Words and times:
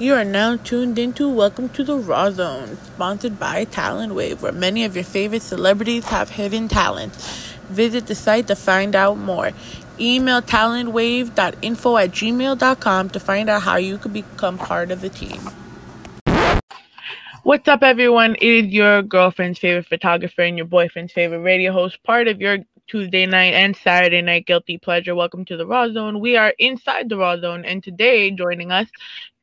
You 0.00 0.14
are 0.14 0.24
now 0.24 0.54
tuned 0.54 0.96
into 0.96 1.28
Welcome 1.28 1.70
to 1.70 1.82
the 1.82 1.98
Rawrrzone, 1.98 2.76
sponsored 2.76 3.36
by 3.36 3.64
Talent 3.64 4.14
Wave, 4.14 4.40
where 4.42 4.52
many 4.52 4.84
of 4.84 4.94
your 4.94 5.02
favorite 5.02 5.42
celebrities 5.42 6.04
have 6.04 6.30
hidden 6.30 6.68
talents. 6.68 7.52
Visit 7.68 8.06
the 8.06 8.14
site 8.14 8.46
to 8.46 8.54
find 8.54 8.94
out 8.94 9.18
more. 9.18 9.50
Email 9.98 10.40
talentwave.info 10.40 11.96
at 11.96 12.10
gmail.com 12.12 13.10
to 13.10 13.18
find 13.18 13.50
out 13.50 13.62
how 13.62 13.74
you 13.74 13.98
could 13.98 14.12
become 14.12 14.56
part 14.56 14.92
of 14.92 15.00
the 15.00 15.08
team. 15.08 15.40
What's 17.42 17.66
up, 17.66 17.82
everyone? 17.82 18.36
It 18.36 18.66
is 18.66 18.66
your 18.66 19.02
girlfriend's 19.02 19.58
favorite 19.58 19.86
photographer 19.86 20.42
and 20.42 20.56
your 20.56 20.66
boyfriend's 20.66 21.12
favorite 21.12 21.40
radio 21.40 21.72
host, 21.72 21.98
part 22.04 22.28
of 22.28 22.40
your 22.40 22.58
Tuesday 22.88 23.26
night 23.26 23.52
and 23.52 23.76
Saturday 23.76 24.22
night 24.22 24.46
guilty 24.46 24.78
pleasure. 24.78 25.14
Welcome 25.14 25.44
to 25.44 25.58
the 25.58 25.66
Rawrrzone. 25.66 26.20
We 26.20 26.36
are 26.36 26.54
inside 26.58 27.10
the 27.10 27.16
Rawrrzone, 27.16 27.64
and 27.66 27.82
today 27.82 28.30
joining 28.30 28.72
us, 28.72 28.88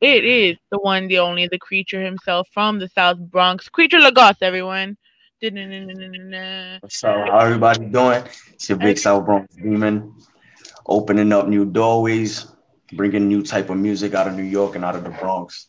it 0.00 0.24
is 0.24 0.56
the 0.72 0.78
one, 0.80 1.06
the 1.06 1.20
only, 1.20 1.46
the 1.46 1.58
creature 1.58 2.02
himself 2.04 2.48
from 2.52 2.80
the 2.80 2.88
South 2.88 3.18
Bronx, 3.18 3.68
Kreature 3.68 4.00
La 4.00 4.10
Gothhh. 4.10 4.42
Everyone. 4.42 4.96
So 6.88 7.08
how 7.08 7.38
everybody 7.38 7.86
doing? 7.86 8.24
It's 8.52 8.68
your 8.68 8.78
big 8.78 8.98
South 8.98 9.24
Bronx 9.24 9.54
demon, 9.54 10.12
opening 10.86 11.32
up 11.32 11.46
new 11.46 11.64
doorways, 11.64 12.46
bringing 12.94 13.28
new 13.28 13.42
type 13.42 13.70
of 13.70 13.76
music 13.76 14.14
out 14.14 14.26
of 14.26 14.34
New 14.34 14.42
York 14.42 14.74
and 14.74 14.84
out 14.84 14.96
of 14.96 15.04
the 15.04 15.10
Bronx, 15.10 15.68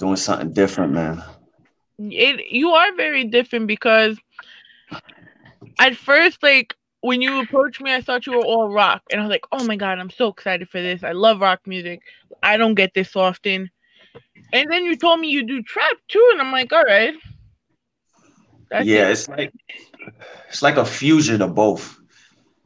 doing 0.00 0.16
something 0.16 0.52
different, 0.52 0.92
man. 0.92 1.22
It 1.98 2.50
you 2.50 2.70
are 2.70 2.96
very 2.96 3.24
different 3.24 3.68
because 3.68 4.18
at 5.78 5.94
first, 5.94 6.42
like 6.42 6.74
when 7.00 7.22
you 7.22 7.40
approached 7.40 7.80
me, 7.80 7.94
I 7.94 8.00
thought 8.00 8.26
you 8.26 8.32
were 8.32 8.44
all 8.44 8.68
rock, 8.68 9.02
and 9.10 9.20
I 9.20 9.24
was 9.24 9.30
like, 9.30 9.46
"Oh 9.52 9.64
my 9.64 9.76
god, 9.76 9.98
I'm 9.98 10.10
so 10.10 10.28
excited 10.28 10.68
for 10.68 10.80
this! 10.80 11.04
I 11.04 11.12
love 11.12 11.40
rock 11.40 11.60
music. 11.66 12.00
I 12.42 12.56
don't 12.56 12.74
get 12.74 12.94
this 12.94 13.14
often." 13.16 13.70
And 14.52 14.70
then 14.70 14.84
you 14.84 14.96
told 14.96 15.20
me 15.20 15.28
you 15.28 15.44
do 15.44 15.62
trap 15.62 15.96
too, 16.08 16.28
and 16.32 16.40
I'm 16.40 16.52
like, 16.52 16.72
"All 16.72 16.84
right." 16.84 17.14
That's 18.70 18.86
yeah, 18.86 19.08
it. 19.08 19.12
it's 19.12 19.28
like 19.28 19.52
it's 20.48 20.62
like 20.62 20.76
a 20.76 20.84
fusion 20.84 21.42
of 21.42 21.54
both. 21.54 21.96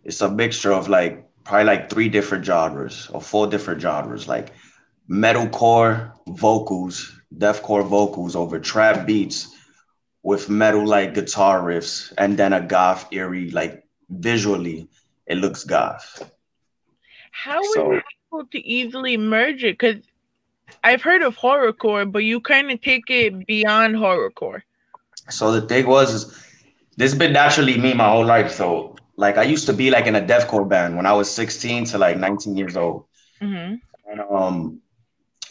It's 0.04 0.20
a 0.20 0.30
mixture 0.30 0.72
of 0.72 0.88
like 0.88 1.26
probably 1.44 1.64
like 1.64 1.90
three 1.90 2.08
different 2.08 2.44
genres 2.44 3.10
or 3.12 3.20
four 3.20 3.46
different 3.46 3.80
genres, 3.80 4.28
like 4.28 4.52
metalcore 5.10 6.12
vocals, 6.28 7.12
deathcore 7.36 7.84
vocals 7.84 8.36
over 8.36 8.58
trap 8.58 9.06
beats 9.06 9.54
with 10.22 10.48
metal 10.48 10.86
like 10.86 11.14
guitar 11.14 11.60
riffs, 11.60 12.12
and 12.16 12.38
then 12.38 12.52
a 12.52 12.60
goth 12.60 13.06
eerie 13.12 13.50
like 13.50 13.84
visually 14.10 14.88
it 15.26 15.38
looks 15.38 15.64
goth. 15.64 16.30
How 17.30 17.62
so, 17.74 17.84
were 17.86 17.94
you 17.94 18.02
able 18.32 18.46
to 18.46 18.66
easily 18.66 19.16
merge 19.16 19.64
it? 19.64 19.78
Because 19.78 20.02
I've 20.82 21.02
heard 21.02 21.22
of 21.22 21.36
horrorcore, 21.36 22.10
but 22.10 22.24
you 22.24 22.40
kind 22.40 22.70
of 22.70 22.80
take 22.80 23.08
it 23.08 23.46
beyond 23.46 23.96
horrorcore. 23.96 24.62
So 25.28 25.52
the 25.52 25.62
thing 25.62 25.86
was, 25.86 26.12
is 26.12 26.26
this 26.96 27.12
has 27.12 27.18
been 27.18 27.32
naturally 27.32 27.78
me 27.78 27.94
my 27.94 28.08
whole 28.08 28.24
life. 28.24 28.52
So 28.52 28.96
like 29.16 29.36
I 29.36 29.42
used 29.42 29.66
to 29.66 29.72
be 29.72 29.90
like 29.90 30.06
in 30.06 30.16
a 30.16 30.20
deathcore 30.20 30.68
band 30.68 30.96
when 30.96 31.06
I 31.06 31.12
was 31.12 31.30
16 31.30 31.84
to 31.86 31.98
like 31.98 32.16
19 32.16 32.56
years 32.56 32.76
old. 32.76 33.04
Mm-hmm. 33.40 33.74
And 34.10 34.20
um, 34.30 34.80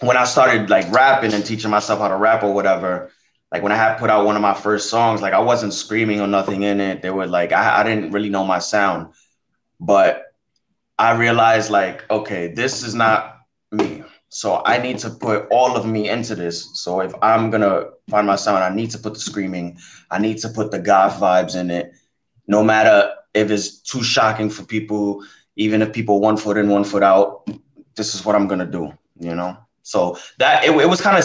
when 0.02 0.18
I 0.18 0.26
started 0.26 0.70
like 0.70 0.92
rapping 0.92 1.34
and 1.34 1.46
teaching 1.46 1.72
myself 1.72 2.00
how 2.00 2.08
to 2.10 2.18
rap 2.18 2.44
or 2.44 2.54
whatever, 2.54 3.12
like 3.52 3.64
when 3.64 3.72
I 3.72 3.76
had 3.76 3.98
put 3.98 4.10
out 4.10 4.26
one 4.26 4.36
of 4.36 4.42
my 4.42 4.54
first 4.54 4.90
songs, 4.90 5.22
like 5.22 5.34
I 5.34 5.40
wasn't 5.40 5.74
screaming 5.74 6.22
or 6.22 6.28
nothing 6.28 6.64
in 6.64 6.80
it. 6.80 7.02
They 7.02 7.10
were 7.10 7.26
like, 7.26 7.52
I, 7.52 7.82
I 7.82 7.84
didn't 7.84 8.12
really 8.12 8.30
know 8.30 8.46
my 8.46 8.60
sound, 8.60 9.14
but 9.80 10.34
I 11.00 11.16
realized 11.18 11.72
like, 11.72 12.10
okay, 12.12 12.54
this 12.54 12.84
is 12.84 12.94
not 12.94 13.40
me. 13.72 14.04
So 14.30 14.62
I 14.66 14.78
need 14.78 15.00
to 15.00 15.10
put 15.10 15.48
all 15.50 15.76
of 15.76 15.88
me 15.88 16.10
into 16.10 16.36
this. 16.36 16.70
So 16.80 17.02
if 17.02 17.12
I'm 17.24 17.50
gonna 17.50 17.86
find 18.10 18.28
my 18.28 18.36
sound, 18.36 18.64
I 18.64 18.74
need 18.74 18.92
to 18.92 19.00
put 19.00 19.16
the 19.16 19.20
screaming, 19.20 19.78
I 20.12 20.20
need 20.20 20.38
to 20.40 20.50
put 20.50 20.70
the 20.70 20.80
goth 20.80 21.20
vibes 21.20 21.60
in 21.60 21.72
it. 21.72 21.94
No 22.48 22.64
matter 22.64 23.12
if 23.34 23.50
it's 23.50 23.80
too 23.80 24.04
shocking 24.04 24.50
for 24.50 24.64
people, 24.64 25.24
even 25.56 25.82
if 25.82 25.92
people 25.92 26.20
one 26.20 26.38
foot 26.38 26.58
in, 26.58 26.70
one 26.70 26.84
foot 26.84 27.02
out, 27.02 27.50
this 27.96 28.14
is 28.14 28.24
what 28.24 28.36
I'm 28.36 28.48
gonna 28.48 28.68
do, 28.68 28.94
you 29.20 29.34
know? 29.34 29.58
So 29.82 30.18
that 30.38 30.64
it, 30.64 30.72
it 30.76 30.88
was 30.88 31.02
kind 31.02 31.18
of 31.18 31.24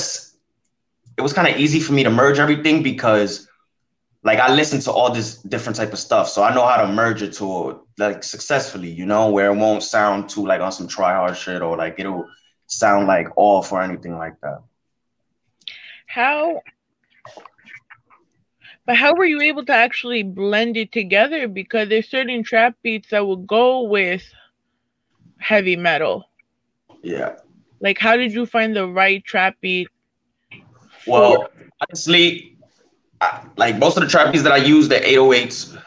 it 1.17 1.23
was 1.23 1.33
kind 1.33 1.49
of 1.49 1.57
easy 1.57 1.81
for 1.81 1.93
me 1.93 2.03
to 2.03 2.11
merge 2.11 2.39
everything 2.39 2.83
because 2.83 3.49
like 4.25 4.39
I 4.39 4.53
listen 4.53 4.81
to 4.81 4.91
all 4.91 5.13
this 5.13 5.37
different 5.37 5.77
type 5.77 5.93
of 5.93 5.99
stuff. 5.99 6.29
So 6.29 6.43
I 6.43 6.55
know 6.55 6.67
how 6.67 6.79
to 6.83 6.91
merge 6.91 7.23
it 7.23 7.35
to 7.35 7.81
like 7.99 8.25
successfully, 8.25 8.91
you 8.91 9.05
know, 9.05 9.29
where 9.31 9.53
it 9.53 9.57
won't 9.57 9.83
sound 9.83 10.31
too 10.31 10.47
like 10.47 10.61
on 10.61 10.73
some 10.73 10.89
try 10.89 11.13
hard 11.13 11.37
shit 11.37 11.61
or 11.63 11.77
like 11.77 11.97
it'll 11.99 12.27
sound 12.67 13.07
like 13.07 13.29
off 13.37 13.71
or 13.71 13.83
anything 13.83 14.17
like 14.17 14.41
that. 14.41 14.63
How 16.07 16.63
but 18.87 18.97
how 18.97 19.15
were 19.15 19.25
you 19.25 19.41
able 19.41 19.65
to 19.67 19.73
actually 19.73 20.23
blend 20.23 20.77
it 20.77 20.91
together? 20.91 21.47
Because 21.47 21.89
there's 21.89 22.09
certain 22.09 22.43
trap 22.43 22.77
beats 22.83 23.11
that 23.11 23.27
will 23.27 23.37
go 23.37 23.83
with 23.83 24.25
heavy 25.39 25.77
metal. 25.77 26.31
Yeah. 27.03 27.37
Like 27.81 27.99
how 27.99 28.17
did 28.17 28.33
you 28.33 28.47
find 28.47 28.75
the 28.75 28.89
right 28.89 29.23
trap 29.23 29.57
beat? 29.61 29.89
Well, 31.06 31.48
honestly, 31.81 32.56
I, 33.20 33.47
like 33.56 33.78
most 33.78 33.97
of 33.97 34.03
the 34.03 34.09
trap 34.09 34.32
beats 34.32 34.44
that 34.44 34.53
I 34.53 34.59
use, 34.59 34.88
the 34.88 34.97
808s, 34.97 35.81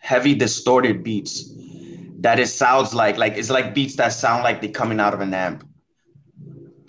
heavy 0.00 0.34
distorted 0.34 1.02
beats. 1.02 1.50
That 2.20 2.38
it 2.38 2.46
sounds 2.46 2.94
like 2.94 3.16
like 3.16 3.36
it's 3.36 3.50
like 3.50 3.74
beats 3.74 3.96
that 3.96 4.12
sound 4.12 4.44
like 4.44 4.60
they're 4.60 4.70
coming 4.70 5.00
out 5.00 5.12
of 5.12 5.20
an 5.20 5.34
amp. 5.34 5.66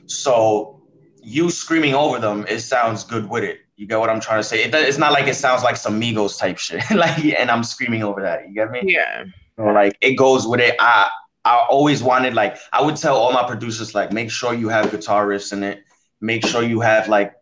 So 0.06 0.84
you 1.24 1.50
screaming 1.50 1.96
over 1.96 2.20
them, 2.20 2.46
it 2.48 2.60
sounds 2.60 3.04
good 3.04 3.28
with 3.30 3.44
it. 3.44 3.60
You 3.76 3.88
get 3.88 4.00
what 4.00 4.10
I'm 4.10 4.20
trying 4.20 4.40
to 4.40 4.44
say? 4.44 4.64
It, 4.64 4.76
it's 4.76 5.00
not 5.00 5.12
like 5.12 5.28
it 5.28 5.36
sounds 5.36 5.64
like 5.64 5.76
some 5.76 6.00
Migos 6.00 6.38
type 6.38 6.60
shit. 6.60 6.84
like, 6.92 7.18
and 7.26 7.50
I'm 7.50 7.64
screaming 7.64 8.04
over 8.04 8.22
that. 8.22 8.48
You 8.48 8.54
get 8.54 8.70
me? 8.70 8.82
Yeah. 8.84 9.26
Or 9.58 9.74
like 9.74 9.98
it 10.02 10.14
goes 10.14 10.48
with 10.48 10.60
it. 10.60 10.76
I 10.80 11.10
I 11.46 11.66
always 11.70 12.04
wanted 12.04 12.34
like 12.36 12.58
I 12.72 12.82
would 12.82 12.96
tell 12.96 13.16
all 13.16 13.34
my 13.34 13.46
producers 13.48 13.96
like 13.96 14.12
make 14.12 14.30
sure 14.30 14.54
you 14.54 14.70
have 14.70 14.92
guitar 14.92 15.26
riffs 15.26 15.52
in 15.52 15.64
it. 15.64 15.84
Make 16.22 16.46
sure 16.46 16.64
you 16.64 16.80
have 16.80 17.08
like 17.08 17.34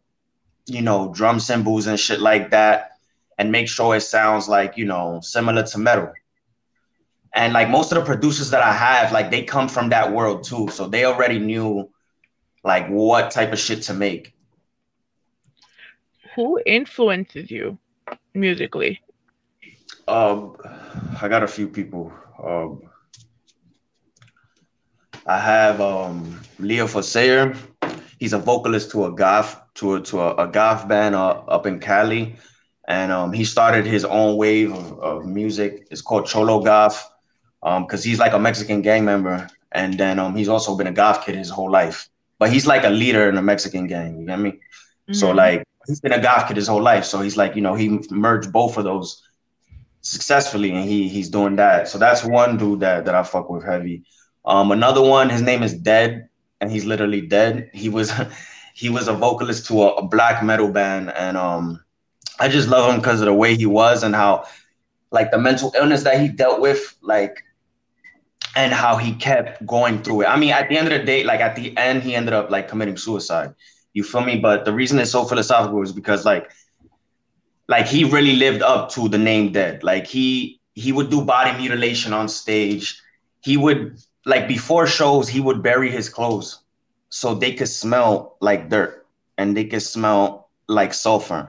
you 0.72 0.82
know 0.82 1.12
drum 1.14 1.40
cymbals 1.40 1.88
and 1.88 2.00
shit 2.00 2.20
like 2.20 2.52
that, 2.52 2.92
and 3.38 3.52
make 3.52 3.68
sure 3.68 3.96
it 3.96 4.02
sounds 4.02 4.48
like 4.48 4.78
you 4.78 4.86
know 4.86 5.20
similar 5.22 5.64
to 5.64 5.78
metal. 5.78 6.12
And 7.34 7.54
like 7.54 7.70
most 7.70 7.92
of 7.92 7.98
the 7.98 8.06
producers 8.06 8.50
that 8.50 8.62
I 8.62 8.74
have, 8.74 9.12
like 9.12 9.32
they 9.32 9.44
come 9.44 9.70
from 9.70 9.90
that 9.90 10.12
world 10.12 10.44
too, 10.44 10.70
so 10.70 10.88
they 10.88 11.06
already 11.06 11.40
knew 11.40 11.90
like 12.64 12.88
what 12.88 13.32
type 13.32 13.54
of 13.54 13.60
shit 13.60 13.84
to 13.84 13.94
make. 13.94 14.34
Who 16.36 16.60
influences 16.66 17.52
you 17.52 17.78
musically? 18.34 19.02
Um, 20.08 20.56
I 21.22 21.28
got 21.28 21.44
a 21.44 21.48
few 21.48 21.68
people. 21.68 22.12
Um, 22.42 22.82
I 25.26 25.40
have 25.40 25.80
um 25.80 26.42
Leafar 26.60 27.02
Seyer. 27.02 27.56
He's 28.20 28.34
a 28.34 28.40
vocalist 28.40 28.92
to 28.92 29.06
a 29.06 29.12
goth 29.12 29.61
to 29.76 29.96
a 29.96 30.02
to 30.02 30.20
a, 30.22 30.36
a 30.36 30.48
goth 30.48 30.88
band 30.88 31.16
uh, 31.16 31.42
up 31.48 31.66
in 31.66 31.80
Cali, 31.80 32.36
and 32.88 33.12
um 33.12 33.34
he 33.34 33.46
started 33.46 33.86
his 33.86 34.06
own 34.06 34.38
wave 34.38 34.74
of, 34.74 35.00
of 35.00 35.26
music. 35.26 35.88
It's 35.92 36.02
called 36.02 36.26
Cholo 36.28 36.62
Goth, 36.64 37.10
um 37.64 37.84
because 37.86 38.04
he's 38.04 38.20
like 38.20 38.34
a 38.34 38.40
Mexican 38.40 38.82
gang 38.82 39.06
member, 39.06 39.48
and 39.72 39.98
then 39.98 40.20
um 40.20 40.36
he's 40.36 40.50
also 40.50 40.78
been 40.78 40.88
a 40.88 40.92
goth 40.92 41.26
kid 41.26 41.36
his 41.36 41.50
whole 41.50 41.72
life 41.72 42.10
but 42.42 42.52
he's 42.52 42.66
like 42.66 42.84
a 42.84 42.90
leader 42.90 43.30
in 43.30 43.38
a 43.38 43.42
Mexican 43.42 43.86
gang. 43.86 44.20
You 44.20 44.26
get 44.26 44.40
me? 44.40 44.50
Mm-hmm. 44.50 45.14
So 45.14 45.30
like 45.30 45.64
he's 45.86 46.02
been 46.02 46.12
a 46.12 46.20
goth 46.20 46.48
kid 46.48 46.58
his 46.58 46.68
whole 46.68 46.82
life. 46.82 47.06
So 47.06 47.22
he's 47.22 47.38
like, 47.38 47.56
you 47.56 47.62
know, 47.62 47.76
he 47.76 48.00
merged 48.10 48.52
both 48.52 48.78
of 48.78 48.84
those 48.84 49.22
successfully, 50.02 50.72
and 50.72 50.84
he 50.84 51.08
he's 51.08 51.30
doing 51.30 51.58
that. 51.58 51.88
So 51.88 52.00
that's 52.00 52.26
one 52.26 52.58
dude 52.58 52.80
that 52.80 53.06
that 53.06 53.14
I 53.14 53.22
fuck 53.22 53.48
with 53.52 53.64
heavy. 53.64 54.06
Um, 54.44 54.72
another 54.72 55.04
one, 55.04 55.30
his 55.30 55.44
name 55.44 55.62
is 55.62 55.76
Dead, 55.76 56.30
and 56.60 56.72
he's 56.72 56.84
literally 56.84 57.22
dead. 57.22 57.70
He 57.74 57.90
was 57.90 58.12
he 58.74 58.90
was 58.90 59.08
a 59.08 59.14
vocalist 59.14 59.66
to 59.68 59.82
a, 59.84 59.96
a 59.96 60.08
black 60.08 60.44
metal 60.44 60.72
band, 60.72 61.12
and 61.12 61.38
um, 61.38 61.84
I 62.40 62.48
just 62.50 62.70
love 62.70 62.92
him 62.92 63.00
because 63.00 63.22
of 63.22 63.26
the 63.26 63.34
way 63.34 63.56
he 63.56 63.66
was 63.66 64.04
and 64.04 64.16
how 64.16 64.46
like 65.12 65.32
the 65.32 65.38
mental 65.38 65.74
illness 65.76 66.04
that 66.04 66.20
he 66.20 66.28
dealt 66.28 66.62
with, 66.62 66.96
like 67.02 67.44
and 68.56 68.74
how 68.74 68.98
he 68.98 69.14
kept 69.14 69.66
going 69.66 70.02
through 70.02 70.22
it. 70.22 70.26
I 70.26 70.38
mean, 70.38 70.52
at 70.52 70.70
the 70.70 70.78
end 70.78 70.92
of 70.92 71.00
the 71.00 71.06
day, 71.06 71.24
like 71.24 71.40
at 71.40 71.56
the 71.56 71.76
end, 71.78 72.04
he 72.04 72.16
ended 72.16 72.34
up 72.34 72.50
like 72.50 72.68
committing 72.68 72.98
suicide. 72.98 73.54
You 73.94 74.04
feel 74.04 74.22
me? 74.22 74.40
But 74.40 74.66
the 74.66 74.74
reason 74.74 75.00
it's 75.00 75.12
so 75.12 75.26
philosophical 75.26 75.82
is 75.82 75.92
because 75.92 76.26
like, 76.26 76.52
like 77.68 77.88
he 77.88 78.04
really 78.04 78.36
lived 78.36 78.62
up 78.62 78.90
to 78.92 79.08
the 79.08 79.18
name 79.18 79.52
Dead. 79.52 79.84
Like 79.84 80.08
he 80.08 80.60
he 80.74 80.92
would 80.92 81.10
do 81.10 81.24
body 81.24 81.58
mutilation 81.58 82.14
on 82.14 82.28
stage. 82.28 83.02
He 83.42 83.58
would 83.58 83.98
like 84.26 84.48
before 84.48 84.88
shows, 84.88 85.28
he 85.28 85.40
would 85.40 85.62
bury 85.62 85.90
his 85.90 86.10
clothes 86.10 86.61
so 87.12 87.36
they 87.36 87.54
could 87.54 87.68
smell 87.68 88.38
like 88.40 88.70
dirt 88.70 89.06
and 89.38 89.56
they 89.56 89.66
could 89.66 89.84
smell 89.84 90.50
like 90.68 90.94
sulfur. 90.94 91.48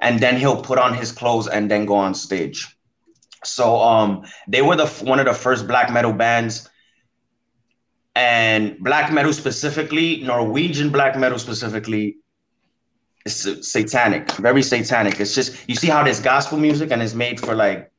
And 0.00 0.20
then 0.20 0.36
he'll 0.38 0.62
put 0.62 0.78
on 0.78 0.94
his 0.94 1.10
clothes 1.10 1.48
and 1.48 1.68
then 1.70 1.84
go 1.84 1.96
on 1.96 2.14
stage. 2.14 2.66
So 3.44 3.80
um, 3.80 4.24
they 4.46 4.62
were 4.62 4.76
the 4.76 4.86
one 5.04 5.18
of 5.18 5.26
the 5.26 5.34
first 5.34 5.66
black 5.66 5.92
metal 5.92 6.12
bands, 6.12 6.68
and 8.14 8.78
black 8.80 9.12
metal 9.12 9.32
specifically, 9.32 10.22
Norwegian 10.22 10.90
black 10.90 11.16
metal 11.18 11.38
specifically, 11.38 12.16
is 13.26 13.58
satanic, 13.62 14.30
very 14.32 14.62
satanic. 14.62 15.20
It's 15.20 15.34
just 15.34 15.68
you 15.68 15.74
see 15.74 15.88
how 15.88 16.02
there's 16.04 16.20
gospel 16.20 16.58
music 16.58 16.90
and 16.92 17.02
it's 17.02 17.14
made 17.14 17.40
for 17.40 17.54
like 17.54 17.90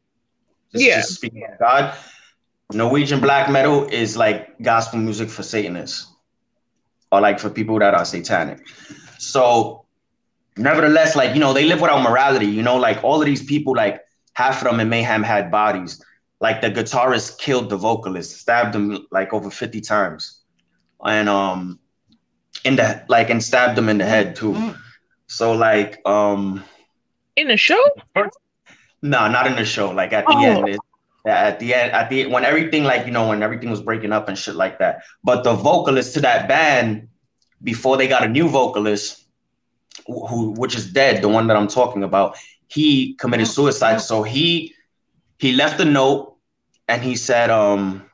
just, 0.72 0.86
Yeah. 0.86 0.96
just 0.98 1.16
speaking 1.16 1.44
of 1.52 1.60
God. 1.60 1.96
Norwegian 2.72 3.20
black 3.20 3.50
metal 3.50 3.86
is 3.88 4.16
like 4.16 4.62
gospel 4.62 5.00
music 5.00 5.30
for 5.30 5.44
Satanists 5.44 6.08
or 7.12 7.22
like 7.22 7.40
for 7.40 7.50
people 7.50 7.80
that 7.80 7.94
are 7.94 8.06
satanic. 8.06 8.60
So, 9.18 9.86
nevertheless, 10.58 11.16
like 11.16 11.34
you 11.34 11.40
know, 11.40 11.54
they 11.54 11.66
live 11.66 11.82
without 11.82 12.02
morality. 12.02 12.46
You 12.48 12.62
know, 12.64 12.78
like 12.78 13.04
all 13.04 13.20
of 13.20 13.26
these 13.26 13.44
people, 13.44 13.76
like 13.76 14.02
half 14.34 14.62
of 14.62 14.70
them 14.70 14.80
in 14.80 14.90
Mayhem 14.90 15.24
had 15.24 15.52
bodies. 15.52 16.04
Like 16.42 16.62
the 16.62 16.70
guitarist 16.72 17.38
killed 17.40 17.70
the 17.70 17.78
vocalist, 17.78 18.38
stabbed 18.40 18.76
him 18.76 19.06
like 19.12 19.34
over 19.34 19.50
50 19.50 19.82
times. 19.82 20.42
And 21.04 21.28
um 21.30 21.80
in 22.64 22.76
the 22.76 23.04
like 23.08 23.30
and 23.30 23.44
stabbed 23.44 23.78
him 23.78 23.90
in 23.90 23.98
the 23.98 24.06
head 24.06 24.36
too. 24.36 24.74
So 25.28 25.54
like 25.54 26.00
um 26.06 26.64
In 27.36 27.52
a 27.52 27.58
show? 27.58 27.84
no, 29.02 29.28
not 29.30 29.48
in 29.48 29.56
the 29.56 29.66
show. 29.66 29.92
Like 29.92 30.14
at 30.14 30.26
the 30.28 30.34
Oh. 30.34 30.44
end, 30.44 30.70
it, 30.70 30.80
at 31.38 31.60
the 31.60 31.74
end, 31.74 31.92
at 31.92 32.10
the 32.10 32.26
when 32.28 32.46
everything 32.46 32.84
like 32.84 33.06
you 33.06 33.12
know 33.12 33.28
when 33.30 33.44
everything 33.44 33.70
was 33.70 33.82
breaking 33.82 34.12
up 34.12 34.28
and 34.30 34.38
shit 34.38 34.56
like 34.56 34.80
that. 34.80 35.04
But 35.24 35.44
the 35.44 35.54
vocalist 35.54 36.14
to 36.16 36.22
that 36.22 36.48
band, 36.48 37.08
before 37.64 37.98
they 37.98 38.08
got 38.08 38.24
a 38.24 38.28
new 38.28 38.48
vocalist, 38.50 39.26
who 40.08 40.52
which 40.58 40.76
is 40.76 40.92
dead, 40.92 41.22
the 41.22 41.30
one 41.30 41.48
that 41.48 41.58
I'm 41.58 41.68
talking 41.68 42.04
about, 42.04 42.38
he 42.68 43.14
committed 43.16 43.48
suicide. 43.48 44.02
So 44.02 44.24
he 44.24 44.74
he 45.38 45.54
left 45.54 45.80
a 45.80 45.86
note 45.86 46.36
and 46.88 47.02
he 47.02 47.16
said 47.16 47.50
um 47.50 48.06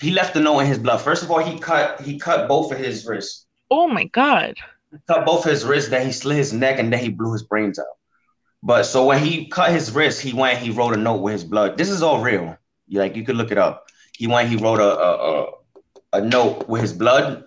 he 0.00 0.10
left 0.10 0.36
a 0.36 0.40
note 0.40 0.60
in 0.60 0.66
his 0.66 0.78
blood. 0.78 0.98
First 1.00 1.22
of 1.22 1.30
all, 1.30 1.38
he 1.38 1.58
cut 1.58 2.00
he 2.00 2.18
cut 2.18 2.48
both 2.48 2.72
of 2.72 2.78
his 2.78 3.06
wrists 3.06 3.46
Oh 3.70 3.88
my 3.88 4.04
god. 4.04 4.54
cut 5.08 5.24
both 5.26 5.44
of 5.44 5.50
his 5.50 5.64
wrists, 5.64 5.90
then 5.90 6.06
he 6.06 6.12
slit 6.12 6.36
his 6.36 6.52
neck, 6.52 6.78
and 6.78 6.92
then 6.92 7.00
he 7.00 7.08
blew 7.08 7.32
his 7.32 7.42
brains 7.42 7.78
out. 7.78 7.86
But 8.64 8.84
so 8.84 9.04
when 9.04 9.22
he 9.22 9.46
cut 9.46 9.70
his 9.70 9.92
wrist, 9.92 10.22
he 10.22 10.32
went, 10.32 10.58
he 10.58 10.70
wrote 10.70 10.94
a 10.94 10.96
note 10.96 11.20
with 11.20 11.34
his 11.34 11.44
blood. 11.44 11.76
This 11.76 11.90
is 11.90 12.02
all 12.02 12.22
real. 12.22 12.56
You 12.88 12.98
like 12.98 13.14
you 13.14 13.22
could 13.22 13.36
look 13.36 13.52
it 13.52 13.58
up. 13.58 13.88
He 14.16 14.26
went, 14.26 14.48
he 14.48 14.56
wrote 14.56 14.80
a 14.80 14.98
a, 14.98 15.10
a, 15.28 15.46
a 16.14 16.20
note 16.22 16.66
with 16.68 16.80
his 16.80 16.92
blood, 16.92 17.44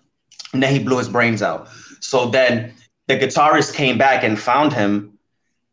and 0.53 0.61
then 0.61 0.71
he 0.71 0.79
blew 0.79 0.97
his 0.97 1.09
brains 1.09 1.41
out. 1.41 1.69
So 2.01 2.27
then 2.27 2.73
the 3.07 3.17
guitarist 3.17 3.73
came 3.73 3.97
back 3.97 4.23
and 4.23 4.39
found 4.39 4.73
him, 4.73 5.17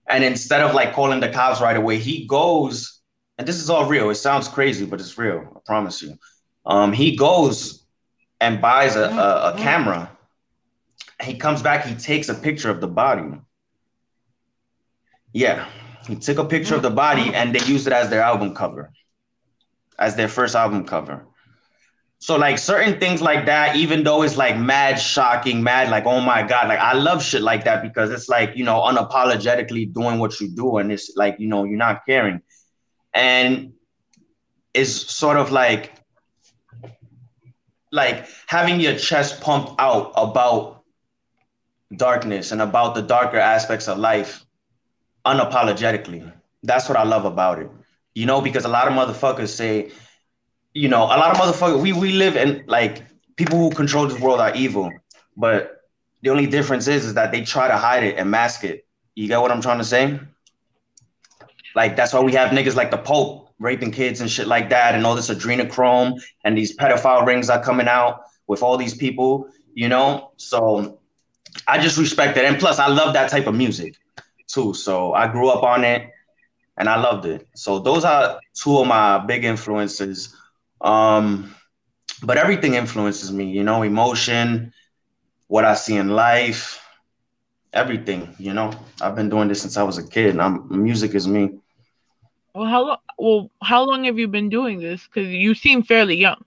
and 0.09 0.25
instead 0.25 0.63
of 0.63 0.75
like 0.75 0.95
calling 0.95 1.21
the 1.21 1.29
cops 1.29 1.61
right 1.61 1.77
away, 1.77 1.99
he 1.99 2.27
goes, 2.27 3.01
and 3.37 3.47
this 3.47 3.61
is 3.61 3.69
all 3.69 3.87
real. 3.87 4.09
It 4.11 4.15
sounds 4.15 4.49
crazy, 4.49 4.87
but 4.87 4.99
it's 4.99 5.19
real. 5.19 5.53
I 5.55 5.59
promise 5.67 6.03
you. 6.03 6.17
Um, 6.65 6.93
he 6.93 7.17
goes 7.17 7.85
and 8.41 8.63
buys 8.63 8.97
a, 8.97 9.05
a, 9.11 9.53
a 9.53 9.59
camera 9.59 10.11
he 11.23 11.37
comes 11.37 11.63
back, 11.63 11.85
he 11.85 11.95
takes 11.95 12.29
a 12.29 12.35
picture 12.35 12.71
of 12.71 12.81
the 12.81 12.89
body. 12.89 13.39
Yeah, 15.35 15.69
he 16.07 16.15
took 16.15 16.39
a 16.39 16.45
picture 16.45 16.77
of 16.77 16.83
the 16.83 16.91
body 16.91 17.35
and 17.35 17.53
they 17.53 17.63
used 17.67 17.89
it 17.89 17.93
as 17.93 18.09
their 18.09 18.23
album 18.23 18.55
cover, 18.55 18.93
as 19.99 20.15
their 20.15 20.29
first 20.29 20.55
album 20.55 20.87
cover. 20.87 21.27
So, 22.21 22.37
like 22.37 22.57
certain 22.57 23.01
things 23.01 23.21
like 23.21 23.45
that, 23.47 23.75
even 23.75 24.05
though 24.05 24.23
it's 24.23 24.37
like 24.37 24.57
mad 24.57 24.95
shocking, 24.95 25.61
mad, 25.61 25.91
like, 25.91 26.07
oh 26.07 26.21
my 26.21 26.45
God, 26.45 26.69
like 26.69 26.79
I 26.79 26.93
love 26.93 27.21
shit 27.21 27.43
like 27.43 27.65
that 27.65 27.83
because 27.83 28.13
it's 28.13 28.29
like, 28.29 28.53
you 28.55 28.65
know, 28.65 28.81
unapologetically 28.81 29.93
doing 29.93 30.21
what 30.21 30.41
you 30.41 30.49
do 30.49 30.77
and 30.79 30.93
it's 30.93 31.13
like, 31.17 31.37
you 31.41 31.49
know, 31.49 31.65
you're 31.65 31.77
not 31.77 32.07
caring. 32.07 32.41
And 33.13 33.73
it's 34.73 35.13
sort 35.13 35.37
of 35.37 35.51
like, 35.51 35.95
like 37.91 38.29
having 38.47 38.81
your 38.81 38.97
chest 38.97 39.41
pumped 39.41 39.73
out 39.81 40.13
about 40.17 40.85
darkness 41.97 42.53
and 42.53 42.63
about 42.63 42.95
the 42.95 43.03
darker 43.03 43.39
aspects 43.39 43.89
of 43.89 43.99
life 43.99 44.44
unapologetically. 45.27 46.33
That's 46.63 46.89
what 46.89 46.97
I 46.97 47.05
love 47.05 47.25
about 47.25 47.59
it. 47.59 47.71
You 48.15 48.27
know, 48.27 48.41
because 48.41 48.65
a 48.65 48.69
lot 48.69 48.87
of 48.87 48.95
motherfuckers 48.95 49.49
say, 49.49 49.91
you 50.73 50.89
know, 50.89 51.05
a 51.05 51.19
lot 51.19 51.31
of 51.31 51.37
motherfuckers, 51.37 51.81
we, 51.81 51.93
we 51.93 52.13
live 52.13 52.37
in 52.37 52.65
like 52.67 53.03
people 53.37 53.59
who 53.59 53.71
control 53.71 54.07
this 54.07 54.21
world 54.21 54.41
are 54.41 54.55
evil, 54.55 54.91
but 55.37 55.83
the 56.23 56.31
only 56.31 56.47
difference 56.47 56.87
is, 56.89 57.05
is 57.05 57.15
that 57.15 57.33
they 57.33 57.43
try 57.43 57.69
to 57.69 57.77
hide 57.77 58.05
it 58.05 58.17
and 58.17 58.31
mask 58.31 58.65
it. 58.65 58.87
You 59.15 59.29
get 59.29 59.41
what 59.41 59.51
I'm 59.51 59.61
trying 59.61 59.79
to 59.79 59.85
say? 59.85 60.19
Like, 61.75 61.97
that's 61.97 62.13
why 62.13 62.21
we 62.21 62.33
have 62.33 62.51
niggas 62.51 62.77
like 62.77 62.91
the 62.91 62.99
Pope 62.99 63.53
raping 63.59 63.91
kids 63.91 64.21
and 64.21 64.31
shit 64.31 64.47
like 64.47 64.69
that, 64.71 64.95
and 64.95 65.05
all 65.05 65.15
this 65.15 65.31
adrenochrome 65.31 66.21
and 66.45 66.57
these 66.57 66.77
pedophile 66.77 67.27
rings 67.27 67.51
are 67.51 67.63
coming 67.63 67.89
out 67.89 68.23
with 68.47 68.63
all 68.63 68.77
these 68.77 68.95
people, 68.95 69.49
you 69.75 69.89
know? 69.89 70.33
So 70.37 71.01
I 71.67 71.79
just 71.79 71.99
respect 71.99 72.37
it. 72.37 72.45
And 72.45 72.59
plus, 72.59 72.79
I 72.79 72.89
love 72.89 73.15
that 73.15 73.31
type 73.31 73.47
of 73.47 73.55
music 73.55 73.97
too. 74.55 74.75
So 74.75 75.13
I 75.15 75.27
grew 75.29 75.49
up 75.51 75.63
on 75.65 75.85
it 75.85 76.11
and 76.77 76.89
I 76.89 77.01
loved 77.01 77.27
it. 77.27 77.47
So 77.55 77.79
those 77.81 78.05
are 78.05 78.41
two 78.55 78.79
of 78.79 78.87
my 78.87 79.19
big 79.19 79.45
influences. 79.45 80.35
Um, 80.81 81.55
but 82.23 82.39
everything 82.39 82.75
influences 82.75 83.33
me, 83.33 83.45
you 83.51 83.65
know, 83.65 83.83
emotion, 83.83 84.73
what 85.49 85.65
I 85.65 85.75
see 85.75 85.97
in 85.97 86.11
life, 86.11 86.81
everything, 87.73 88.35
you 88.39 88.55
know. 88.55 88.73
I've 89.01 89.17
been 89.17 89.31
doing 89.31 89.49
this 89.49 89.63
since 89.63 89.77
I 89.77 89.83
was 89.83 89.99
a 89.99 90.07
kid. 90.07 90.39
I'm 90.39 90.67
music 90.71 91.15
is 91.15 91.29
me. 91.29 91.51
Well, 92.55 92.67
how? 92.67 92.99
Well, 93.19 93.51
how 93.63 93.85
long 93.85 94.05
have 94.05 94.19
you 94.19 94.29
been 94.29 94.49
doing 94.49 94.81
this? 94.81 95.07
Because 95.07 95.29
you 95.29 95.55
seem 95.55 95.83
fairly 95.83 96.17
young. 96.17 96.45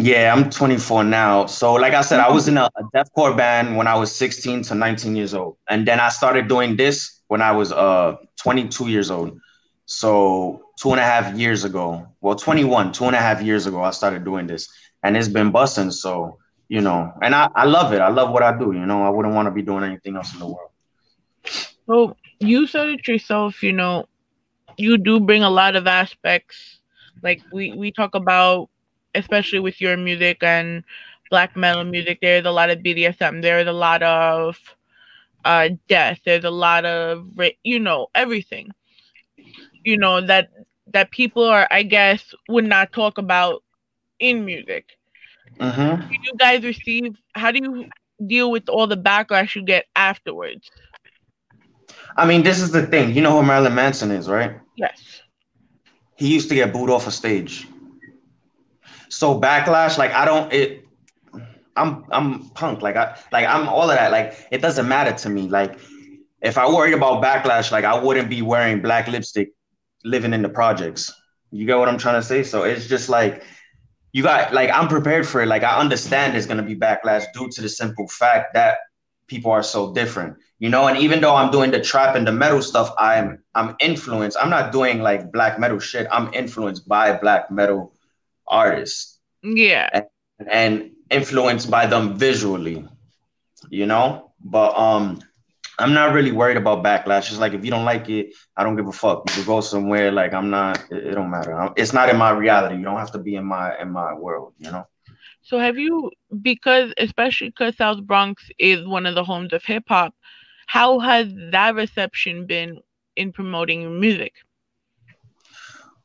Yeah, 0.00 0.34
I'm 0.34 0.50
24 0.50 1.04
now. 1.04 1.46
So, 1.46 1.74
like 1.74 1.94
I 1.94 2.02
said, 2.02 2.20
I 2.20 2.30
was 2.30 2.48
in 2.48 2.56
a, 2.58 2.68
a 2.76 2.82
deathcore 2.94 3.36
band 3.36 3.76
when 3.76 3.86
I 3.86 3.94
was 3.94 4.14
16 4.14 4.62
to 4.64 4.74
19 4.74 5.16
years 5.16 5.34
old, 5.34 5.56
and 5.68 5.86
then 5.86 6.00
I 6.00 6.08
started 6.08 6.48
doing 6.48 6.76
this 6.76 7.22
when 7.28 7.42
I 7.42 7.52
was 7.52 7.72
uh 7.72 8.16
22 8.42 8.88
years 8.88 9.10
old. 9.10 9.38
So 9.86 10.62
two 10.80 10.90
and 10.90 11.00
a 11.00 11.04
half 11.04 11.34
years 11.36 11.64
ago, 11.64 12.06
well, 12.20 12.34
21, 12.34 12.92
two 12.92 13.04
and 13.04 13.14
a 13.14 13.20
half 13.20 13.40
years 13.42 13.66
ago, 13.66 13.82
I 13.82 13.90
started 13.92 14.24
doing 14.24 14.46
this, 14.46 14.68
and 15.02 15.16
it's 15.16 15.28
been 15.28 15.50
busting. 15.52 15.92
So 15.92 16.38
you 16.68 16.80
know, 16.80 17.12
and 17.22 17.34
I, 17.34 17.48
I 17.54 17.64
love 17.64 17.92
it. 17.92 18.00
I 18.00 18.08
love 18.08 18.32
what 18.32 18.42
I 18.42 18.56
do. 18.58 18.72
You 18.72 18.86
know, 18.86 19.04
I 19.04 19.08
wouldn't 19.08 19.34
want 19.34 19.46
to 19.46 19.52
be 19.52 19.62
doing 19.62 19.84
anything 19.84 20.16
else 20.16 20.32
in 20.34 20.40
the 20.40 20.46
world. 20.46 20.70
So 21.86 22.16
you 22.40 22.66
said 22.66 22.88
it 22.88 23.06
yourself. 23.06 23.62
You 23.62 23.72
know, 23.72 24.06
you 24.76 24.98
do 24.98 25.20
bring 25.20 25.42
a 25.42 25.50
lot 25.50 25.76
of 25.76 25.86
aspects. 25.86 26.80
Like 27.22 27.42
we 27.52 27.72
we 27.72 27.92
talk 27.92 28.14
about, 28.14 28.68
especially 29.16 29.60
with 29.60 29.80
your 29.80 29.96
music 29.96 30.42
and 30.42 30.84
black 31.30 31.56
metal 31.56 31.84
music. 31.84 32.20
There's 32.22 32.46
a 32.46 32.52
lot 32.52 32.70
of 32.70 32.80
BDSM. 32.80 33.42
There's 33.42 33.68
a 33.68 33.72
lot 33.72 34.02
of 34.02 34.58
uh 35.44 35.70
death. 35.88 36.20
There's 36.24 36.44
a 36.44 36.50
lot 36.50 36.84
of 36.84 37.26
you 37.64 37.80
know 37.80 38.08
everything. 38.14 38.68
You 39.84 39.98
know 39.98 40.20
that 40.20 40.50
that 40.92 41.10
people 41.10 41.44
are 41.44 41.68
I 41.70 41.82
guess 41.82 42.34
would 42.48 42.66
not 42.66 42.92
talk 42.92 43.18
about 43.18 43.62
in 44.20 44.44
music. 44.44 44.98
Mm-hmm. 45.60 46.08
Do 46.08 46.16
you 46.22 46.32
guys 46.38 46.62
receive? 46.64 47.16
How 47.34 47.52
do 47.52 47.60
you 47.62 47.90
deal 48.26 48.50
with 48.50 48.68
all 48.68 48.86
the 48.86 48.96
backlash 48.96 49.54
you 49.56 49.62
get 49.62 49.86
afterwards? 49.96 50.70
I 52.16 52.26
mean, 52.26 52.42
this 52.42 52.60
is 52.60 52.72
the 52.72 52.86
thing. 52.86 53.14
You 53.14 53.22
know 53.22 53.32
who 53.40 53.42
Marilyn 53.46 53.74
Manson 53.74 54.10
is, 54.10 54.28
right? 54.28 54.52
Yes. 54.76 55.22
he 56.16 56.32
used 56.32 56.48
to 56.48 56.54
get 56.54 56.72
booed 56.72 56.90
off 56.90 57.06
a 57.06 57.12
stage. 57.12 57.66
So 59.08 59.40
backlash, 59.40 59.98
like 59.98 60.12
I 60.12 60.24
don't 60.24 60.52
it 60.52 60.86
I'm 61.76 62.04
I'm 62.10 62.48
punk. 62.50 62.82
Like 62.82 62.96
I 62.96 63.18
like 63.32 63.46
I'm 63.46 63.68
all 63.68 63.90
of 63.90 63.96
that. 63.96 64.10
Like 64.10 64.46
it 64.50 64.62
doesn't 64.62 64.88
matter 64.88 65.12
to 65.12 65.28
me. 65.28 65.48
Like 65.48 65.78
if 66.42 66.58
I 66.58 66.68
worried 66.68 66.94
about 66.94 67.22
backlash, 67.22 67.70
like 67.70 67.84
I 67.84 67.98
wouldn't 67.98 68.30
be 68.30 68.42
wearing 68.42 68.80
black 68.80 69.08
lipstick 69.08 69.52
living 70.04 70.32
in 70.32 70.42
the 70.42 70.48
projects. 70.48 71.12
You 71.50 71.66
get 71.66 71.78
what 71.78 71.88
I'm 71.88 71.98
trying 71.98 72.20
to 72.20 72.26
say? 72.26 72.42
So 72.42 72.64
it's 72.64 72.86
just 72.86 73.08
like 73.08 73.44
you 74.12 74.22
got 74.22 74.52
like 74.52 74.70
I'm 74.70 74.88
prepared 74.88 75.26
for 75.28 75.42
it. 75.42 75.46
Like 75.46 75.62
I 75.62 75.78
understand 75.78 76.34
there's 76.34 76.46
gonna 76.46 76.62
be 76.62 76.76
backlash 76.76 77.24
due 77.34 77.48
to 77.50 77.60
the 77.60 77.68
simple 77.68 78.08
fact 78.08 78.54
that 78.54 78.78
people 79.26 79.50
are 79.50 79.62
so 79.62 79.92
different. 79.92 80.36
You 80.58 80.70
know, 80.70 80.88
and 80.88 80.96
even 80.96 81.20
though 81.20 81.34
I'm 81.34 81.50
doing 81.50 81.70
the 81.70 81.80
trap 81.80 82.16
and 82.16 82.26
the 82.26 82.32
metal 82.32 82.62
stuff, 82.62 82.90
I'm 82.98 83.42
I'm 83.54 83.76
influenced. 83.80 84.38
I'm 84.40 84.48
not 84.48 84.72
doing 84.72 85.00
like 85.00 85.30
black 85.30 85.58
metal 85.58 85.78
shit. 85.78 86.06
I'm 86.10 86.32
influenced 86.32 86.88
by 86.88 87.12
black 87.12 87.50
metal 87.50 87.92
artists 88.48 89.18
Yeah. 89.42 89.90
and 90.50 90.90
influenced 91.10 91.70
by 91.70 91.86
them 91.86 92.16
visually, 92.16 92.84
you 93.24 93.86
know. 93.86 93.86
But 94.08 94.42
um, 94.78 95.20
I'm 95.78 95.92
not 95.92 96.12
really 96.12 96.32
worried 96.32 96.56
about 96.56 96.82
backlash. 96.84 97.30
It's 97.30 97.38
like 97.38 97.52
if 97.52 97.64
you 97.64 97.70
don't 97.70 97.84
like 97.84 98.08
it, 98.08 98.26
I 98.56 98.62
don't 98.62 98.76
give 98.76 98.86
a 98.88 98.92
fuck. 98.92 99.22
You 99.28 99.34
can 99.34 99.44
go 99.44 99.60
somewhere. 99.60 100.10
Like 100.10 100.32
I'm 100.32 100.50
not. 100.50 100.78
It, 100.90 101.06
it 101.08 101.14
don't 101.14 101.30
matter. 101.30 101.54
I'm- 101.54 101.72
it's 101.76 101.92
not 101.92 102.08
in 102.08 102.16
my 102.16 102.30
reality. 102.30 102.76
You 102.76 102.84
don't 102.84 102.98
have 102.98 103.12
to 103.12 103.18
be 103.18 103.34
in 103.36 103.44
my 103.44 103.72
in 103.80 103.90
my 103.90 104.14
world. 104.14 104.52
You 104.58 104.70
know. 104.72 104.84
So 105.42 105.58
have 105.58 105.76
you 105.78 106.10
because 106.42 106.92
especially 106.98 107.48
because 107.48 107.76
South 107.76 108.02
Bronx 108.06 108.50
is 108.58 108.86
one 108.86 109.06
of 109.06 109.14
the 109.14 109.24
homes 109.24 109.52
of 109.52 109.64
hip 109.64 109.84
hop, 109.88 110.14
how 110.66 110.98
has 111.00 111.32
that 111.52 111.74
reception 111.74 112.46
been 112.46 112.80
in 113.16 113.32
promoting 113.32 114.00
music? 114.00 114.34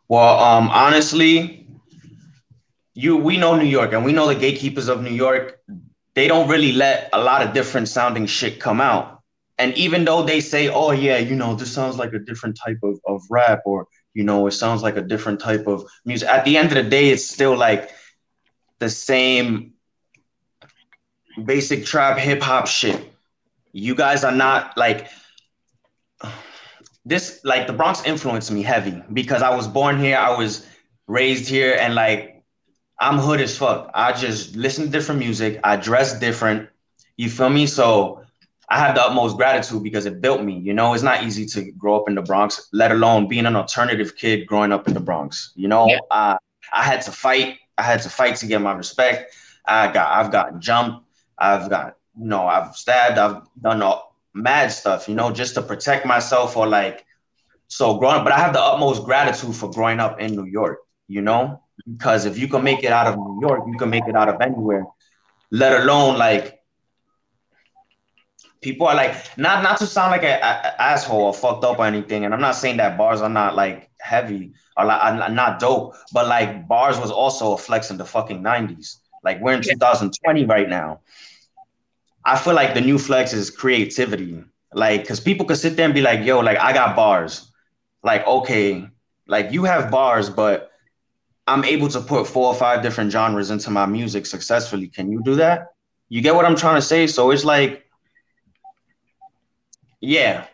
Well, 0.08 0.40
um, 0.40 0.70
honestly, 0.70 1.68
you 2.94 3.18
we 3.18 3.38
know 3.38 3.56
New 3.56 3.66
York 3.66 3.94
and 3.94 4.04
we 4.04 4.14
know 4.14 4.28
the 4.28 4.36
gatekeepers 4.36 4.88
of 4.88 5.02
New 5.02 5.12
York. 5.12 5.60
They 6.14 6.28
don't 6.28 6.50
really 6.50 6.74
let 6.74 7.10
a 7.14 7.22
lot 7.22 7.42
of 7.42 7.54
different 7.54 7.88
sounding 7.88 8.26
shit 8.26 8.60
come 8.60 8.82
out. 8.82 9.22
And 9.58 9.74
even 9.78 10.06
though 10.06 10.24
they 10.24 10.42
say, 10.42 10.70
"Oh 10.70 10.92
yeah, 10.92 11.18
you 11.18 11.36
know, 11.36 11.56
this 11.56 11.72
sounds 11.72 11.98
like 11.98 12.14
a 12.14 12.20
different 12.20 12.58
type 12.64 12.80
of, 12.84 13.00
of 13.08 13.22
rap," 13.30 13.62
or 13.66 13.88
you 14.14 14.24
know, 14.24 14.48
it 14.48 14.52
sounds 14.52 14.82
like 14.82 14.98
a 14.98 15.02
different 15.02 15.40
type 15.40 15.68
of 15.68 15.86
music. 16.04 16.28
At 16.28 16.46
the 16.46 16.58
end 16.58 16.70
of 16.70 16.76
the 16.76 16.90
day, 16.90 17.10
it's 17.10 17.26
still 17.26 17.56
like 17.56 17.92
the 18.80 18.90
same 18.90 19.74
basic 21.46 21.86
trap 21.86 22.18
hip 22.18 22.42
hop 22.42 22.68
shit. 22.68 23.14
You 23.72 23.96
guys 23.96 24.24
are 24.24 24.36
not 24.36 24.78
like 24.78 25.08
this 27.06 27.40
like 27.44 27.68
the 27.68 27.74
Bronx 27.74 28.04
influenced 28.04 28.52
me 28.52 28.64
heavy 28.64 29.02
because 29.14 29.42
I 29.42 29.56
was 29.56 29.68
born 29.68 30.00
here, 30.00 30.18
I 30.18 30.38
was 30.38 30.66
raised 31.08 31.48
here, 31.48 31.78
and 31.80 31.96
like 31.96 32.31
I'm 33.01 33.17
hood 33.17 33.41
as 33.41 33.58
fuck. 33.58 33.89
I 33.93 34.13
just 34.13 34.55
listen 34.55 34.86
to 34.86 34.91
different 34.91 35.20
music, 35.20 35.60
I 35.63 35.75
dress 35.75 36.17
different. 36.20 36.70
You 37.17 37.29
feel 37.29 37.50
me? 37.50 37.65
So 37.65 38.24
I 38.70 38.79
have 38.79 38.96
the 38.96 39.01
utmost 39.03 39.36
gratitude 39.36 39.84
because 39.84 40.05
it 40.05 40.22
built 40.22 40.43
me. 40.43 40.58
You 40.60 40.74
know, 40.74 40.93
it's 40.93 41.03
not 41.03 41.24
easy 41.24 41.46
to 41.48 41.72
grow 41.74 42.00
up 42.00 42.08
in 42.08 42.15
the 42.15 42.22
Bronx, 42.22 42.70
let 42.72 42.91
alone 42.91 43.27
being 43.27 43.46
an 43.46 43.55
alternative 43.55 44.15
kid 44.15 44.48
growing 44.48 44.72
up 44.72 44.88
in 44.88 44.93
the 44.93 45.00
Bronx. 45.00 45.51
You 45.55 45.67
know, 45.67 45.88
yeah. 45.88 46.00
uh, 46.10 46.38
I 46.72 46.84
had 46.84 47.01
to 47.01 47.12
fight. 47.12 47.58
I 47.77 47.84
had 47.84 48.01
to 48.03 48.10
fight 48.10 48.38
to 48.38 48.46
get 48.46 48.62
my 48.62 48.74
respect. 48.74 49.36
I 49.65 49.91
got, 49.91 50.08
I've 50.08 50.31
gotten 50.31 50.62
jumped. 50.62 51.05
I've 51.38 51.70
got, 51.70 51.98
you 52.17 52.27
know, 52.27 52.48
I've 52.48 52.75
stabbed. 52.75 53.17
I've 53.17 53.41
done 53.60 53.81
all 53.81 54.15
mad 54.34 54.72
stuff, 54.72 55.10
you 55.10 55.15
know, 55.15 55.31
just 55.31 55.55
to 55.55 55.62
protect 55.62 56.05
myself 56.05 56.55
or 56.55 56.67
like 56.67 57.05
so 57.67 57.98
growing 57.98 58.17
up, 58.17 58.24
but 58.24 58.34
I 58.34 58.38
have 58.38 58.53
the 58.53 58.62
utmost 58.62 59.03
gratitude 59.03 59.55
for 59.55 59.70
growing 59.72 60.00
up 60.00 60.20
in 60.20 60.36
New 60.36 60.46
York, 60.46 60.79
you 61.08 61.22
know, 61.22 61.62
because 61.92 62.25
if 62.25 62.38
you 62.38 62.48
can 62.48 62.63
make 62.63 62.84
it 62.84 62.92
out 62.92 63.08
of 63.08 63.18
New 63.18 63.40
York, 63.42 63.63
you 63.68 63.78
can 63.78 63.90
make 63.90 64.08
it 64.08 64.16
out 64.16 64.30
of 64.30 64.40
anywhere, 64.42 64.86
let 65.51 65.82
alone 65.82 66.18
like 66.18 66.60
people 68.62 68.88
are 68.88 68.96
like 68.96 69.16
not 69.38 69.63
not 69.63 69.78
to 69.80 69.88
sound 69.88 70.12
like 70.12 70.24
an 70.24 70.40
asshole 70.80 71.22
or 71.22 71.34
fucked 71.34 71.63
up 71.63 71.80
or 71.80 71.86
anything 71.86 72.25
and 72.25 72.34
i'm 72.34 72.40
not 72.40 72.51
saying 72.51 72.78
that 72.78 72.96
bars 72.96 73.20
are 73.20 73.30
not 73.30 73.56
like 73.56 73.90
heavy 74.00 74.54
or 74.78 74.86
like 74.86 75.01
are 75.01 75.30
not 75.30 75.60
dope 75.60 75.96
but 76.13 76.28
like 76.28 76.68
bars 76.68 77.00
was 77.00 77.10
also 77.10 77.54
a 77.54 77.58
flex 77.58 77.90
in 77.90 77.98
the 77.98 78.06
fucking 78.06 78.44
90s 78.44 78.98
like 79.24 79.42
we're 79.42 79.54
in 79.54 79.63
2020 79.63 80.46
right 80.46 80.70
now 80.70 81.00
I 82.24 82.38
feel 82.38 82.54
like 82.54 82.74
the 82.74 82.82
new 82.82 82.98
flex 82.98 83.34
is 83.34 83.50
creativity. 83.50 84.44
Like, 84.74 85.08
cause 85.08 85.20
people 85.20 85.46
could 85.46 85.58
sit 85.58 85.75
there 85.75 85.86
and 85.86 85.94
be 85.94 86.01
like, 86.01 86.25
yo, 86.25 86.40
like 86.40 86.58
I 86.58 86.74
got 86.74 86.96
bars. 86.96 87.51
Like, 88.04 88.25
okay, 88.25 88.88
like 89.28 89.51
you 89.51 89.63
have 89.63 89.92
bars, 89.92 90.30
but 90.30 90.71
I'm 91.48 91.64
able 91.66 91.88
to 91.90 92.02
put 92.02 92.28
four 92.28 92.48
or 92.48 92.56
five 92.56 92.82
different 92.82 93.12
genres 93.12 93.52
into 93.52 93.70
my 93.72 93.86
music 93.86 94.26
successfully. 94.26 94.88
Can 94.88 95.12
you 95.12 95.22
do 95.24 95.36
that? 95.36 95.68
You 96.10 96.22
get 96.22 96.36
what 96.36 96.46
I'm 96.46 96.56
trying 96.56 96.76
to 96.76 96.82
say? 96.82 97.08
So 97.08 97.32
it's 97.32 97.44
like, 97.44 97.86
yeah. 100.00 100.46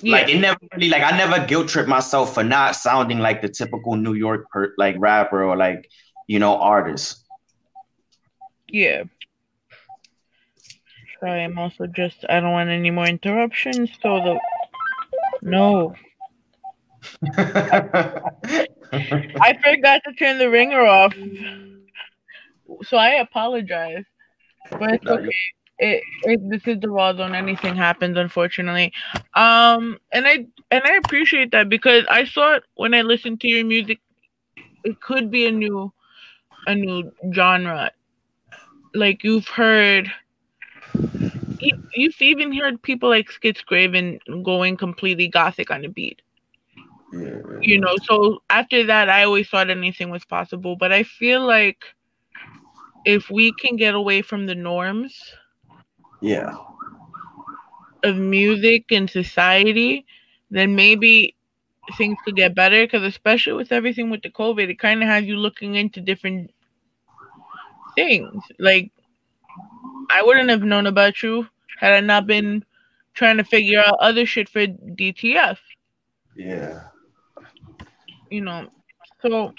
yeah. 0.00 0.12
Like 0.12 0.28
it 0.28 0.38
never 0.38 0.58
really 0.74 0.88
like 0.88 1.02
I 1.02 1.16
never 1.16 1.44
guilt 1.46 1.68
trip 1.68 1.86
myself 1.86 2.34
for 2.34 2.42
not 2.44 2.76
sounding 2.76 3.18
like 3.18 3.42
the 3.42 3.48
typical 3.48 3.96
New 3.96 4.14
York 4.14 4.48
per, 4.50 4.74
like 4.78 4.96
rapper 4.98 5.44
or 5.44 5.56
like 5.56 5.88
you 6.28 6.38
know 6.38 6.56
artist. 6.56 7.22
Yeah. 8.68 9.04
Sorry, 11.20 11.44
I'm 11.44 11.56
also 11.56 11.86
just, 11.86 12.24
I 12.28 12.40
don't 12.40 12.50
want 12.50 12.68
any 12.70 12.90
more 12.90 13.06
interruptions. 13.06 13.90
So 14.02 14.18
the, 14.18 14.40
no. 15.42 15.94
I 18.92 19.54
forgot 19.62 20.02
to 20.04 20.12
turn 20.14 20.38
the 20.38 20.50
ringer 20.50 20.80
off. 20.84 21.14
So 22.84 22.96
I 22.96 23.10
apologize. 23.20 24.04
But 24.78 24.94
it's 24.94 25.06
okay. 25.10 25.28
It, 25.78 26.02
it, 26.24 26.40
this 26.50 26.66
is 26.66 26.80
the 26.80 26.90
raw 26.90 27.12
zone. 27.14 27.34
Anything 27.34 27.74
happens, 27.74 28.16
unfortunately. 28.16 28.92
Um, 29.34 29.98
and 30.12 30.26
I 30.26 30.46
and 30.70 30.82
I 30.84 30.96
appreciate 31.04 31.50
that 31.52 31.68
because 31.68 32.04
I 32.10 32.24
saw 32.24 32.54
it 32.56 32.64
when 32.74 32.94
I 32.94 33.02
listened 33.02 33.40
to 33.40 33.48
your 33.48 33.64
music. 33.64 34.00
It 34.84 35.00
could 35.00 35.30
be 35.30 35.46
a 35.46 35.52
new, 35.52 35.92
a 36.66 36.74
new 36.74 37.12
genre. 37.32 37.90
Like 38.94 39.24
you've 39.24 39.48
heard 39.48 40.10
you've 41.94 42.20
even 42.20 42.52
heard 42.52 42.82
people 42.82 43.08
like 43.08 43.30
Skits 43.30 43.62
Graven 43.62 44.18
going 44.42 44.76
completely 44.76 45.28
gothic 45.28 45.70
on 45.70 45.82
the 45.82 45.88
beat. 45.88 46.22
Yeah. 47.12 47.40
You 47.60 47.78
know, 47.78 47.96
so 48.04 48.42
after 48.48 48.84
that, 48.86 49.10
I 49.10 49.24
always 49.24 49.48
thought 49.48 49.70
anything 49.70 50.10
was 50.10 50.24
possible. 50.24 50.76
But 50.76 50.92
I 50.92 51.02
feel 51.02 51.46
like 51.46 51.84
if 53.04 53.30
we 53.30 53.52
can 53.52 53.76
get 53.76 53.94
away 53.94 54.22
from 54.22 54.46
the 54.46 54.54
norms, 54.54 55.14
yeah, 56.20 56.54
of 58.02 58.16
music 58.16 58.90
and 58.90 59.10
society, 59.10 60.06
then 60.50 60.74
maybe 60.74 61.36
things 61.98 62.16
could 62.24 62.36
get 62.36 62.54
better. 62.54 62.84
Because 62.84 63.02
especially 63.02 63.54
with 63.54 63.72
everything 63.72 64.10
with 64.10 64.22
the 64.22 64.30
COVID, 64.30 64.70
it 64.70 64.78
kind 64.78 65.02
of 65.02 65.08
has 65.08 65.24
you 65.24 65.36
looking 65.36 65.74
into 65.74 66.00
different 66.00 66.50
things. 67.94 68.42
Like 68.58 68.90
I 70.10 70.22
wouldn't 70.22 70.50
have 70.50 70.62
known 70.62 70.86
about 70.86 71.22
you 71.22 71.46
had 71.78 71.92
I 71.92 72.00
not 72.00 72.26
been 72.26 72.64
trying 73.14 73.36
to 73.36 73.44
figure 73.44 73.80
out 73.80 73.98
other 74.00 74.24
shit 74.24 74.48
for 74.48 74.66
DTF. 74.66 75.58
Yeah. 76.36 76.84
You 78.32 78.42
know, 78.42 78.68
so 79.22 79.54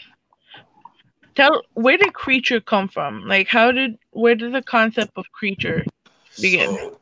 tell 1.35 1.63
where 1.73 1.97
did 1.97 2.13
creature 2.13 2.59
come 2.61 2.87
from? 2.89 3.25
Like, 3.27 3.47
how 3.49 3.71
did 3.71 3.97
where 4.11 4.35
did 4.35 4.53
the 4.53 4.61
concept 4.63 5.13
of 5.17 5.25
creature 5.31 5.85
begin? 6.39 6.77
So, 6.77 6.99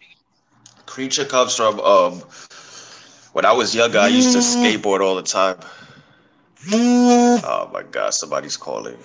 creature 0.85 1.25
comes 1.25 1.55
from 1.55 1.79
um 1.79 2.21
when 3.33 3.45
I 3.45 3.53
was 3.53 3.75
younger, 3.75 3.99
I 3.99 4.07
used 4.09 4.31
to 4.33 4.39
skateboard 4.39 5.01
all 5.01 5.15
the 5.15 5.23
time. 5.23 5.57
Oh 7.43 7.69
my 7.73 7.83
god, 7.83 8.13
somebody's 8.13 8.57
calling. 8.57 8.97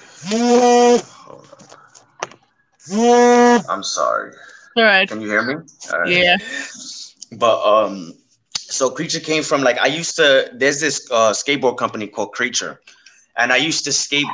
I'm 3.69 3.83
sorry. 3.83 4.33
All 4.77 4.85
right. 4.85 5.09
Can 5.09 5.21
you 5.21 5.29
hear 5.29 5.43
me? 5.43 5.55
Right. 5.93 6.25
Yeah. 6.25 6.37
But 7.33 7.59
um, 7.65 8.13
so 8.77 8.91
Creature 8.91 9.21
came 9.21 9.43
from 9.43 9.63
like 9.63 9.79
I 9.79 9.87
used 9.87 10.17
to. 10.17 10.51
There's 10.53 10.81
this 10.81 11.09
uh, 11.11 11.33
skateboard 11.33 11.79
company 11.79 12.07
called 12.07 12.33
Creature, 12.33 12.81
and 13.37 13.53
I 13.53 13.57
used 13.57 13.85
to 13.85 13.93
skate. 13.93 14.27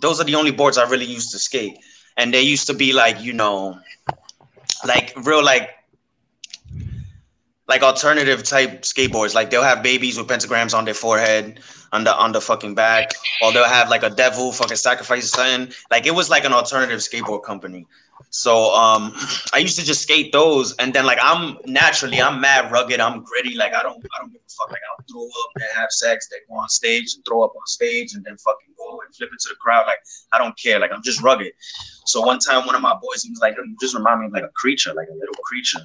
Those 0.00 0.20
are 0.20 0.24
the 0.24 0.34
only 0.34 0.52
boards 0.52 0.78
I 0.78 0.88
really 0.88 1.06
used 1.06 1.32
to 1.32 1.38
skate, 1.38 1.76
and 2.16 2.32
they 2.32 2.42
used 2.42 2.66
to 2.68 2.74
be 2.74 2.92
like 2.92 3.20
you 3.20 3.32
know, 3.32 3.78
like 4.86 5.12
real 5.24 5.42
like 5.42 5.70
like 7.68 7.82
alternative 7.82 8.42
type 8.42 8.82
skateboards. 8.82 9.34
Like 9.34 9.50
they'll 9.50 9.62
have 9.62 9.82
babies 9.82 10.18
with 10.18 10.28
pentagrams 10.28 10.74
on 10.76 10.84
their 10.84 10.94
forehead, 10.94 11.60
on 11.92 12.04
the 12.04 12.14
on 12.14 12.32
the 12.32 12.40
fucking 12.40 12.74
back, 12.74 13.12
or 13.42 13.52
they'll 13.52 13.64
have 13.64 13.88
like 13.88 14.02
a 14.02 14.10
devil 14.10 14.52
fucking 14.52 14.76
sacrifice 14.76 15.30
something. 15.30 15.74
Like 15.90 16.06
it 16.06 16.14
was 16.14 16.30
like 16.30 16.44
an 16.44 16.52
alternative 16.52 17.00
skateboard 17.00 17.42
company. 17.42 17.86
So 18.30 18.74
um, 18.74 19.14
I 19.52 19.58
used 19.58 19.78
to 19.78 19.84
just 19.84 20.02
skate 20.02 20.32
those, 20.32 20.74
and 20.76 20.92
then 20.92 21.06
like 21.06 21.18
I'm 21.22 21.56
naturally 21.66 22.20
I'm 22.20 22.40
mad 22.40 22.70
rugged, 22.70 23.00
I'm 23.00 23.24
gritty. 23.24 23.56
Like 23.56 23.74
I 23.74 23.82
don't 23.82 23.96
I 23.96 24.20
don't 24.20 24.32
give 24.32 24.42
a 24.46 24.50
fuck. 24.50 24.70
Like 24.70 24.82
I'll 24.90 25.04
throw 25.10 25.24
up 25.24 25.50
and 25.56 25.64
have 25.74 25.90
sex, 25.90 26.28
then 26.30 26.40
go 26.48 26.56
on 26.56 26.68
stage 26.68 27.14
and 27.14 27.24
throw 27.24 27.42
up 27.42 27.52
on 27.56 27.66
stage, 27.66 28.14
and 28.14 28.24
then 28.24 28.36
fucking 28.36 28.74
go 28.76 29.00
and 29.04 29.14
flip 29.14 29.30
into 29.32 29.48
the 29.48 29.56
crowd. 29.56 29.86
Like 29.86 29.98
I 30.32 30.38
don't 30.38 30.56
care. 30.58 30.78
Like 30.78 30.92
I'm 30.92 31.02
just 31.02 31.22
rugged. 31.22 31.52
So 32.04 32.20
one 32.20 32.38
time, 32.38 32.66
one 32.66 32.74
of 32.74 32.82
my 32.82 32.94
boys, 32.94 33.22
he 33.22 33.30
was 33.30 33.40
like, 33.40 33.56
"You 33.56 33.76
just 33.80 33.94
remind 33.94 34.20
me 34.20 34.26
of 34.26 34.32
like 34.32 34.44
a 34.44 34.52
creature, 34.54 34.92
like 34.94 35.08
a 35.08 35.14
little 35.14 35.34
creature." 35.44 35.80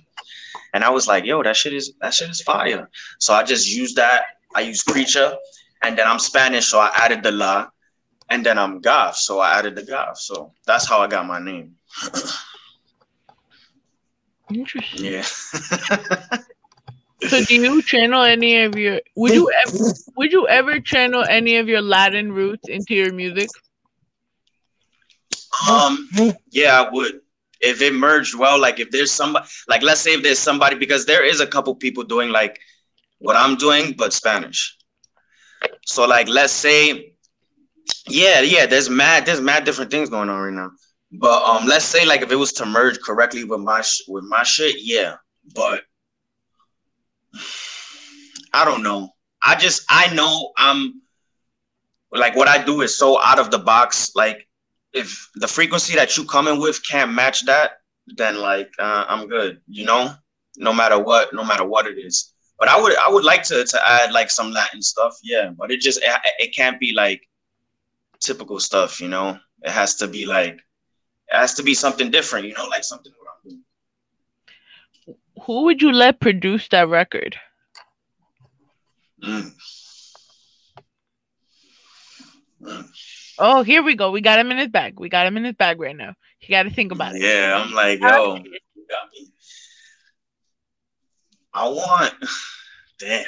And 0.74 0.84
I 0.84 0.89
was 0.89 1.08
like, 1.08 1.25
yo, 1.25 1.42
that 1.44 1.56
shit 1.56 1.74
is 1.74 1.94
that 2.01 2.13
shit 2.13 2.30
is 2.30 2.42
fire. 2.42 2.89
So 3.20 3.34
I 3.34 3.44
just 3.44 3.74
used 3.74 3.96
that. 3.96 4.24
I 4.54 4.62
used 4.62 4.86
creature, 4.86 5.36
and 5.84 5.98
then 5.98 6.08
I'm 6.08 6.20
Spanish, 6.20 6.68
so 6.68 6.80
I 6.80 6.92
added 6.96 7.24
the 7.24 7.32
la, 7.32 7.68
and 8.30 8.46
then 8.46 8.58
I'm 8.58 8.80
Goth, 8.80 9.18
so 9.18 9.39
I 9.39 9.58
added 9.60 9.75
the 9.75 9.84
Goth. 9.84 10.18
So 10.18 10.54
that's 10.65 10.88
how 10.88 11.00
I 11.00 11.08
got 11.08 11.25
my 11.25 11.39
name. 11.39 11.75
Interesting. 14.54 15.06
Yeah. 15.06 15.22
so 17.28 17.44
do 17.46 17.56
you 17.56 17.82
channel 17.82 18.22
any 18.24 18.64
of 18.64 18.75
your 18.75 19.02
would 19.16 19.34
you 19.34 19.52
ever 19.66 19.78
would 20.16 20.32
you 20.32 20.48
ever 20.48 20.80
channel 20.80 21.24
any 21.28 21.58
of 21.58 21.68
your 21.68 21.82
Latin 21.82 22.32
roots 22.32 22.68
into 22.70 22.94
your 22.94 23.12
music? 23.12 23.50
Um 25.70 26.08
yeah, 26.52 26.82
I 26.82 26.90
would 26.92 27.22
if 27.62 27.82
it 27.82 27.94
merged 27.94 28.36
well, 28.36 28.60
like 28.60 28.80
if 28.80 28.92
there's 28.92 29.12
somebody, 29.12 29.48
like 29.68 29.82
let's 29.82 30.02
say 30.02 30.14
if 30.14 30.24
there's 30.24 30.40
somebody, 30.40 30.75
because 30.75 31.06
there 31.06 31.25
is 31.25 31.40
a 31.40 31.48
couple 31.48 31.74
people 31.75 32.04
doing 32.04 32.30
like 32.30 32.60
what 33.20 33.36
I'm 33.36 33.56
doing, 33.56 33.94
but 33.98 34.14
Spanish. 34.14 34.78
So 35.86 36.06
like 36.06 36.28
let's 36.28 36.54
say, 36.54 37.14
yeah, 38.08 38.42
yeah, 38.42 38.66
there's 38.66 38.90
mad, 38.90 39.25
there's 39.25 39.42
mad 39.42 39.64
different 39.64 39.92
things 39.92 40.10
going 40.10 40.30
on 40.30 40.40
right 40.40 40.54
now. 40.54 40.72
But 41.19 41.43
um, 41.43 41.67
let's 41.67 41.86
say 41.86 42.05
like 42.05 42.22
if 42.22 42.31
it 42.31 42.36
was 42.36 42.53
to 42.53 42.65
merge 42.65 43.00
correctly 43.00 43.43
with 43.43 43.62
my 43.62 43.81
sh- 43.81 44.03
with 44.07 44.24
my 44.25 44.43
shit, 44.43 44.77
yeah. 44.79 45.15
But 45.53 45.84
I 48.53 48.65
don't 48.65 48.84
know. 48.84 49.10
I 49.43 49.55
just 49.55 49.86
I 49.89 50.13
know 50.13 50.51
I'm 50.57 51.01
like 52.12 52.36
what 52.36 52.48
I 52.48 52.63
do 52.63 52.81
is 52.81 52.98
so 52.98 53.22
out 53.22 53.39
of 53.39 53.51
the 53.51 53.60
box. 53.60 54.12
Like 54.15 54.48
if 54.93 55.29
the 55.36 55.48
frequency 55.48 55.95
that 55.95 56.17
you 56.17 56.25
coming 56.25 56.60
with 56.60 56.86
can't 56.88 57.13
match 57.13 57.45
that, 57.45 57.74
then 58.07 58.38
like 58.38 58.72
uh, 58.79 59.05
I'm 59.07 59.27
good. 59.27 59.62
You 59.67 59.86
know, 59.86 60.13
no 60.57 60.74
matter 60.74 60.98
what, 60.98 61.34
no 61.34 61.43
matter 61.43 61.65
what 61.65 61.88
it 61.88 61.98
is. 61.98 62.34
But 62.57 62.69
I 62.69 62.79
would 62.81 62.95
I 62.98 63.10
would 63.10 63.25
like 63.25 63.43
to 63.43 63.65
to 63.65 63.89
add 63.89 64.12
like 64.12 64.31
some 64.31 64.51
Latin 64.51 64.81
stuff, 64.81 65.17
yeah. 65.22 65.51
But 65.55 65.72
it 65.72 65.81
just 65.81 66.01
it, 66.01 66.10
it 66.39 66.55
can't 66.55 66.79
be 66.79 66.93
like 66.93 67.27
typical 68.19 68.60
stuff, 68.60 69.01
you 69.01 69.10
know. 69.10 69.38
It 69.62 69.72
has 69.72 69.95
to 69.95 70.07
be 70.07 70.25
like 70.25 70.60
it 71.27 71.36
has 71.36 71.53
to 71.55 71.63
be 71.63 71.74
something 71.74 72.12
different, 72.12 72.48
you 72.48 72.53
know, 72.53 72.65
like 72.65 72.84
something 72.84 73.12
Who 75.44 75.65
would 75.65 75.82
you 75.82 75.91
let 75.91 76.20
produce 76.20 76.67
that 76.70 76.88
record? 76.88 77.36
Mm. 79.24 79.51
Mm. 82.62 82.88
Oh, 83.38 83.63
here 83.63 83.84
we 83.84 83.96
go. 83.96 84.12
We 84.12 84.22
got 84.22 84.39
him 84.39 84.51
in 84.51 84.58
his 84.58 84.70
bag. 84.70 85.00
We 85.00 85.10
got 85.10 85.27
him 85.27 85.38
in 85.38 85.44
his 85.44 85.55
bag 85.55 85.79
right 85.79 85.96
now. 85.96 86.15
You 86.41 86.50
got 86.50 86.63
to 86.63 86.70
think 86.70 86.91
about 86.91 87.15
it. 87.15 87.22
Yeah, 87.22 87.62
I'm 87.63 87.74
like, 87.74 88.00
yo, 88.00 88.36
you 88.36 88.88
got 88.89 89.10
me. 89.12 89.32
I 91.53 91.67
want, 91.70 92.13
damn, 93.00 93.25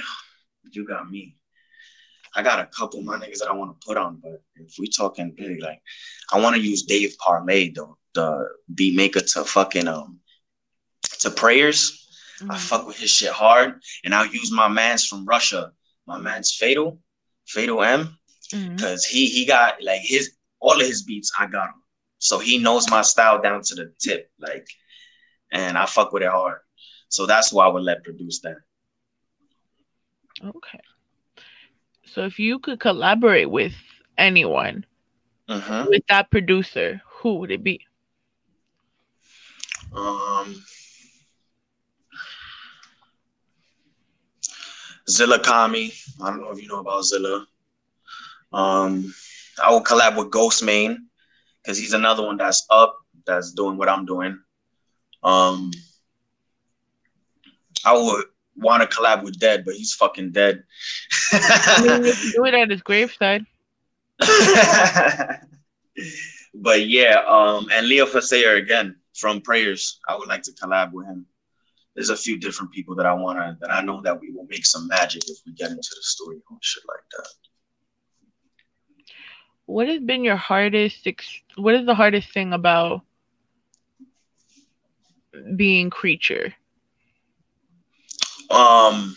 you 0.71 0.87
got 0.87 1.09
me. 1.09 1.36
I 2.37 2.43
got 2.43 2.59
a 2.59 2.67
couple 2.67 2.99
of 2.99 3.05
my 3.05 3.17
niggas 3.17 3.39
that 3.39 3.49
I 3.49 3.53
want 3.53 3.71
to 3.71 3.85
put 3.85 3.97
on, 3.97 4.19
but 4.21 4.43
if 4.55 4.75
we 4.77 4.87
talking 4.87 5.33
big, 5.35 5.59
like, 5.59 5.81
I 6.31 6.39
want 6.39 6.55
to 6.55 6.61
use 6.61 6.83
Dave 6.83 7.15
Parley, 7.17 7.73
though, 7.75 7.97
the 8.13 8.47
beat 8.73 8.95
maker 8.95 9.21
to 9.21 9.43
fucking 9.43 9.87
um 9.87 10.19
to 11.19 11.31
prayers. 11.31 12.05
Mm-hmm. 12.39 12.51
I 12.51 12.57
fuck 12.57 12.85
with 12.85 12.99
his 12.99 13.09
shit 13.09 13.31
hard, 13.31 13.81
and 14.03 14.13
I'll 14.13 14.27
use 14.27 14.51
my 14.51 14.67
man's 14.67 15.03
from 15.03 15.25
Russia, 15.25 15.71
my 16.05 16.19
man's 16.19 16.53
Fatal, 16.53 16.99
Fatal 17.47 17.81
M, 17.81 18.15
because 18.51 19.03
mm-hmm. 19.03 19.17
he 19.17 19.25
he 19.29 19.45
got 19.47 19.81
like 19.81 20.01
his 20.03 20.35
all 20.59 20.79
of 20.79 20.85
his 20.85 21.01
beats. 21.03 21.31
I 21.39 21.47
got 21.47 21.69
him, 21.69 21.81
so 22.19 22.37
he 22.37 22.59
knows 22.59 22.87
my 22.87 23.01
style 23.01 23.41
down 23.41 23.63
to 23.63 23.75
the 23.75 23.91
tip, 23.99 24.29
like, 24.39 24.67
and 25.51 25.75
I 25.75 25.87
fuck 25.87 26.13
with 26.13 26.21
it 26.21 26.29
hard. 26.29 26.59
So 27.09 27.25
that's 27.25 27.51
why 27.51 27.65
I 27.65 27.69
would 27.69 27.83
let 27.83 28.03
produce 28.03 28.41
that. 28.41 28.57
Okay. 30.45 30.79
So 32.07 32.23
if 32.23 32.39
you 32.39 32.59
could 32.59 32.79
collaborate 32.79 33.49
with 33.49 33.73
anyone, 34.17 34.85
uh-huh. 35.47 35.87
with 35.89 36.03
that 36.07 36.31
producer, 36.31 37.01
who 37.05 37.35
would 37.35 37.51
it 37.51 37.63
be? 37.63 37.81
Um, 39.93 40.63
Zilla 45.09 45.39
Kami. 45.39 45.91
I 46.21 46.29
don't 46.29 46.41
know 46.41 46.51
if 46.51 46.61
you 46.61 46.67
know 46.67 46.79
about 46.79 47.05
Zilla. 47.05 47.45
Um, 48.53 49.13
I 49.63 49.71
will 49.71 49.83
collab 49.83 50.17
with 50.17 50.31
Ghostemane 50.31 50.97
because 51.61 51.77
he's 51.77 51.93
another 51.93 52.23
one 52.23 52.37
that's 52.37 52.65
up, 52.69 52.97
that's 53.25 53.51
doing 53.51 53.77
what 53.77 53.89
I'm 53.89 54.05
doing. 54.05 54.39
Um, 55.23 55.71
I 57.85 57.93
would 57.93 58.25
want 58.57 58.81
to 58.81 58.97
collab 58.97 59.23
with 59.23 59.39
Dead, 59.39 59.63
but 59.65 59.75
he's 59.75 59.93
fucking 59.93 60.31
dead. 60.31 60.63
I 61.31 61.99
mean, 62.01 62.13
do 62.33 62.45
it 62.45 62.53
at 62.53 62.69
his 62.69 62.81
graveside. 62.81 63.45
but 66.53 66.87
yeah, 66.87 67.21
um, 67.27 67.69
and 67.71 67.87
Leafar 67.87 68.19
Seyer 68.19 68.57
again 68.57 68.95
from 69.13 69.41
Prayers. 69.41 69.99
I 70.07 70.15
would 70.15 70.27
like 70.27 70.43
to 70.43 70.51
collab 70.51 70.91
with 70.91 71.07
him. 71.07 71.25
There's 71.95 72.09
a 72.09 72.17
few 72.17 72.39
different 72.39 72.71
people 72.71 72.95
that 72.95 73.05
I 73.05 73.13
wanna 73.13 73.57
that 73.61 73.71
I 73.71 73.81
know 73.81 74.01
that 74.01 74.19
we 74.19 74.31
will 74.31 74.45
make 74.49 74.65
some 74.65 74.87
magic 74.87 75.23
if 75.27 75.37
we 75.45 75.53
get 75.53 75.71
into 75.71 75.89
the 75.95 76.01
story 76.01 76.37
and 76.49 76.59
shit 76.61 76.83
like 76.87 77.03
that. 77.17 77.27
What 79.65 79.87
has 79.87 79.99
been 80.01 80.23
your 80.23 80.35
hardest? 80.35 81.05
Ex- 81.05 81.41
what 81.55 81.75
is 81.75 81.85
the 81.85 81.95
hardest 81.95 82.31
thing 82.31 82.53
about 82.53 83.01
being 85.55 85.89
creature? 85.89 86.53
Um 88.49 89.15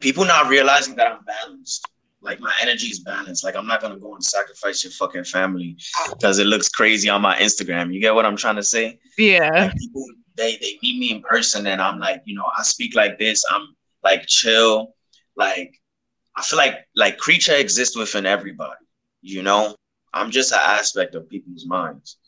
people 0.00 0.24
not 0.24 0.48
realizing 0.48 0.96
that 0.96 1.12
I'm 1.12 1.24
balanced. 1.24 1.86
Like 2.22 2.40
my 2.40 2.52
energy 2.60 2.88
is 2.88 3.00
balanced. 3.00 3.44
Like 3.44 3.56
I'm 3.56 3.66
not 3.66 3.80
gonna 3.80 3.98
go 3.98 4.14
and 4.14 4.24
sacrifice 4.24 4.84
your 4.84 4.92
fucking 4.92 5.24
family 5.24 5.76
because 6.10 6.38
it 6.38 6.46
looks 6.46 6.68
crazy 6.68 7.08
on 7.08 7.22
my 7.22 7.36
Instagram. 7.36 7.92
You 7.92 8.00
get 8.00 8.14
what 8.14 8.26
I'm 8.26 8.36
trying 8.36 8.56
to 8.56 8.62
say? 8.62 8.98
Yeah. 9.16 9.50
Like 9.50 9.76
people 9.76 10.04
they 10.36 10.56
they 10.60 10.78
meet 10.82 10.98
me 10.98 11.12
in 11.12 11.22
person 11.22 11.66
and 11.66 11.80
I'm 11.80 11.98
like, 11.98 12.22
you 12.24 12.34
know, 12.34 12.46
I 12.58 12.62
speak 12.62 12.94
like 12.94 13.18
this. 13.18 13.42
I'm 13.50 13.68
like 14.02 14.26
chill. 14.26 14.94
Like 15.36 15.80
I 16.36 16.42
feel 16.42 16.58
like 16.58 16.86
like 16.94 17.16
creature 17.16 17.54
exists 17.54 17.96
within 17.96 18.26
everybody. 18.26 18.84
You 19.22 19.42
know, 19.42 19.74
I'm 20.12 20.30
just 20.30 20.52
an 20.52 20.60
aspect 20.62 21.14
of 21.14 21.28
people's 21.28 21.66
minds. 21.66 22.18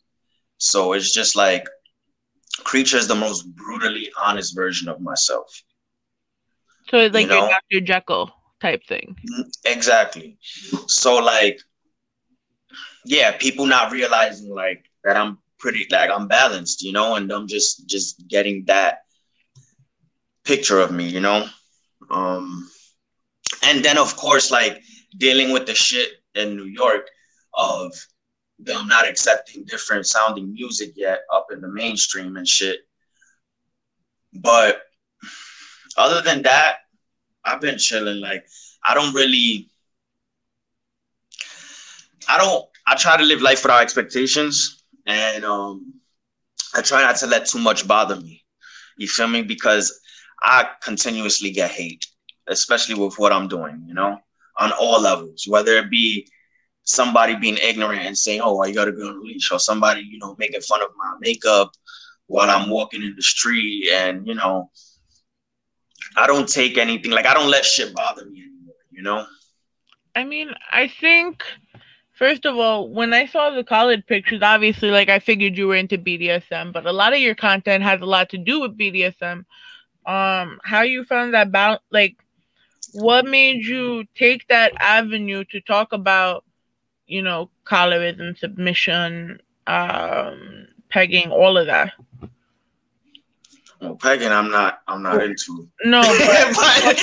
So 0.57 0.94
it's 0.94 1.12
just 1.12 1.37
like 1.37 1.66
Creature 2.64 2.98
is 2.98 3.09
the 3.09 3.14
most 3.14 3.44
brutally 3.55 4.12
honest 4.22 4.54
version 4.54 4.88
of 4.88 5.00
myself. 5.00 5.62
So 6.88 6.98
it's 6.98 7.14
like 7.14 7.24
you 7.24 7.28
know? 7.28 7.48
your 7.70 7.80
Dr. 7.80 7.87
Jekyll 7.87 8.30
type 8.61 8.85
thing. 8.87 9.16
Mm-hmm. 9.30 9.42
Exactly. 9.64 10.38
So 10.87 11.16
like, 11.16 11.61
yeah, 13.04 13.37
people 13.37 13.66
not 13.66 13.92
realizing 13.92 14.54
like 14.54 14.85
that 15.04 15.16
I'm 15.16 15.38
pretty 15.58 15.87
like 15.90 16.11
I'm 16.11 16.28
balanced, 16.28 16.82
you 16.82 16.92
know, 16.92 17.16
and 17.16 17.30
I'm 17.32 17.46
just 17.46 17.88
just 17.88 18.26
getting 18.28 18.64
that 18.66 19.00
picture 20.44 20.80
of 20.80 20.92
me, 20.92 21.08
you 21.08 21.20
know. 21.20 21.46
Um 22.11 22.68
and 23.64 23.85
then 23.85 23.98
of 23.98 24.16
course 24.16 24.50
like 24.50 24.82
dealing 25.18 25.52
with 25.52 25.66
the 25.66 25.74
shit 25.74 26.11
in 26.35 26.56
New 26.56 26.64
York 26.64 27.08
of 27.54 27.92
them 28.58 28.87
not 28.87 29.08
accepting 29.08 29.64
different 29.64 30.06
sounding 30.06 30.52
music 30.52 30.92
yet 30.96 31.20
up 31.32 31.48
in 31.52 31.61
the 31.61 31.68
mainstream 31.68 32.37
and 32.37 32.46
shit. 32.46 32.80
But 34.33 34.83
other 35.97 36.23
than 36.23 36.42
that, 36.42 36.77
I've 37.45 37.61
been 37.61 37.79
chilling. 37.79 38.21
Like 38.21 38.47
I 38.85 38.95
don't 38.95 39.14
really 39.14 39.68
I 42.29 42.38
don't 42.38 42.64
I 42.87 42.97
try 42.97 43.16
to 43.16 43.23
live 43.23 43.42
life 43.42 43.62
without 43.62 43.83
expectations 43.83 44.85
and 45.07 45.45
um 45.45 45.95
I 46.75 46.83
try 46.83 47.03
not 47.03 47.16
to 47.16 47.27
let 47.27 47.47
too 47.47 47.59
much 47.59 47.87
bother 47.87 48.16
me. 48.16 48.45
You 48.97 49.07
feel 49.07 49.29
me? 49.29 49.42
Because 49.42 50.01
I 50.42 50.68
continuously 50.83 51.51
get 51.51 51.71
hate, 51.71 52.07
especially 52.49 52.95
with 52.95 53.18
what 53.18 53.33
I'm 53.33 53.49
doing, 53.49 53.85
you 53.87 53.95
know, 53.95 54.18
on 54.59 54.73
all 54.73 55.01
levels, 55.01 55.45
whether 55.47 55.73
it 55.77 55.90
be 55.90 56.27
somebody 56.85 57.37
being 57.37 57.59
ignorant 57.59 58.03
and 58.03 58.16
saying, 58.16 58.40
"Oh, 58.42 58.61
I 58.61 58.73
got 58.73 58.87
to 58.87 58.92
be 58.92 59.03
on 59.03 59.16
a 59.16 59.21
leash," 59.21 59.51
or 59.53 59.59
somebody, 59.59 60.03
you 60.03 60.18
know, 60.18 60.35
making 60.38 60.62
fun 60.62 60.83
of 60.83 60.88
my 60.97 61.14
makeup 61.21 61.73
while 62.33 62.51
I'm 62.51 62.71
walking 62.71 63.03
in 63.03 63.14
the 63.14 63.23
street, 63.23 63.88
and 63.92 64.27
you 64.27 64.35
know, 64.35 64.71
I 66.16 66.27
don't 66.27 66.49
take 66.49 66.79
anything 66.79 67.11
like 67.11 67.27
I 67.27 67.35
don't 67.35 67.51
let 67.51 67.64
shit 67.64 67.95
bother 67.95 68.25
me 68.25 68.40
anymore. 68.40 68.75
You 68.90 69.03
know. 69.03 69.27
I 70.14 70.25
mean, 70.25 70.51
I 70.71 70.88
think 70.88 71.42
first 72.12 72.47
of 72.47 72.57
all, 72.57 72.88
when 72.88 73.12
I 73.12 73.27
saw 73.27 73.51
the 73.51 73.64
college 73.64 74.07
pictures, 74.07 74.40
obviously, 74.42 74.90
like 74.90 75.09
I 75.11 75.18
figured 75.18 75.59
you 75.59 75.68
were 75.68 75.77
into 75.77 75.99
BDSM, 75.99 76.73
but 76.73 76.87
a 76.87 76.92
lot 76.92 77.12
of 77.12 77.21
your 77.21 77.35
content 77.35 77.85
has 77.85 78.01
a 78.01 78.07
lot 78.07 78.31
to 78.31 78.38
do 78.38 78.61
with 78.61 78.79
BDSM. 78.79 79.45
Um, 80.05 80.59
how 80.64 80.83
you 80.83 81.05
found 81.05 81.35
that 81.35 81.53
balance, 81.53 81.83
like, 81.90 82.16
what 82.92 83.25
made 83.25 83.64
you 83.64 84.05
take 84.16 84.49
that 84.49 84.73
avenue 84.81 85.45
to 85.51 85.61
talk 85.61 85.92
about 85.92 86.45
you 87.12 87.21
know, 87.21 87.51
colorism, 87.66 88.38
submission, 88.38 89.38
um, 89.66 90.66
pegging, 90.88 91.31
all 91.31 91.59
of 91.59 91.66
that. 91.66 91.92
Well, 93.83 93.97
pegging, 93.97 94.31
I'm 94.31 94.49
not, 94.49 94.79
I'm 94.87 95.03
not 95.03 95.21
into. 95.25 95.68
No, 95.85 96.01
but, 96.55 96.55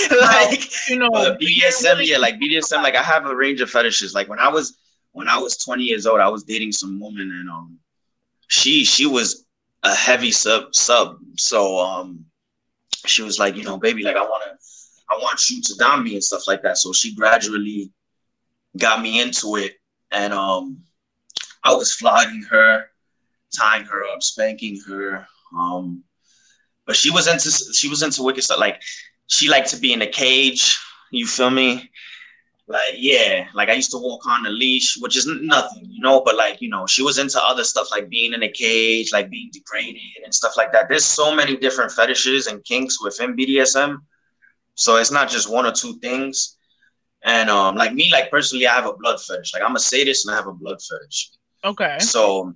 but 0.10 0.20
like 0.22 0.90
you 0.90 0.98
know, 0.98 1.10
BDSM, 1.10 2.06
yeah, 2.06 2.18
like 2.18 2.40
BDSM, 2.40 2.82
like 2.82 2.96
I 2.96 3.04
have 3.04 3.26
a 3.26 3.36
range 3.36 3.60
of 3.60 3.70
fetishes. 3.70 4.14
Like 4.14 4.30
when 4.30 4.40
I 4.40 4.48
was, 4.48 4.78
when 5.12 5.28
I 5.28 5.38
was 5.38 5.58
20 5.58 5.84
years 5.84 6.06
old, 6.06 6.22
I 6.22 6.30
was 6.30 6.44
dating 6.44 6.72
some 6.72 6.98
woman, 6.98 7.32
and 7.32 7.50
um, 7.50 7.78
she, 8.48 8.86
she 8.86 9.06
was 9.06 9.46
a 9.84 9.94
heavy 9.94 10.32
sub, 10.32 10.74
sub. 10.74 11.18
So 11.36 11.78
um, 11.80 12.24
she 13.06 13.24
was 13.24 13.40
like, 13.40 13.58
you 13.58 13.64
know, 13.64 13.78
baby, 13.78 14.04
like 14.04 14.16
I 14.16 14.22
want 14.22 14.44
to, 14.46 14.58
I 15.14 15.20
want 15.22 15.50
you 15.50 15.62
to 15.62 15.76
dom 15.76 16.06
me 16.06 16.14
and 16.14 16.24
stuff 16.24 16.48
like 16.48 16.62
that. 16.62 16.78
So 16.78 16.94
she 16.94 17.14
gradually 17.14 17.92
got 18.78 19.02
me 19.02 19.22
into 19.22 19.58
it 19.58 19.74
and 20.12 20.32
um, 20.32 20.82
I 21.64 21.74
was 21.74 21.94
flogging 21.94 22.44
her, 22.44 22.86
tying 23.54 23.84
her 23.84 24.06
up, 24.14 24.24
spanking 24.24 24.80
her. 24.88 25.28
Um, 25.58 26.04
but 26.90 26.96
she 26.96 27.12
was 27.12 27.28
into 27.28 27.52
she 27.52 27.88
was 27.88 28.02
into 28.02 28.24
wicked 28.24 28.44
stuff. 28.44 28.60
Like 28.60 28.82
she 29.28 29.48
liked 29.48 29.70
to 29.70 29.78
be 29.78 29.94
in 29.94 30.02
a 30.02 30.08
cage. 30.08 30.76
You 31.12 31.28
feel 31.28 31.52
me? 31.52 31.88
Like 32.68 32.96
yeah, 32.96 33.46
like 33.54 33.70
I 33.70 33.74
used 33.74 33.92
to 33.92 34.00
walk 34.00 34.26
on 34.26 34.48
a 34.48 34.50
leash, 34.50 34.98
which 34.98 35.16
is 35.16 35.28
nothing, 35.28 35.86
you 35.86 36.02
know. 36.02 36.24
But 36.26 36.36
like 36.36 36.62
you 36.62 36.70
know, 36.70 36.88
she 36.88 37.04
was 37.04 37.20
into 37.20 37.40
other 37.40 37.64
stuff 37.64 37.90
like 37.92 38.10
being 38.10 38.34
in 38.34 38.42
a 38.42 38.50
cage, 38.50 39.14
like 39.14 39.30
being 39.30 39.52
degraded 39.54 40.02
and 40.26 40.34
stuff 40.34 40.58
like 40.58 40.72
that. 40.72 40.90
There's 40.90 41.06
so 41.06 41.36
many 41.36 41.56
different 41.58 41.92
fetishes 41.92 42.48
and 42.48 42.66
kinks 42.66 43.00
within 43.04 43.38
BDSM, 43.38 44.00
so 44.74 44.96
it's 44.96 45.12
not 45.12 45.30
just 45.30 45.48
one 45.48 45.68
or 45.68 45.72
two 45.72 46.00
things. 46.00 46.58
And 47.24 47.52
um, 47.52 47.76
like 47.76 47.94
me, 47.94 48.12
like 48.12 48.32
personally, 48.32 48.66
I 48.66 48.74
have 48.74 48.88
a 48.88 48.94
blood 48.94 49.22
fetish. 49.22 49.54
Like 49.54 49.62
I'm 49.62 49.76
a 49.76 49.80
sadist 49.80 50.26
and 50.26 50.34
I 50.34 50.38
have 50.38 50.48
a 50.48 50.54
blood 50.54 50.80
fetish. 50.82 51.30
Okay. 51.64 52.00
So 52.00 52.52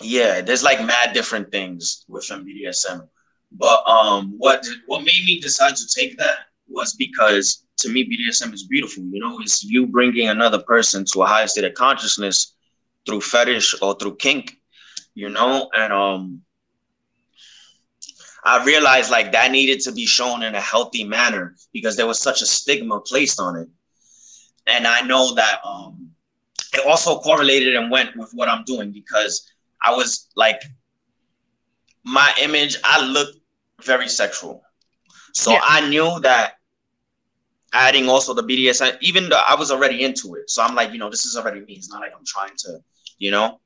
yeah, 0.00 0.42
there's 0.42 0.62
like 0.62 0.80
mad 0.84 1.12
different 1.12 1.50
things 1.50 2.04
within 2.06 2.44
BDSM. 2.44 3.08
But 3.52 3.86
um, 3.88 4.34
what 4.36 4.66
what 4.86 5.00
made 5.00 5.24
me 5.26 5.40
decide 5.40 5.76
to 5.76 5.86
take 5.86 6.18
that 6.18 6.38
was 6.68 6.94
because 6.94 7.64
to 7.78 7.88
me 7.88 8.04
BDSM 8.04 8.52
is 8.52 8.64
beautiful. 8.64 9.04
You 9.04 9.20
know, 9.20 9.40
it's 9.40 9.64
you 9.64 9.86
bringing 9.86 10.28
another 10.28 10.58
person 10.60 11.04
to 11.12 11.22
a 11.22 11.26
higher 11.26 11.46
state 11.46 11.64
of 11.64 11.74
consciousness 11.74 12.54
through 13.06 13.22
fetish 13.22 13.74
or 13.80 13.94
through 13.94 14.16
kink. 14.16 14.56
You 15.14 15.30
know, 15.30 15.68
and 15.74 15.92
um, 15.92 16.42
I 18.44 18.64
realized 18.64 19.10
like 19.10 19.32
that 19.32 19.50
needed 19.50 19.80
to 19.80 19.92
be 19.92 20.06
shown 20.06 20.42
in 20.42 20.54
a 20.54 20.60
healthy 20.60 21.04
manner 21.04 21.56
because 21.72 21.96
there 21.96 22.06
was 22.06 22.20
such 22.20 22.42
a 22.42 22.46
stigma 22.46 23.00
placed 23.00 23.40
on 23.40 23.56
it. 23.56 23.68
And 24.66 24.86
I 24.86 25.00
know 25.00 25.34
that 25.34 25.60
um, 25.64 26.10
it 26.74 26.86
also 26.86 27.18
correlated 27.20 27.74
and 27.74 27.90
went 27.90 28.16
with 28.16 28.30
what 28.34 28.48
I'm 28.48 28.64
doing 28.64 28.92
because 28.92 29.50
I 29.82 29.94
was 29.94 30.28
like, 30.36 30.62
my 32.04 32.32
image, 32.40 32.76
I 32.84 33.04
look 33.04 33.28
very 33.84 34.08
sexual. 34.08 34.62
So 35.32 35.52
yeah. 35.52 35.60
I 35.62 35.88
knew 35.88 36.20
that 36.20 36.54
adding 37.72 38.08
also 38.08 38.34
the 38.34 38.42
BDSM, 38.42 38.96
even 39.00 39.28
though 39.28 39.42
I 39.46 39.54
was 39.54 39.70
already 39.70 40.02
into 40.02 40.34
it. 40.34 40.50
So 40.50 40.62
I'm 40.62 40.74
like, 40.74 40.92
you 40.92 40.98
know, 40.98 41.10
this 41.10 41.24
is 41.24 41.36
already 41.36 41.60
me. 41.60 41.74
It's 41.74 41.90
not 41.90 42.00
like 42.00 42.12
I'm 42.16 42.24
trying 42.24 42.56
to, 42.58 42.78
you 43.18 43.30
know. 43.30 43.60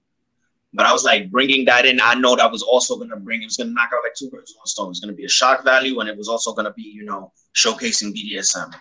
But 0.75 0.87
I 0.87 0.93
was 0.93 1.05
like 1.05 1.31
bringing 1.31 1.67
that 1.67 1.85
in. 1.85 2.01
I 2.01 2.15
know 2.15 2.35
that 2.35 2.51
was 2.51 2.63
also 2.63 2.97
going 2.97 3.11
to 3.11 3.17
bring, 3.17 3.43
it 3.43 3.45
was 3.45 3.59
going 3.59 3.69
to 3.69 3.75
knock 3.75 3.91
out 3.95 4.03
like 4.03 4.15
two 4.15 4.31
birds 4.31 4.53
with 4.53 4.59
one 4.59 4.67
stone. 4.67 4.87
It 4.87 4.89
was 4.89 5.01
going 5.01 5.13
to 5.13 5.17
be 5.17 5.27
a 5.27 5.29
shock 5.29 5.65
value 5.65 6.01
and 6.01 6.09
it 6.09 6.17
was 6.17 6.29
also 6.29 6.53
going 6.55 6.65
to 6.65 6.73
be, 6.73 6.83
you 6.83 7.05
know, 7.05 7.31
showcasing 7.55 8.15
BDSM. 8.15 8.75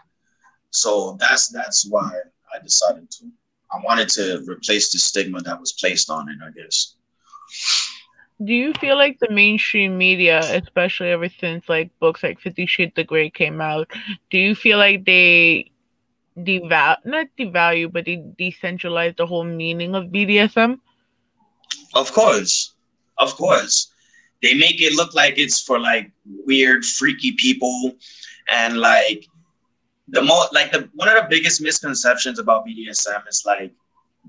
So 0.69 1.17
that's 1.19 1.49
that's 1.49 1.85
why 1.89 2.09
I 2.55 2.63
decided 2.63 3.11
to. 3.11 3.25
I 3.73 3.79
wanted 3.83 4.07
to 4.09 4.43
replace 4.47 4.91
the 4.91 4.99
stigma 4.99 5.41
that 5.41 5.59
was 5.59 5.73
placed 5.73 6.09
on 6.09 6.29
it, 6.29 6.37
I 6.45 6.51
guess 6.51 6.95
do 8.43 8.53
you 8.53 8.73
feel 8.73 8.97
like 8.97 9.19
the 9.19 9.29
mainstream 9.29 9.97
media, 9.97 10.39
especially 10.39 11.09
ever 11.09 11.29
since 11.29 11.67
like 11.69 11.91
books 11.99 12.23
like 12.23 12.39
Fifty 12.39 12.65
Shades 12.65 12.97
of 12.97 13.07
Grey 13.07 13.29
came 13.29 13.61
out, 13.61 13.89
do 14.29 14.37
you 14.37 14.55
feel 14.55 14.77
like 14.77 15.05
they 15.05 15.71
devalue 16.37 16.97
not 17.05 17.27
devalue, 17.37 17.91
but 17.91 18.05
they 18.05 18.17
decentralize 18.39 19.15
the 19.17 19.25
whole 19.25 19.43
meaning 19.43 19.95
of 19.95 20.05
BDSM? 20.05 20.79
Of 21.93 22.11
course. 22.11 22.73
Of 23.17 23.35
course. 23.35 23.91
They 24.41 24.55
make 24.55 24.81
it 24.81 24.93
look 24.93 25.13
like 25.13 25.37
it's 25.37 25.61
for 25.61 25.79
like 25.79 26.11
weird, 26.25 26.83
freaky 26.83 27.33
people 27.33 27.93
and 28.51 28.77
like 28.77 29.25
the 30.07 30.21
most 30.21 30.53
like 30.53 30.71
the 30.71 30.89
one 30.95 31.07
of 31.07 31.15
the 31.15 31.27
biggest 31.29 31.61
misconceptions 31.61 32.39
about 32.39 32.65
BDSM 32.65 33.27
is 33.29 33.43
like 33.45 33.71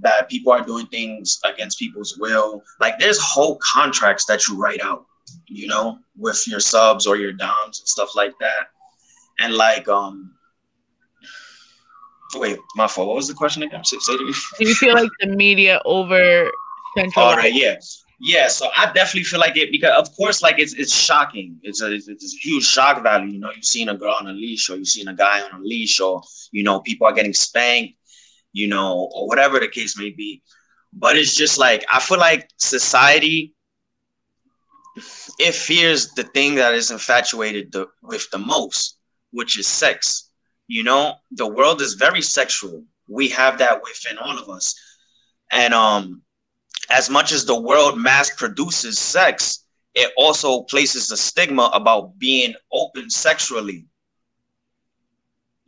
that 0.00 0.28
people 0.28 0.52
are 0.52 0.64
doing 0.64 0.86
things 0.86 1.38
against 1.44 1.78
people's 1.78 2.16
will. 2.18 2.62
Like 2.80 2.98
there's 2.98 3.18
whole 3.18 3.58
contracts 3.62 4.24
that 4.26 4.48
you 4.48 4.56
write 4.56 4.80
out, 4.82 5.06
you 5.46 5.68
know, 5.68 5.98
with 6.16 6.46
your 6.46 6.60
subs 6.60 7.06
or 7.06 7.16
your 7.16 7.32
doms 7.32 7.80
and 7.80 7.88
stuff 7.88 8.14
like 8.16 8.32
that. 8.40 8.68
And 9.38 9.54
like, 9.54 9.88
um, 9.88 10.34
wait, 12.34 12.58
my 12.76 12.86
fault. 12.86 13.08
What 13.08 13.16
was 13.16 13.28
the 13.28 13.34
question 13.34 13.62
again? 13.62 13.84
Say, 13.84 13.98
say. 14.00 14.16
Do 14.16 14.34
you 14.60 14.74
feel 14.74 14.94
like 14.94 15.10
the 15.20 15.28
media 15.28 15.80
over 15.84 16.50
centralized? 16.96 17.16
All 17.16 17.36
right, 17.36 17.52
yeah. 17.52 17.76
Yeah, 18.24 18.46
so 18.46 18.68
I 18.76 18.86
definitely 18.92 19.24
feel 19.24 19.40
like 19.40 19.56
it 19.56 19.72
because, 19.72 19.90
of 19.98 20.14
course, 20.14 20.42
like 20.42 20.60
it's 20.60 20.74
it's 20.74 20.94
shocking. 20.94 21.58
It's 21.64 21.82
a 21.82 21.92
it's 21.92 22.08
a 22.08 22.38
huge 22.40 22.64
shock 22.64 23.02
value. 23.02 23.32
You 23.32 23.40
know, 23.40 23.50
you've 23.50 23.64
seen 23.64 23.88
a 23.88 23.96
girl 23.96 24.14
on 24.20 24.28
a 24.28 24.32
leash, 24.32 24.70
or 24.70 24.76
you've 24.76 24.86
seen 24.86 25.08
a 25.08 25.14
guy 25.14 25.40
on 25.40 25.60
a 25.60 25.64
leash, 25.64 25.98
or 25.98 26.22
you 26.52 26.62
know, 26.62 26.78
people 26.78 27.08
are 27.08 27.12
getting 27.12 27.32
spanked 27.32 27.96
you 28.52 28.68
know, 28.68 29.10
or 29.14 29.26
whatever 29.28 29.58
the 29.58 29.68
case 29.68 29.98
may 29.98 30.10
be. 30.10 30.42
But 30.92 31.16
it's 31.16 31.34
just 31.34 31.58
like 31.58 31.84
I 31.92 32.00
feel 32.00 32.18
like 32.18 32.48
society 32.58 33.54
it 35.38 35.54
fears 35.54 36.10
the 36.10 36.22
thing 36.22 36.56
that 36.56 36.74
is 36.74 36.90
infatuated 36.90 37.72
the, 37.72 37.86
with 38.02 38.28
the 38.30 38.38
most, 38.38 38.98
which 39.30 39.58
is 39.58 39.66
sex. 39.66 40.30
You 40.68 40.84
know, 40.84 41.14
the 41.30 41.46
world 41.46 41.80
is 41.80 41.94
very 41.94 42.22
sexual. 42.22 42.84
We 43.08 43.28
have 43.30 43.58
that 43.58 43.82
within 43.82 44.18
all 44.18 44.38
of 44.38 44.48
us. 44.48 44.74
And 45.50 45.74
um 45.74 46.22
as 46.90 47.08
much 47.10 47.32
as 47.32 47.44
the 47.44 47.58
world 47.60 47.98
mass 47.98 48.30
produces 48.34 48.98
sex, 48.98 49.64
it 49.94 50.12
also 50.16 50.62
places 50.62 51.10
a 51.10 51.16
stigma 51.16 51.70
about 51.74 52.18
being 52.18 52.54
open 52.72 53.10
sexually 53.10 53.86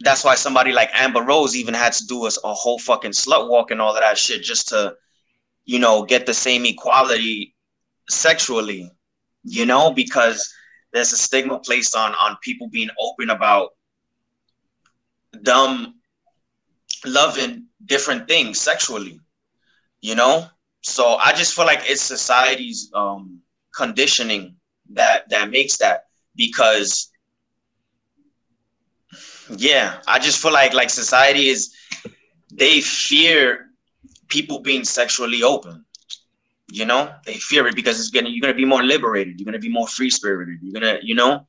that's 0.05 0.25
why 0.25 0.35
somebody 0.35 0.73
like 0.73 0.91
Amber 0.93 1.23
Rose 1.23 1.57
even 1.57 1.75
had 1.75 1.93
to 1.95 2.07
do 2.07 2.27
a, 2.27 2.31
a 2.45 2.55
whole 2.55 2.79
fucking 2.79 3.13
slut 3.13 3.49
walk 3.49 3.71
and 3.71 3.81
all 3.81 3.95
of 3.95 4.01
that 4.01 4.19
shit 4.19 4.43
just 4.43 4.69
to, 4.69 4.95
you 5.65 5.79
know, 5.79 6.05
get 6.05 6.27
the 6.27 6.35
same 6.35 6.65
equality 6.67 7.55
sexually, 8.09 8.91
you 9.43 9.67
know, 9.67 9.93
because 9.93 10.53
there's 10.93 11.13
a 11.13 11.17
stigma 11.17 11.59
placed 11.59 11.97
on 11.97 12.13
on 12.15 12.37
people 12.43 12.69
being 12.69 12.91
open 13.01 13.31
about 13.31 13.71
them 15.33 15.95
loving 17.05 17.67
different 17.87 18.29
things 18.29 18.61
sexually, 18.61 19.21
you 20.01 20.15
know. 20.15 20.47
So 20.83 21.17
I 21.17 21.33
just 21.33 21.55
feel 21.55 21.67
like 21.67 21.83
it's 21.85 22.03
society's 22.03 22.91
um, 22.95 23.41
conditioning 23.75 24.57
that 24.93 25.29
that 25.31 25.51
makes 25.51 25.79
that 25.79 26.05
because 26.37 27.11
yeah, 29.51 30.01
I 30.07 30.19
just 30.19 30.41
feel 30.41 30.53
like 30.53 30.75
like 30.75 30.91
society 30.91 31.49
is 31.49 31.75
they 32.53 32.81
fear 32.81 33.71
people 34.29 34.61
being 34.61 34.85
sexually 34.85 35.43
open. 35.43 35.85
You 36.71 36.85
know, 36.87 37.13
they 37.27 37.35
fear 37.35 37.67
it 37.67 37.77
because 37.77 38.01
it's 38.01 38.11
gonna 38.11 38.31
you're 38.31 38.41
gonna 38.41 38.55
be 38.55 38.65
more 38.65 38.83
liberated. 38.83 39.39
You're 39.39 39.45
gonna 39.45 39.59
be 39.59 39.69
more 39.69 39.87
free 39.87 40.11
spirited. 40.11 40.59
You're 40.63 40.81
gonna, 40.81 40.99
you 41.03 41.15
know. 41.15 41.47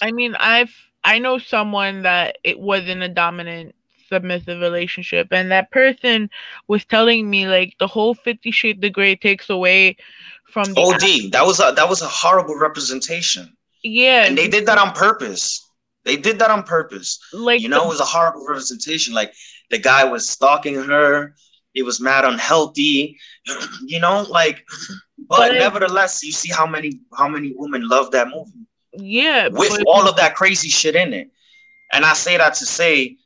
I 0.00 0.12
mean, 0.12 0.34
I've 0.36 0.72
I 1.02 1.18
know 1.18 1.38
someone 1.38 2.02
that 2.02 2.38
it 2.44 2.58
was 2.58 2.88
in 2.88 3.02
a 3.02 3.08
dominant 3.08 3.74
submissive 4.08 4.60
relationship, 4.60 5.28
and 5.30 5.50
that 5.50 5.70
person 5.70 6.30
was 6.68 6.84
telling 6.84 7.28
me 7.28 7.48
like 7.48 7.74
the 7.78 7.86
whole 7.86 8.14
Fifty 8.14 8.50
Shades 8.50 8.84
of 8.84 8.92
Grey 8.92 9.16
takes 9.16 9.50
away 9.50 9.96
from 10.44 10.72
the 10.72 10.80
OD. 10.80 11.32
That 11.32 11.44
was 11.44 11.60
a 11.60 11.72
that 11.76 11.88
was 11.88 12.00
a 12.02 12.08
horrible 12.08 12.56
representation. 12.56 13.56
Yeah, 13.82 14.24
and 14.24 14.38
they 14.38 14.48
did 14.48 14.66
that 14.66 14.78
on 14.78 14.92
purpose. 14.92 15.63
They 16.04 16.16
did 16.16 16.38
that 16.38 16.50
on 16.50 16.62
purpose. 16.62 17.18
Like 17.32 17.60
you 17.60 17.68
know, 17.68 17.80
the, 17.80 17.86
it 17.86 17.88
was 17.88 18.00
a 18.00 18.04
horrible 18.04 18.46
representation. 18.46 19.14
Like 19.14 19.32
the 19.70 19.78
guy 19.78 20.04
was 20.04 20.28
stalking 20.28 20.74
her. 20.74 21.34
It 21.74 21.84
was 21.84 22.00
mad 22.00 22.24
unhealthy. 22.24 23.18
You 23.86 24.00
know, 24.00 24.22
like 24.22 24.64
but, 25.28 25.38
but 25.38 25.52
nevertheless, 25.52 26.22
you 26.22 26.32
see 26.32 26.52
how 26.52 26.66
many 26.66 27.00
how 27.16 27.28
many 27.28 27.52
women 27.56 27.88
love 27.88 28.10
that 28.12 28.28
movie. 28.28 28.66
Yeah. 28.92 29.48
With 29.48 29.70
but, 29.70 29.84
all 29.86 30.08
of 30.08 30.16
that 30.16 30.34
crazy 30.34 30.68
shit 30.68 30.96
in 30.96 31.12
it. 31.12 31.30
And 31.92 32.04
I 32.04 32.14
say 32.14 32.36
that 32.36 32.54
to 32.54 32.66
say 32.66 33.18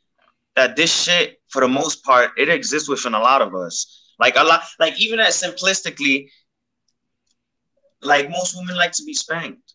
that 0.57 0.77
this 0.77 0.93
shit, 0.93 1.41
for 1.49 1.61
the 1.61 1.69
most 1.69 2.05
part, 2.05 2.33
it 2.37 2.49
exists 2.49 2.89
within 2.89 3.15
a 3.15 3.21
lot 3.21 3.43
of 3.43 3.55
us. 3.55 4.15
Like 4.19 4.37
a 4.37 4.43
lot, 4.43 4.63
like 4.79 5.01
even 5.01 5.21
as 5.21 5.41
simplistically, 5.41 6.29
like 8.03 8.31
most 8.31 8.57
women 8.57 8.77
like 8.77 8.93
to 8.93 9.05
be 9.05 9.15
spanked. 9.15 9.68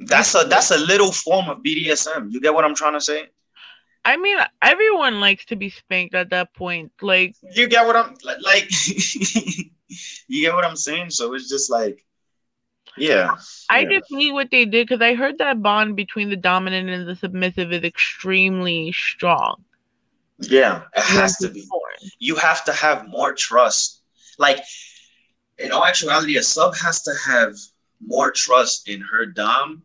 That's 0.00 0.34
a 0.34 0.44
that's 0.44 0.70
a 0.70 0.78
little 0.78 1.12
form 1.12 1.48
of 1.48 1.58
BDSM. 1.58 2.30
You 2.30 2.40
get 2.40 2.54
what 2.54 2.64
I'm 2.64 2.74
trying 2.74 2.94
to 2.94 3.00
say? 3.00 3.28
I 4.04 4.16
mean, 4.16 4.38
everyone 4.62 5.20
likes 5.20 5.44
to 5.46 5.56
be 5.56 5.70
spanked 5.70 6.14
at 6.14 6.30
that 6.30 6.54
point. 6.54 6.92
Like 7.02 7.34
you 7.52 7.68
get 7.68 7.86
what 7.86 7.96
I'm 7.96 8.16
like. 8.42 8.70
you 10.28 10.42
get 10.42 10.54
what 10.54 10.64
I'm 10.64 10.76
saying? 10.76 11.10
So 11.10 11.34
it's 11.34 11.48
just 11.48 11.70
like, 11.70 12.04
yeah. 12.96 13.34
I 13.68 13.80
yeah. 13.80 13.98
just 13.98 14.10
need 14.10 14.32
what 14.32 14.50
they 14.50 14.64
did 14.64 14.86
because 14.86 15.02
I 15.02 15.14
heard 15.14 15.38
that 15.38 15.62
bond 15.62 15.96
between 15.96 16.30
the 16.30 16.36
dominant 16.36 16.88
and 16.88 17.08
the 17.08 17.16
submissive 17.16 17.72
is 17.72 17.84
extremely 17.84 18.92
strong. 18.92 19.64
Yeah, 20.40 20.82
it 20.96 21.02
has 21.02 21.36
to 21.38 21.48
be. 21.48 21.66
You 22.20 22.36
have 22.36 22.64
to 22.66 22.72
have 22.72 23.08
more 23.08 23.34
trust. 23.34 24.02
Like 24.38 24.60
in 25.58 25.72
all 25.72 25.84
actuality, 25.84 26.36
a 26.36 26.42
sub 26.42 26.76
has 26.76 27.02
to 27.02 27.12
have 27.26 27.54
more 28.00 28.30
trust 28.30 28.88
in 28.88 29.00
her 29.00 29.26
dom 29.26 29.82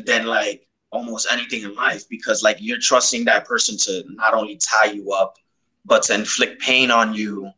than 0.00 0.26
like 0.26 0.66
almost 0.90 1.28
anything 1.30 1.62
in 1.62 1.74
life 1.74 2.08
because 2.08 2.42
like 2.42 2.56
you're 2.60 2.78
trusting 2.80 3.24
that 3.24 3.44
person 3.44 3.76
to 3.76 4.02
not 4.10 4.34
only 4.34 4.56
tie 4.56 4.90
you 4.90 5.12
up 5.12 5.36
but 5.84 6.02
to 6.02 6.14
inflict 6.14 6.60
pain 6.60 6.90
on 6.90 7.14
you 7.14 7.50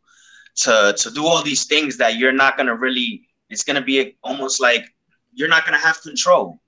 to 0.55 0.93
to 0.97 1.09
do 1.11 1.25
all 1.25 1.41
these 1.41 1.65
things 1.65 1.97
that 1.97 2.17
you're 2.17 2.31
not 2.31 2.57
going 2.57 2.67
to 2.67 2.75
really 2.75 3.27
it's 3.49 3.63
going 3.63 3.75
to 3.75 3.81
be 3.81 4.17
almost 4.23 4.61
like 4.61 4.85
you're 5.33 5.49
not 5.49 5.65
going 5.65 5.77
to 5.79 5.85
have 5.85 6.01
control. 6.01 6.59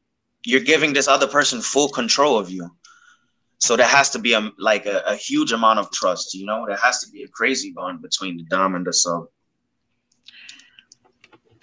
You're 0.46 0.62
giving 0.62 0.94
this 0.94 1.08
other 1.08 1.28
person 1.28 1.62
full 1.62 1.90
control 1.90 2.38
of 2.38 2.50
you. 2.50 2.70
So 3.58 3.76
there 3.76 3.88
has 3.88 4.10
to 4.12 4.20
be 4.20 4.34
a 4.34 4.52
like 4.60 4.86
a, 4.86 5.02
a 5.08 5.16
huge 5.16 5.52
amount 5.52 5.80
of 5.80 5.92
trust 5.92 6.34
you 6.34 6.46
know? 6.46 6.66
There 6.68 6.78
has 6.78 7.00
to 7.02 7.10
be 7.10 7.24
a 7.24 7.28
crazy 7.28 7.72
bond 7.72 8.02
between 8.02 8.38
the 8.38 8.44
dom 8.44 8.76
and 8.76 8.86
the 8.86 8.94
sub. 8.94 9.26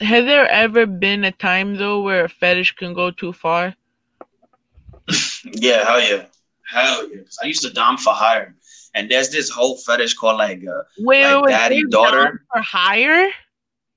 Has 0.01 0.25
there 0.25 0.49
ever 0.49 0.87
been 0.87 1.25
a 1.25 1.33
time 1.33 1.77
though 1.77 2.01
where 2.03 2.25
a 2.25 2.29
fetish 2.29 2.73
can 2.73 2.93
go 2.95 3.11
too 3.11 3.33
far 3.33 3.75
yeah, 5.45 5.85
hell 5.85 6.01
yeah, 6.01 6.25
Hell 6.71 7.09
yeah. 7.09 7.17
Because 7.19 7.39
I 7.43 7.47
used 7.47 7.63
to 7.63 7.71
dom 7.73 7.97
for 7.99 8.13
hire. 8.13 8.55
And 8.95 9.11
there's 9.11 9.31
this 9.31 9.49
whole 9.49 9.77
fetish 9.79 10.15
called 10.15 10.37
like 10.39 10.63
uh 10.67 10.83
Wait, 10.99 11.23
like 11.25 11.45
wait, 11.45 11.51
daddy 11.51 11.83
daughter. 11.91 12.45
for 12.53 12.61
hire? 12.61 13.29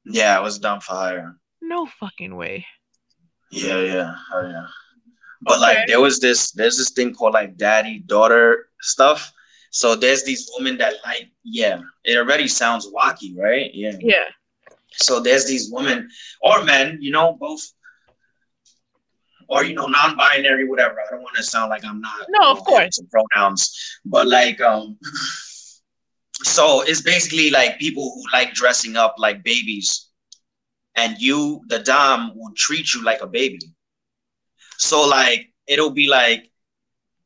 Yeah, 0.05 0.37
I 0.37 0.41
was 0.41 0.59
dom 0.59 0.79
for 0.79 0.93
hire. 0.93 1.35
No 1.61 1.85
fucking 1.99 2.35
way. 2.35 2.65
Yeah, 3.51 3.81
yeah, 3.81 4.15
hell 4.31 4.47
yeah. 4.49 4.67
But 5.41 5.53
Okay. 5.57 5.61
like 5.61 5.87
there 5.87 6.01
was 6.01 6.19
this 6.19 6.51
there's 6.51 6.77
this 6.77 6.91
thing 6.91 7.13
called 7.13 7.33
like 7.33 7.57
daddy 7.57 7.99
daughter 7.99 8.67
stuff. 8.81 9.31
So 9.71 9.95
there's 9.95 10.23
these 10.23 10.49
women 10.57 10.77
that 10.77 10.93
like, 11.05 11.29
yeah, 11.43 11.81
it 12.05 12.17
already 12.17 12.47
sounds 12.47 12.87
wacky, 12.87 13.37
right? 13.37 13.69
Yeah. 13.73 13.97
Yeah. 13.99 14.29
So 14.93 15.19
there's 15.19 15.45
these 15.45 15.69
women 15.71 16.09
or 16.41 16.63
men, 16.63 16.97
you 17.01 17.11
know, 17.11 17.33
both 17.33 17.61
or 19.47 19.63
you 19.63 19.75
know, 19.75 19.85
non-binary, 19.87 20.67
whatever. 20.67 20.99
I 20.99 21.11
don't 21.11 21.21
want 21.21 21.35
to 21.35 21.43
sound 21.43 21.69
like 21.69 21.85
I'm 21.85 22.01
not 22.01 22.25
No, 22.29 22.51
of 22.51 22.59
course. 22.63 22.95
some 22.95 23.07
pronouns, 23.07 23.99
but 24.05 24.27
like 24.27 24.59
um 24.61 24.97
so 26.43 26.81
it's 26.81 27.01
basically 27.01 27.49
like 27.49 27.79
people 27.79 28.03
who 28.13 28.23
like 28.33 28.53
dressing 28.53 28.95
up 28.97 29.15
like 29.17 29.43
babies, 29.43 30.09
and 30.95 31.15
you, 31.19 31.61
the 31.67 31.79
dom, 31.79 32.33
will 32.35 32.53
treat 32.55 32.93
you 32.93 33.03
like 33.03 33.21
a 33.21 33.27
baby. 33.27 33.59
So 34.77 35.07
like 35.07 35.51
it'll 35.67 35.91
be 35.91 36.07
like 36.07 36.51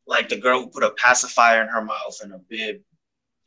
like 0.08 0.30
the 0.30 0.38
girl 0.38 0.62
who 0.62 0.70
put 0.70 0.84
a 0.84 0.92
pacifier 0.92 1.62
in 1.62 1.68
her 1.70 1.84
mouth 1.84 2.18
and 2.24 2.34
a 2.34 2.40
bib 2.50 2.78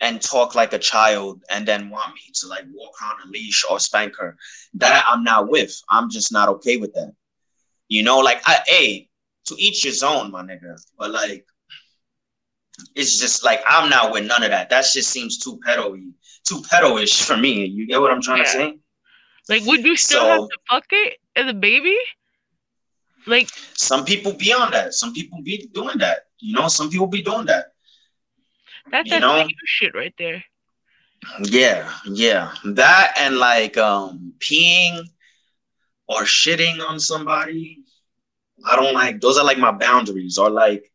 and 0.01 0.21
talk 0.21 0.55
like 0.55 0.73
a 0.73 0.79
child 0.79 1.43
and 1.51 1.67
then 1.67 1.91
want 1.91 2.15
me 2.15 2.21
to 2.35 2.47
like 2.49 2.65
walk 2.73 2.95
on 3.03 3.17
a 3.27 3.31
leash 3.31 3.65
or 3.71 3.79
spank 3.79 4.17
her. 4.17 4.37
That 4.75 5.05
I'm 5.09 5.25
not 5.25 5.49
with. 5.49 5.81
I'm 5.89 6.11
just 6.11 6.33
not 6.33 6.49
okay 6.49 6.77
with 6.77 6.93
that. 6.95 7.13
You 7.93 8.03
know, 8.03 8.19
like 8.21 8.41
I 8.47 8.57
hey, 8.67 9.09
to 9.49 9.55
each 9.59 9.83
his 9.85 10.03
own, 10.03 10.31
my 10.31 10.43
nigga. 10.43 10.81
But 10.99 11.11
like 11.11 11.45
it's 12.97 13.19
just 13.19 13.45
like 13.45 13.61
I'm 13.69 13.91
not 13.91 14.13
with 14.13 14.25
none 14.27 14.43
of 14.43 14.51
that. 14.51 14.71
That 14.71 14.87
just 14.91 15.11
seems 15.11 15.37
too 15.39 15.61
pedo-y, 15.67 16.01
too 16.49 16.63
pedo-ish 16.63 17.23
for 17.23 17.37
me. 17.37 17.67
You 17.67 17.87
get 17.87 18.01
what 18.01 18.11
I'm 18.11 18.23
trying 18.23 18.45
to 18.45 18.49
say? 18.49 18.79
Like, 19.51 19.65
would 19.67 19.85
you 19.85 19.95
still 19.97 20.21
So- 20.21 20.29
have 20.29 20.49
to 20.49 20.59
fuck 20.71 20.87
it 20.91 21.19
as 21.37 21.47
a 21.49 21.53
baby? 21.55 21.99
Like, 23.27 23.49
Some 23.75 24.05
people 24.07 24.33
be 24.33 24.53
on 24.55 24.71
that. 24.73 24.95
Some 24.95 25.13
people 25.13 25.43
be 25.43 25.69
doing 25.75 25.99
that. 25.99 26.27
You 26.41 26.55
know, 26.57 26.69
some 26.69 26.89
people 26.91 27.07
be 27.09 27.23
doing 27.23 27.47
that. 27.47 27.67
that's 28.91 29.07
You 29.11 29.21
that 29.21 29.21
know? 29.21 29.47
shit 29.67 29.95
right 29.95 30.15
there. 30.19 30.43
Yeah, 31.45 31.93
yeah. 32.07 32.53
That 32.65 33.15
and 33.19 33.37
like 33.37 33.77
um 33.77 34.33
peeing 34.41 35.05
or 36.09 36.23
shitting 36.23 36.81
on 36.89 36.99
somebody. 36.99 37.82
I 38.65 38.77
don't 38.77 38.95
like 38.95 39.21
those 39.21 39.39
are 39.39 39.45
like 39.45 39.59
my 39.59 39.73
boundaries. 39.73 40.39
Or 40.39 40.51
like 40.51 40.91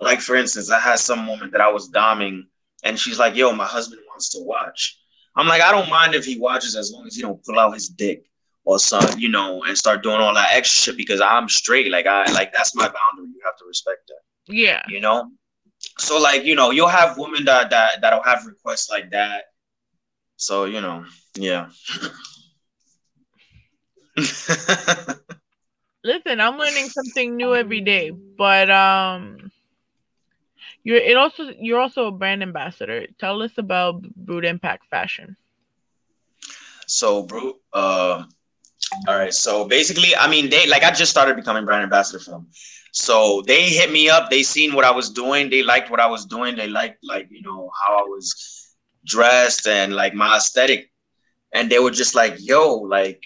like 0.00 0.20
for 0.20 0.36
instance, 0.36 0.70
I 0.70 0.78
had 0.80 0.98
some 0.98 1.26
woman 1.26 1.50
that 1.52 1.60
I 1.60 1.70
was 1.70 1.90
doming 1.90 2.42
and 2.84 2.98
she's 2.98 3.18
like, 3.18 3.36
yo, 3.36 3.52
my 3.52 3.66
husband 3.66 4.00
wants 4.08 4.30
to 4.30 4.42
watch. 4.42 4.98
I'm 5.36 5.46
like, 5.46 5.62
I 5.62 5.70
don't 5.70 5.88
mind 5.90 6.14
if 6.14 6.24
he 6.24 6.38
watches 6.38 6.74
as 6.76 6.90
long 6.92 7.06
as 7.06 7.14
he 7.14 7.22
don't 7.22 7.42
pull 7.44 7.58
out 7.58 7.74
his 7.74 7.88
dick 7.88 8.24
or 8.64 8.78
some, 8.78 9.18
you 9.18 9.28
know, 9.28 9.62
and 9.64 9.76
start 9.76 10.02
doing 10.02 10.16
all 10.20 10.34
that 10.34 10.48
extra 10.52 10.92
shit 10.92 10.96
because 10.96 11.20
I'm 11.20 11.48
straight. 11.48 11.90
Like 11.90 12.06
I 12.06 12.30
like 12.32 12.52
that's 12.52 12.74
my 12.74 12.84
boundary. 12.84 13.32
You 13.34 13.40
have 13.44 13.56
to 13.58 13.64
respect 13.66 14.08
that 14.08 14.52
Yeah. 14.54 14.82
you 14.88 15.00
know 15.00 15.30
so 15.98 16.18
like 16.20 16.44
you 16.44 16.54
know 16.54 16.70
you'll 16.70 16.88
have 16.88 17.16
women 17.16 17.44
that 17.46 17.70
that 17.70 18.02
that'll 18.02 18.22
have 18.22 18.44
requests 18.44 18.90
like 18.90 19.10
that 19.12 19.44
so 20.36 20.64
you 20.66 20.78
know 20.80 21.06
yeah 21.36 21.68
Listen, 26.04 26.40
I'm 26.40 26.56
learning 26.58 26.90
something 26.90 27.36
new 27.36 27.54
every 27.54 27.80
day, 27.80 28.10
but 28.10 28.70
um, 28.70 29.50
you're 30.82 30.96
it 30.96 31.16
also 31.16 31.50
you're 31.58 31.80
also 31.80 32.06
a 32.06 32.12
brand 32.12 32.42
ambassador. 32.42 33.06
Tell 33.18 33.42
us 33.42 33.58
about 33.58 34.02
Brood 34.14 34.44
Impact 34.44 34.86
Fashion. 34.90 35.36
so 36.86 37.22
bro 37.22 37.52
uh 37.72 38.24
all 39.08 39.16
right. 39.16 39.32
So 39.32 39.66
basically 39.66 40.14
i 40.16 40.28
mean 40.28 40.50
they 40.50 40.66
like 40.66 40.82
i 40.82 40.90
just 40.90 41.10
started 41.10 41.36
becoming 41.36 41.64
brand 41.64 41.82
ambassador 41.84 42.18
for 42.18 42.30
them. 42.32 42.46
So 42.92 43.42
they 43.46 43.62
hit 43.70 43.90
me 43.90 44.08
up. 44.08 44.30
They 44.30 44.42
seen 44.42 44.74
what 44.74 44.84
i 44.84 44.90
was 44.90 45.10
doing. 45.10 45.50
They 45.50 45.62
liked 45.62 45.90
what 45.90 46.00
i 46.00 46.06
was 46.06 46.26
doing. 46.26 46.56
They 46.56 46.68
liked 46.68 46.98
like 47.04 47.28
you 47.30 47.42
know 47.42 47.70
how 47.86 47.98
i 47.98 48.02
was 48.02 48.74
dressed 49.04 49.66
and 49.66 49.94
like 49.94 50.14
my 50.14 50.36
aesthetic. 50.36 50.90
And 51.52 51.70
they 51.70 51.78
were 51.78 51.90
just 51.90 52.14
like 52.14 52.34
yo 52.38 52.74
like 52.76 53.22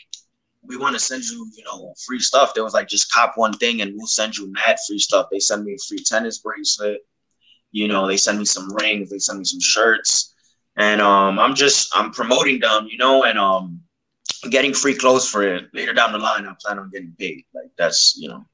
we 0.66 0.76
want 0.76 0.94
to 0.94 1.00
send 1.00 1.24
you 1.24 1.48
you 1.56 1.64
know 1.64 1.94
free 2.06 2.20
stuff. 2.20 2.54
They 2.54 2.60
was 2.60 2.74
like 2.74 2.88
just 2.88 3.12
cop 3.12 3.32
one 3.36 3.52
thing 3.54 3.80
and 3.82 3.92
we'll 3.96 4.06
send 4.06 4.36
you 4.36 4.50
mad 4.52 4.76
free 4.86 4.98
stuff. 4.98 5.28
They 5.30 5.40
send 5.40 5.64
me 5.64 5.74
a 5.74 5.78
free 5.88 6.02
tennis 6.04 6.38
bracelet. 6.38 7.00
You 7.72 7.88
know 7.88 8.06
they 8.06 8.16
send 8.16 8.38
me 8.38 8.44
some 8.44 8.72
rings. 8.74 9.10
They 9.10 9.18
send 9.18 9.38
me 9.38 9.44
some 9.44 9.60
shirts. 9.60 10.34
And 10.76 11.00
um 11.00 11.38
i'm 11.38 11.54
just 11.54 11.88
i'm 11.94 12.10
promoting 12.10 12.60
them 12.60 12.86
you 12.90 12.98
know 12.98 13.24
and 13.24 13.38
um 13.38 13.80
getting 14.50 14.74
free 14.74 14.94
clothes 14.94 15.28
for 15.28 15.42
it. 15.42 15.64
Later 15.72 15.92
down 15.92 16.12
the 16.12 16.18
line 16.18 16.46
i 16.46 16.54
plan 16.60 16.78
on 16.78 16.90
getting 16.90 17.14
paid. 17.18 17.44
Like 17.54 17.70
that's 17.76 18.16
you 18.16 18.28
know. 18.28 18.44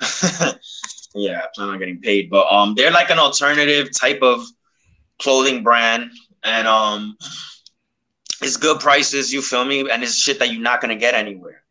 Yeah 1.14 1.40
i 1.42 1.46
plan 1.54 1.70
on 1.70 1.78
getting 1.78 2.00
paid. 2.00 2.30
But 2.30 2.46
um 2.52 2.74
they're 2.74 2.92
like 2.92 3.10
an 3.10 3.18
alternative 3.18 3.88
type 3.98 4.22
of 4.22 4.44
clothing 5.20 5.62
brand. 5.62 6.10
And 6.42 6.66
um 6.68 7.16
it's 8.42 8.56
good 8.56 8.80
prices 8.80 9.32
you 9.32 9.42
feel 9.42 9.64
me 9.64 9.88
and 9.90 10.02
it's 10.02 10.16
shit 10.16 10.38
that 10.38 10.52
you're 10.52 10.62
not 10.62 10.80
gonna 10.80 10.96
get 10.96 11.14
anywhere 11.14 11.62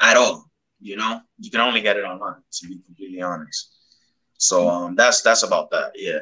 at 0.00 0.16
all 0.16 0.50
you 0.80 0.96
know 0.96 1.20
you 1.38 1.50
can 1.50 1.60
only 1.60 1.80
get 1.80 1.96
it 1.96 2.04
online 2.04 2.42
to 2.52 2.68
be 2.68 2.78
completely 2.84 3.22
honest 3.22 3.70
so 4.36 4.68
um 4.68 4.94
that's 4.96 5.22
that's 5.22 5.42
about 5.42 5.70
that 5.70 5.92
yeah 5.96 6.20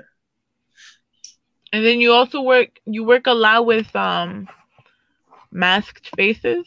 And 1.73 1.85
then 1.85 2.01
you 2.01 2.13
also 2.13 2.41
work 2.43 2.79
you 2.85 3.05
work 3.05 3.27
a 3.27 3.33
lot 3.35 3.67
with 3.67 3.95
um 3.97 4.49
masked 5.51 6.11
faces. 6.17 6.67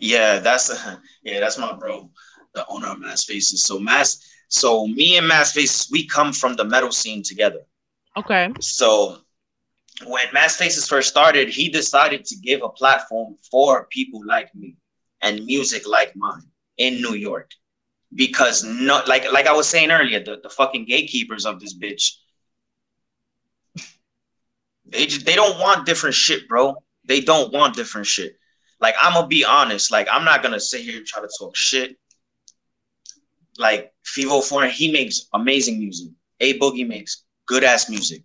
Yeah, 0.00 0.38
that's 0.38 0.70
a 0.70 1.00
yeah, 1.22 1.40
that's 1.40 1.58
my 1.58 1.72
bro, 1.72 2.10
the 2.54 2.66
owner 2.68 2.88
of 2.88 3.00
Mass 3.00 3.24
Faces. 3.24 3.64
So 3.64 3.78
Mass, 3.78 4.18
so 4.48 4.86
me 4.86 5.16
and 5.16 5.26
Mass 5.26 5.52
Faces, 5.52 5.88
we 5.90 6.06
come 6.06 6.32
from 6.32 6.56
the 6.56 6.64
metal 6.64 6.92
scene 6.92 7.22
together. 7.22 7.60
Okay. 8.16 8.48
So 8.60 9.18
when 10.04 10.24
Mass 10.32 10.56
Faces 10.56 10.86
first 10.86 11.08
started, 11.08 11.48
he 11.48 11.68
decided 11.68 12.24
to 12.26 12.36
give 12.36 12.62
a 12.62 12.68
platform 12.68 13.36
for 13.50 13.86
people 13.90 14.20
like 14.26 14.54
me 14.54 14.76
and 15.22 15.44
music 15.46 15.88
like 15.88 16.14
mine 16.14 16.42
in 16.76 16.96
New 16.96 17.14
York. 17.14 17.50
Because 18.14 18.62
no 18.62 19.02
like 19.06 19.30
like 19.32 19.46
I 19.46 19.52
was 19.52 19.68
saying 19.68 19.90
earlier, 19.90 20.22
the, 20.22 20.38
the 20.42 20.48
fucking 20.48 20.84
gatekeepers 20.84 21.44
of 21.44 21.60
this 21.60 21.76
bitch. 21.76 22.12
They 24.86 25.06
just 25.06 25.26
they 25.26 25.34
don't 25.34 25.58
want 25.58 25.86
different 25.86 26.14
shit, 26.14 26.48
bro. 26.48 26.76
They 27.04 27.20
don't 27.20 27.52
want 27.52 27.74
different 27.74 28.06
shit. 28.06 28.36
Like 28.80 28.94
I'm 29.00 29.14
gonna 29.14 29.26
be 29.26 29.44
honest, 29.44 29.90
like 29.90 30.08
I'm 30.10 30.24
not 30.24 30.42
gonna 30.42 30.60
sit 30.60 30.82
here 30.82 30.98
and 30.98 31.06
try 31.06 31.20
to 31.20 31.28
talk 31.38 31.56
shit. 31.56 31.96
Like 33.58 33.92
Fivio 34.06 34.44
Foreign, 34.44 34.70
he 34.70 34.92
makes 34.92 35.28
amazing 35.32 35.78
music. 35.78 36.12
A 36.40 36.58
Boogie 36.58 36.86
makes 36.86 37.24
good 37.46 37.64
ass 37.64 37.88
music. 37.88 38.22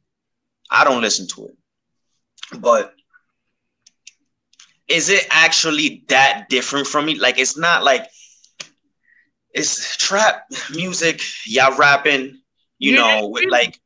I 0.70 0.84
don't 0.84 1.02
listen 1.02 1.28
to 1.36 1.48
it. 1.48 1.58
But 2.60 2.94
is 4.88 5.10
it 5.10 5.26
actually 5.30 6.04
that 6.10 6.48
different 6.50 6.88
from 6.88 7.06
me? 7.06 7.20
Like 7.20 7.40
it's 7.40 7.58
not 7.58 7.84
like 7.84 8.06
it's 9.54 9.98
trap 9.98 10.44
music, 10.74 11.22
y'all 11.46 11.76
rapping, 11.78 12.40
you 12.80 12.92
Yeah, 12.92 12.94
know, 12.94 13.28
with 13.28 13.46
like 13.48 13.80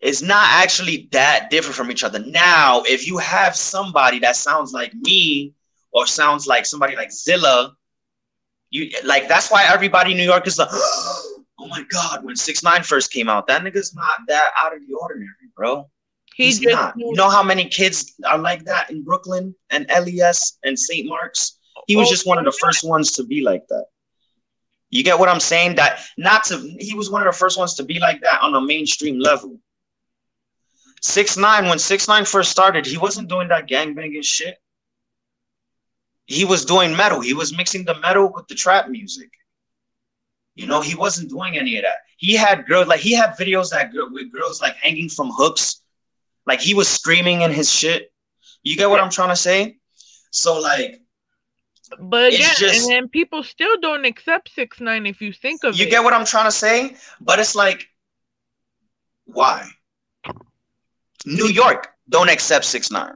it's 0.00 0.22
not 0.22 0.46
actually 0.50 1.08
that 1.12 1.50
different 1.50 1.76
from 1.76 1.90
each 1.90 2.04
other. 2.04 2.18
Now, 2.18 2.82
if 2.86 3.06
you 3.06 3.18
have 3.18 3.56
somebody 3.56 4.18
that 4.20 4.36
sounds 4.36 4.72
like 4.72 4.94
me 4.94 5.54
or 5.92 6.06
sounds 6.06 6.46
like 6.46 6.66
somebody 6.66 6.96
like 6.96 7.12
Zilla, 7.12 7.74
you 8.70 8.90
like 9.04 9.28
that's 9.28 9.50
why 9.50 9.64
everybody 9.68 10.12
in 10.12 10.18
New 10.18 10.24
York 10.24 10.46
is 10.46 10.58
like, 10.58 10.68
oh 10.72 11.66
my 11.68 11.82
god, 11.90 12.24
when 12.24 12.36
Six 12.36 12.62
Nine 12.62 12.82
first 12.82 13.12
came 13.12 13.28
out, 13.28 13.46
that 13.48 13.62
nigga's 13.62 13.94
not 13.94 14.18
that 14.28 14.50
out 14.58 14.74
of 14.74 14.80
the 14.86 14.94
ordinary, 14.94 15.48
bro. 15.56 15.88
He 16.38 16.44
He's 16.44 16.60
not. 16.62 16.94
You 16.96 17.14
know 17.14 17.28
how 17.28 17.42
many 17.42 17.64
kids 17.68 18.14
are 18.24 18.38
like 18.38 18.64
that 18.66 18.90
in 18.90 19.02
Brooklyn 19.02 19.56
and 19.70 19.86
LES 19.88 20.58
and 20.62 20.78
St. 20.78 21.04
Mark's? 21.08 21.58
He 21.88 21.96
was 21.96 22.06
Oh, 22.06 22.10
just 22.10 22.28
one 22.28 22.38
of 22.38 22.44
the 22.44 22.52
first 22.52 22.84
ones 22.84 23.10
to 23.12 23.24
be 23.24 23.40
like 23.40 23.66
that. 23.68 23.86
You 24.90 25.02
get 25.02 25.18
what 25.18 25.28
I'm 25.28 25.40
saying? 25.40 25.74
That 25.74 26.00
not 26.16 26.44
to 26.44 26.56
he 26.78 26.94
was 26.94 27.10
one 27.10 27.26
of 27.26 27.32
the 27.32 27.36
first 27.36 27.58
ones 27.58 27.74
to 27.74 27.82
be 27.82 27.98
like 27.98 28.20
that 28.20 28.40
on 28.40 28.54
a 28.54 28.60
mainstream 28.60 29.18
level. 29.18 29.58
Six 31.02 31.36
nine, 31.36 31.66
when 31.68 31.80
six 31.80 32.06
nine 32.06 32.24
first 32.24 32.52
started, 32.52 32.86
he 32.86 32.98
wasn't 32.98 33.28
doing 33.28 33.48
that 33.48 33.68
gangbanging 33.68 34.24
shit. 34.24 34.58
He 36.26 36.44
was 36.44 36.64
doing 36.64 36.94
metal. 36.96 37.20
He 37.20 37.34
was 37.34 37.56
mixing 37.56 37.84
the 37.84 37.98
metal 37.98 38.32
with 38.32 38.46
the 38.46 38.54
trap 38.54 38.88
music. 38.88 39.30
You 40.54 40.68
know, 40.68 40.82
he 40.82 40.94
wasn't 40.94 41.30
doing 41.30 41.58
any 41.58 41.78
of 41.78 41.82
that. 41.82 41.98
He 42.16 42.34
had 42.34 42.64
girls 42.66 42.86
like 42.86 43.00
he 43.00 43.12
had 43.12 43.30
videos 43.30 43.70
that 43.70 43.90
with 43.92 44.32
girls 44.32 44.60
like 44.62 44.76
hanging 44.76 45.08
from 45.08 45.30
hooks, 45.32 45.82
like 46.48 46.60
he 46.60 46.74
was 46.74 46.88
screaming 46.88 47.42
in 47.42 47.52
his 47.52 47.70
shit. 47.70 48.10
You 48.62 48.76
get 48.76 48.90
what 48.90 49.00
I'm 49.00 49.10
trying 49.10 49.28
to 49.28 49.36
say? 49.36 49.76
So 50.30 50.58
like, 50.60 51.00
But 52.00 52.32
yeah, 52.32 52.54
just- 52.54 52.82
and 52.82 52.90
then 52.92 53.08
people 53.08 53.42
still 53.42 53.76
don't 53.80 54.04
accept 54.04 54.50
six 54.54 54.80
nine 54.80 55.06
if 55.06 55.20
you 55.20 55.32
think 55.32 55.62
of 55.64 55.76
You 55.78 55.86
it. 55.86 55.90
get 55.90 56.02
what 56.04 56.14
I'm 56.14 56.24
trying 56.26 56.46
to 56.46 56.56
say? 56.64 56.96
But 57.20 57.38
it's 57.38 57.54
like, 57.54 57.86
why? 59.24 59.68
New 61.26 61.48
York 61.48 61.88
don't 62.08 62.30
accept 62.30 62.64
six 62.64 62.90
nine. 62.90 63.14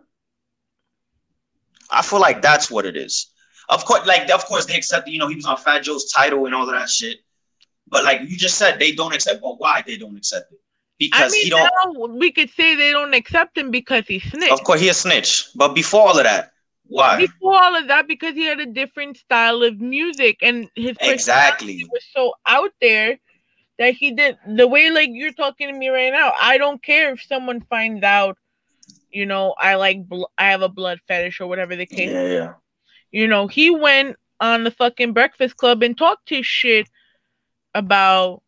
I 1.91 2.03
feel 2.03 2.21
like 2.21 2.41
that's 2.43 2.71
what 2.71 2.87
it 2.87 2.97
is. 2.97 3.29
Of 3.69 3.85
course, 3.85 4.07
like 4.07 4.31
of 4.31 4.45
course 4.45 4.67
they 4.67 4.77
accept. 4.77 5.09
You 5.09 5.19
know, 5.19 5.29
he 5.29 5.37
was 5.37 5.47
on 5.47 5.57
Fat 5.57 5.81
Joe's 5.85 6.11
title 6.13 6.45
and 6.47 6.55
all 6.55 6.69
of 6.69 6.75
that 6.75 6.89
shit. 6.91 7.19
But 7.89 8.05
like 8.05 8.23
you 8.23 8.37
just 8.37 8.57
said, 8.59 8.79
they 8.79 8.93
don't 8.93 9.15
accept. 9.15 9.43
Well, 9.43 9.57
why 9.59 9.83
they 9.87 9.97
don't 9.97 10.17
accept 10.17 10.53
it? 10.53 10.59
I 11.13 11.29
mean, 11.29 11.45
he 11.45 11.51
don't. 11.51 11.71
now 11.85 12.07
we 12.19 12.31
could 12.33 12.51
say 12.51 12.75
they 12.75 12.93
don't 12.93 13.15
accept 13.15 13.57
him 13.57 13.71
because 13.71 14.07
he 14.07 14.19
snitched. 14.19 14.53
Of 14.53 14.65
course, 14.65 14.81
he 14.81 14.89
a 14.89 14.95
snitch. 14.95 15.49
But 15.55 15.75
before 15.75 16.09
all 16.09 16.19
of 16.19 16.25
that, 16.25 16.53
why? 16.87 17.19
Before 17.19 17.63
all 17.63 17.77
of 17.77 17.89
that, 17.89 18.07
because 18.07 18.35
he 18.35 18.45
had 18.45 18.61
a 18.61 18.67
different 18.67 19.17
style 19.17 19.63
of 19.63 19.81
music 19.81 20.39
and 20.43 20.69
his 20.75 20.97
Exactly. 21.01 21.85
was 21.91 22.05
so 22.15 22.35
out 22.47 22.73
there 22.81 23.19
that 23.79 23.95
he 23.95 24.13
did 24.13 24.37
the 24.47 24.67
way 24.67 24.91
like 24.91 25.09
you're 25.13 25.33
talking 25.33 25.69
to 25.69 25.75
me 25.79 25.89
right 25.89 26.13
now. 26.13 26.33
I 26.41 26.59
don't 26.59 26.83
care 26.83 27.13
if 27.13 27.23
someone 27.23 27.61
finds 27.63 28.03
out, 28.05 28.37
you 29.11 29.27
know, 29.27 29.55
I 29.59 29.75
like 29.77 30.09
bl- 30.09 30.31
I 30.39 30.51
have 30.51 30.63
a 30.63 30.69
blood 30.69 31.01
fetish 31.09 31.41
or 31.41 31.47
whatever 31.47 31.77
the 31.77 31.87
case. 31.87 32.11
Yeah, 32.11 32.23
yeah. 32.23 32.55
You 33.11 33.27
know, 33.29 33.47
he 33.47 33.71
went 33.71 34.17
on 34.41 34.65
the 34.65 34.71
fucking 34.71 35.13
Breakfast 35.13 35.57
Club 35.57 35.83
and 35.83 35.97
talked 35.97 36.29
his 36.29 36.47
shit 36.47 36.89
about 37.75 38.42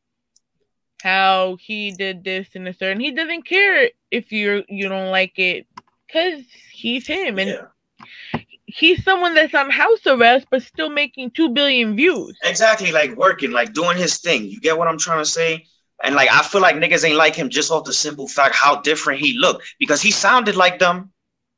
how 1.04 1.58
he 1.60 1.92
did 1.92 2.24
this 2.24 2.48
and 2.54 2.66
this, 2.66 2.78
and 2.80 3.00
he 3.00 3.12
doesn't 3.12 3.46
care 3.46 3.90
if 4.10 4.32
you're 4.32 4.62
you 4.68 4.88
don't 4.88 5.10
like 5.10 5.38
it, 5.38 5.66
cause 6.10 6.42
he's 6.72 7.06
him 7.06 7.38
and 7.38 7.50
yeah. 7.50 8.40
he's 8.64 9.04
someone 9.04 9.34
that's 9.34 9.54
on 9.54 9.70
house 9.70 10.06
arrest 10.06 10.46
but 10.50 10.62
still 10.62 10.88
making 10.88 11.30
two 11.30 11.50
billion 11.50 11.94
views. 11.94 12.36
Exactly, 12.42 12.90
like 12.90 13.14
working, 13.16 13.52
like 13.52 13.74
doing 13.74 13.98
his 13.98 14.16
thing. 14.16 14.46
You 14.46 14.58
get 14.60 14.78
what 14.78 14.88
I'm 14.88 14.98
trying 14.98 15.18
to 15.18 15.30
say? 15.30 15.66
And 16.02 16.14
like 16.14 16.30
I 16.32 16.42
feel 16.42 16.62
like 16.62 16.76
niggas 16.76 17.04
ain't 17.04 17.18
like 17.18 17.36
him 17.36 17.50
just 17.50 17.70
off 17.70 17.84
the 17.84 17.92
simple 17.92 18.26
fact 18.26 18.54
how 18.54 18.80
different 18.80 19.20
he 19.20 19.38
looked 19.38 19.62
because 19.78 20.00
he 20.00 20.10
sounded 20.10 20.56
like 20.56 20.78
them. 20.78 21.12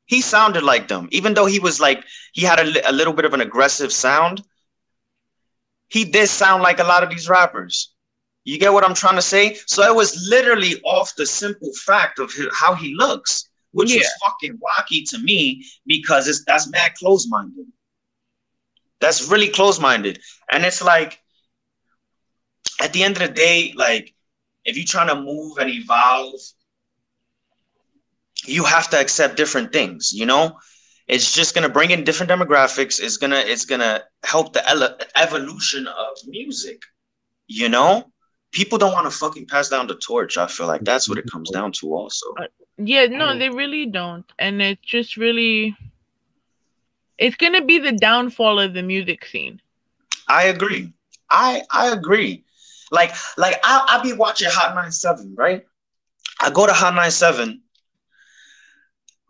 He 0.07 0.19
sounded 0.21 0.63
like 0.63 0.89
them, 0.89 1.07
even 1.11 1.33
though 1.33 1.45
he 1.45 1.59
was 1.59 1.79
like 1.79 2.03
he 2.33 2.41
had 2.41 2.59
a, 2.59 2.89
a 2.89 2.91
little 2.91 3.13
bit 3.13 3.23
of 3.23 3.33
an 3.33 3.41
aggressive 3.41 3.93
sound. 3.93 4.43
He 5.87 6.03
did 6.03 6.27
sound 6.27 6.63
like 6.63 6.79
a 6.79 6.83
lot 6.83 7.03
of 7.03 7.09
these 7.09 7.29
rappers. 7.29 7.93
You 8.47 8.59
get 8.59 8.73
what 8.73 8.85
I'm 8.85 8.95
trying 8.95 9.17
to 9.17 9.23
say? 9.23 9.57
So 9.67 9.83
it 9.83 9.95
was 9.95 10.27
literally 10.29 10.81
off 10.83 11.15
the 11.17 11.27
simple 11.27 11.71
fact 11.85 12.19
of 12.19 12.31
how 12.53 12.75
he 12.75 12.95
looks, 12.95 13.49
which 13.73 13.95
Yeah. 13.95 14.01
is 14.01 14.13
fucking 14.25 14.59
wacky 14.65 15.09
to 15.11 15.19
me 15.19 15.65
because 15.87 16.27
it's 16.27 16.43
that's 16.45 16.69
mad 16.69 16.93
close-minded. 16.99 17.67
That's 18.99 19.29
really 19.29 19.49
close-minded, 19.49 20.19
and 20.51 20.65
it's 20.65 20.81
like 20.83 21.19
at 22.81 22.93
the 22.93 23.03
end 23.03 23.17
of 23.17 23.27
the 23.27 23.33
day, 23.33 23.73
like 23.75 24.13
if 24.65 24.77
you're 24.77 24.85
trying 24.85 25.07
to 25.09 25.21
move 25.21 25.57
and 25.59 25.69
evolve, 25.69 26.39
you 28.45 28.63
have 28.63 28.89
to 28.89 28.99
accept 28.99 29.37
different 29.37 29.71
things. 29.73 30.11
You 30.13 30.25
know, 30.25 30.57
it's 31.07 31.33
just 31.33 31.55
gonna 31.55 31.69
bring 31.69 31.91
in 31.91 32.03
different 32.03 32.31
demographics. 32.31 32.99
It's 33.01 33.17
gonna 33.17 33.37
it's 33.45 33.65
gonna 33.65 34.03
help 34.23 34.53
the 34.53 34.67
ele- 34.69 34.97
evolution 35.15 35.87
of 35.87 36.17
music. 36.27 36.81
You 37.47 37.69
know, 37.69 38.11
people 38.51 38.77
don't 38.77 38.93
want 38.93 39.05
to 39.11 39.17
fucking 39.17 39.47
pass 39.47 39.69
down 39.69 39.87
the 39.87 39.95
torch. 39.95 40.37
I 40.37 40.47
feel 40.47 40.67
like 40.67 40.83
that's 40.83 41.07
what 41.09 41.17
it 41.17 41.27
comes 41.27 41.49
down 41.51 41.71
to. 41.73 41.93
Also, 41.93 42.25
uh, 42.37 42.45
Yeah, 42.77 43.05
no, 43.07 43.37
they 43.37 43.49
really 43.49 43.85
don't, 43.85 44.25
and 44.39 44.61
it's 44.61 44.85
just 44.85 45.17
really, 45.17 45.75
it's 47.17 47.35
gonna 47.35 47.63
be 47.63 47.79
the 47.79 47.91
downfall 47.91 48.59
of 48.59 48.73
the 48.73 48.83
music 48.83 49.25
scene. 49.25 49.61
I 50.27 50.43
agree. 50.45 50.93
I 51.29 51.63
I 51.71 51.89
agree. 51.91 52.45
Like 52.91 53.13
like 53.37 53.59
I 53.63 53.85
I 53.89 54.01
be 54.03 54.13
watching 54.13 54.49
Hot 54.51 54.75
97, 54.75 55.35
right? 55.37 55.63
I 56.41 56.49
go 56.49 56.65
to 56.65 56.73
Hot 56.73 56.93
97. 56.95 57.61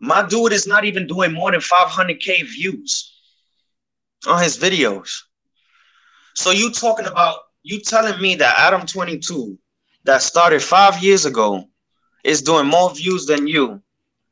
My 0.00 0.26
dude 0.26 0.52
is 0.52 0.66
not 0.66 0.84
even 0.84 1.06
doing 1.06 1.32
more 1.32 1.50
than 1.50 1.60
500k 1.60 2.42
views 2.42 3.12
on 4.26 4.42
his 4.42 4.56
videos. 4.56 5.22
So 6.34 6.50
you 6.50 6.70
talking 6.72 7.06
about 7.06 7.38
you 7.68 7.80
telling 7.80 8.20
me 8.20 8.34
that 8.36 8.54
Adam 8.58 8.86
22 8.86 9.58
that 10.04 10.22
started 10.22 10.62
5 10.62 11.02
years 11.02 11.26
ago 11.26 11.68
is 12.24 12.40
doing 12.40 12.66
more 12.66 12.94
views 12.94 13.26
than 13.26 13.46
you 13.46 13.82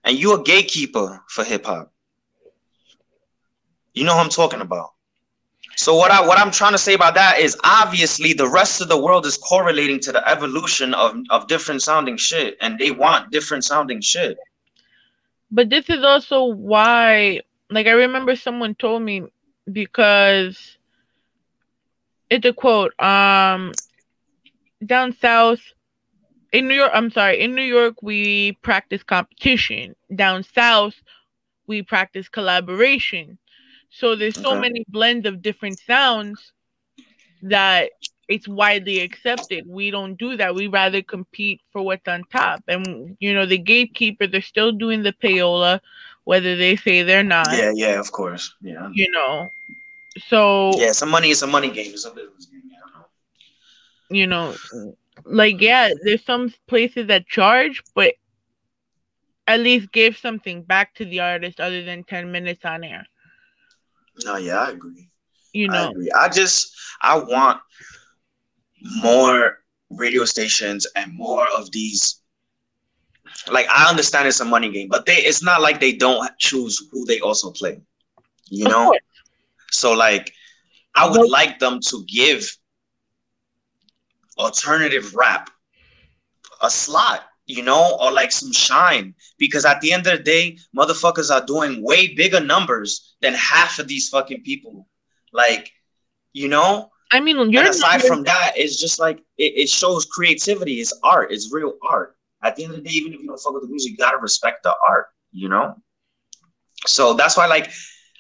and 0.04 0.18
you're 0.18 0.40
a 0.40 0.42
gatekeeper 0.42 1.22
for 1.28 1.44
hip 1.44 1.66
hop. 1.66 1.92
You 3.92 4.04
know 4.04 4.14
who 4.14 4.20
I'm 4.20 4.30
talking 4.30 4.62
about. 4.62 4.92
So 5.76 5.94
what 5.94 6.10
I 6.10 6.26
what 6.26 6.38
I'm 6.38 6.50
trying 6.50 6.72
to 6.72 6.78
say 6.78 6.94
about 6.94 7.14
that 7.14 7.38
is 7.38 7.58
obviously 7.62 8.32
the 8.32 8.48
rest 8.48 8.80
of 8.80 8.88
the 8.88 8.96
world 8.96 9.26
is 9.26 9.36
correlating 9.36 10.00
to 10.00 10.12
the 10.12 10.26
evolution 10.26 10.94
of, 10.94 11.16
of 11.28 11.46
different 11.46 11.82
sounding 11.82 12.16
shit 12.16 12.56
and 12.62 12.78
they 12.78 12.90
want 12.90 13.30
different 13.30 13.64
sounding 13.64 14.00
shit. 14.00 14.38
But 15.50 15.68
this 15.68 15.90
is 15.90 16.02
also 16.02 16.44
why, 16.44 17.42
like, 17.70 17.86
I 17.86 17.92
remember 17.92 18.34
someone 18.34 18.74
told 18.74 19.02
me 19.02 19.24
because 19.70 20.75
it's 22.30 22.46
a 22.46 22.52
quote. 22.52 22.98
Um, 23.00 23.76
down 24.84 25.12
south 25.12 25.60
in 26.52 26.68
New 26.68 26.74
York, 26.74 26.90
I'm 26.94 27.10
sorry, 27.10 27.40
in 27.40 27.54
New 27.54 27.62
York 27.62 28.02
we 28.02 28.52
practice 28.62 29.02
competition. 29.02 29.94
Down 30.14 30.42
south 30.42 30.94
we 31.66 31.82
practice 31.82 32.28
collaboration. 32.28 33.38
So 33.90 34.14
there's 34.16 34.38
so 34.40 34.54
Okay. 34.54 34.56
many 34.56 34.84
blends 34.88 35.26
of 35.26 35.42
different 35.42 35.78
sounds 35.80 36.52
that 37.42 37.90
it's 38.28 38.48
widely 38.48 39.00
accepted. 39.00 39.66
We 39.66 39.90
don't 39.90 40.16
do 40.16 40.36
that. 40.36 40.54
We 40.54 40.66
rather 40.66 41.02
compete 41.02 41.60
for 41.72 41.82
what's 41.82 42.06
on 42.08 42.24
top. 42.30 42.62
And 42.68 43.16
you 43.20 43.34
know, 43.34 43.46
the 43.46 43.58
gatekeepers 43.58 44.34
are 44.34 44.40
still 44.42 44.72
doing 44.72 45.02
the 45.02 45.12
payola, 45.12 45.80
whether 46.24 46.56
they 46.56 46.76
say 46.76 47.02
they're 47.02 47.22
not. 47.22 47.60
Yeah, 47.60 47.72
yeah, 47.74 47.98
of 48.00 48.10
course. 48.12 48.54
Yeah. 48.60 48.90
You 48.92 49.10
know. 49.10 49.50
So 50.18 50.70
Yeah, 50.78 50.92
some 50.92 51.10
money 51.10 51.30
is 51.30 51.42
a 51.42 51.46
money 51.46 51.70
game. 51.70 51.92
It's 51.92 52.04
a 52.04 52.10
business 52.10 52.46
game. 52.46 52.62
Yeah, 52.70 52.78
I 52.86 52.98
know. 52.98 53.06
you 54.10 54.26
know, 54.26 54.56
like 55.24 55.60
yeah, 55.60 55.90
there's 56.04 56.24
some 56.24 56.52
places 56.66 57.06
that 57.08 57.26
charge, 57.26 57.82
but 57.94 58.14
at 59.46 59.60
least 59.60 59.92
give 59.92 60.16
something 60.16 60.62
back 60.62 60.94
to 60.94 61.04
the 61.04 61.20
artist 61.20 61.60
other 61.60 61.82
than 61.84 62.04
ten 62.04 62.30
minutes 62.30 62.64
on 62.64 62.84
air. 62.84 63.06
No, 64.24 64.36
yeah, 64.36 64.58
I 64.60 64.70
agree. 64.70 65.10
You 65.52 65.68
I 65.68 65.82
know. 65.82 65.90
agree. 65.90 66.10
I 66.12 66.28
just 66.28 66.74
I 67.02 67.18
want 67.18 67.60
more 69.02 69.58
radio 69.90 70.24
stations 70.24 70.86
and 70.94 71.12
more 71.14 71.46
of 71.56 71.70
these. 71.72 72.20
Like 73.50 73.66
I 73.68 73.88
understand 73.88 74.28
it's 74.28 74.40
a 74.40 74.44
money 74.44 74.70
game, 74.70 74.88
but 74.88 75.06
they 75.06 75.16
it's 75.16 75.42
not 75.42 75.60
like 75.60 75.80
they 75.80 75.92
don't 75.92 76.28
choose 76.38 76.82
who 76.90 77.04
they 77.06 77.20
also 77.20 77.50
play. 77.50 77.80
You 78.48 78.66
know? 78.68 78.94
So 79.76 79.92
like 79.92 80.32
I 80.94 81.08
would 81.08 81.28
like 81.28 81.58
them 81.58 81.80
to 81.88 82.04
give 82.06 82.48
alternative 84.38 85.14
rap 85.14 85.50
a 86.62 86.70
slot, 86.70 87.22
you 87.46 87.62
know, 87.62 87.98
or 88.00 88.10
like 88.12 88.32
some 88.32 88.52
shine. 88.52 89.14
Because 89.38 89.64
at 89.64 89.80
the 89.80 89.92
end 89.92 90.06
of 90.06 90.16
the 90.16 90.22
day, 90.22 90.58
motherfuckers 90.76 91.30
are 91.30 91.44
doing 91.44 91.82
way 91.82 92.14
bigger 92.14 92.40
numbers 92.40 93.16
than 93.20 93.34
half 93.34 93.78
of 93.78 93.88
these 93.88 94.08
fucking 94.08 94.42
people. 94.42 94.88
Like, 95.32 95.70
you 96.32 96.48
know, 96.48 96.90
I 97.12 97.20
mean, 97.20 97.36
you're 97.50 97.62
and 97.62 97.70
aside 97.70 98.02
from 98.02 98.24
that, 98.24 98.52
it's 98.56 98.80
just 98.80 98.98
like 98.98 99.18
it, 99.38 99.52
it 99.56 99.68
shows 99.68 100.06
creativity. 100.06 100.80
It's 100.80 100.98
art. 101.02 101.30
It's 101.30 101.52
real 101.52 101.74
art. 101.88 102.16
At 102.42 102.56
the 102.56 102.64
end 102.64 102.74
of 102.74 102.82
the 102.82 102.88
day, 102.88 102.94
even 102.94 103.12
if 103.12 103.20
you 103.20 103.26
don't 103.26 103.38
fuck 103.38 103.54
with 103.54 103.62
the 103.62 103.68
music, 103.68 103.92
you 103.92 103.96
gotta 103.96 104.18
respect 104.18 104.62
the 104.62 104.74
art. 104.88 105.06
You 105.30 105.48
know. 105.48 105.76
So 106.86 107.14
that's 107.14 107.36
why, 107.36 107.46
like, 107.46 107.70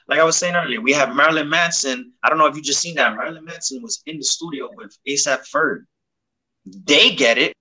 like 0.08 0.18
I 0.20 0.24
was 0.24 0.36
saying 0.36 0.54
earlier, 0.54 0.80
we 0.80 0.92
have 0.92 1.14
Marilyn 1.16 1.48
Manson. 1.48 2.12
I 2.22 2.28
don't 2.28 2.38
know 2.38 2.46
if 2.46 2.56
you 2.56 2.62
just 2.62 2.80
seen 2.80 2.94
that. 2.96 3.16
Marilyn 3.16 3.44
Manson 3.44 3.82
was 3.82 4.02
in 4.06 4.18
the 4.18 4.24
studio 4.24 4.70
with 4.74 4.96
ASAP 5.08 5.50
Ferg. 5.50 5.84
They 6.64 7.14
get 7.14 7.38
it. 7.38 7.52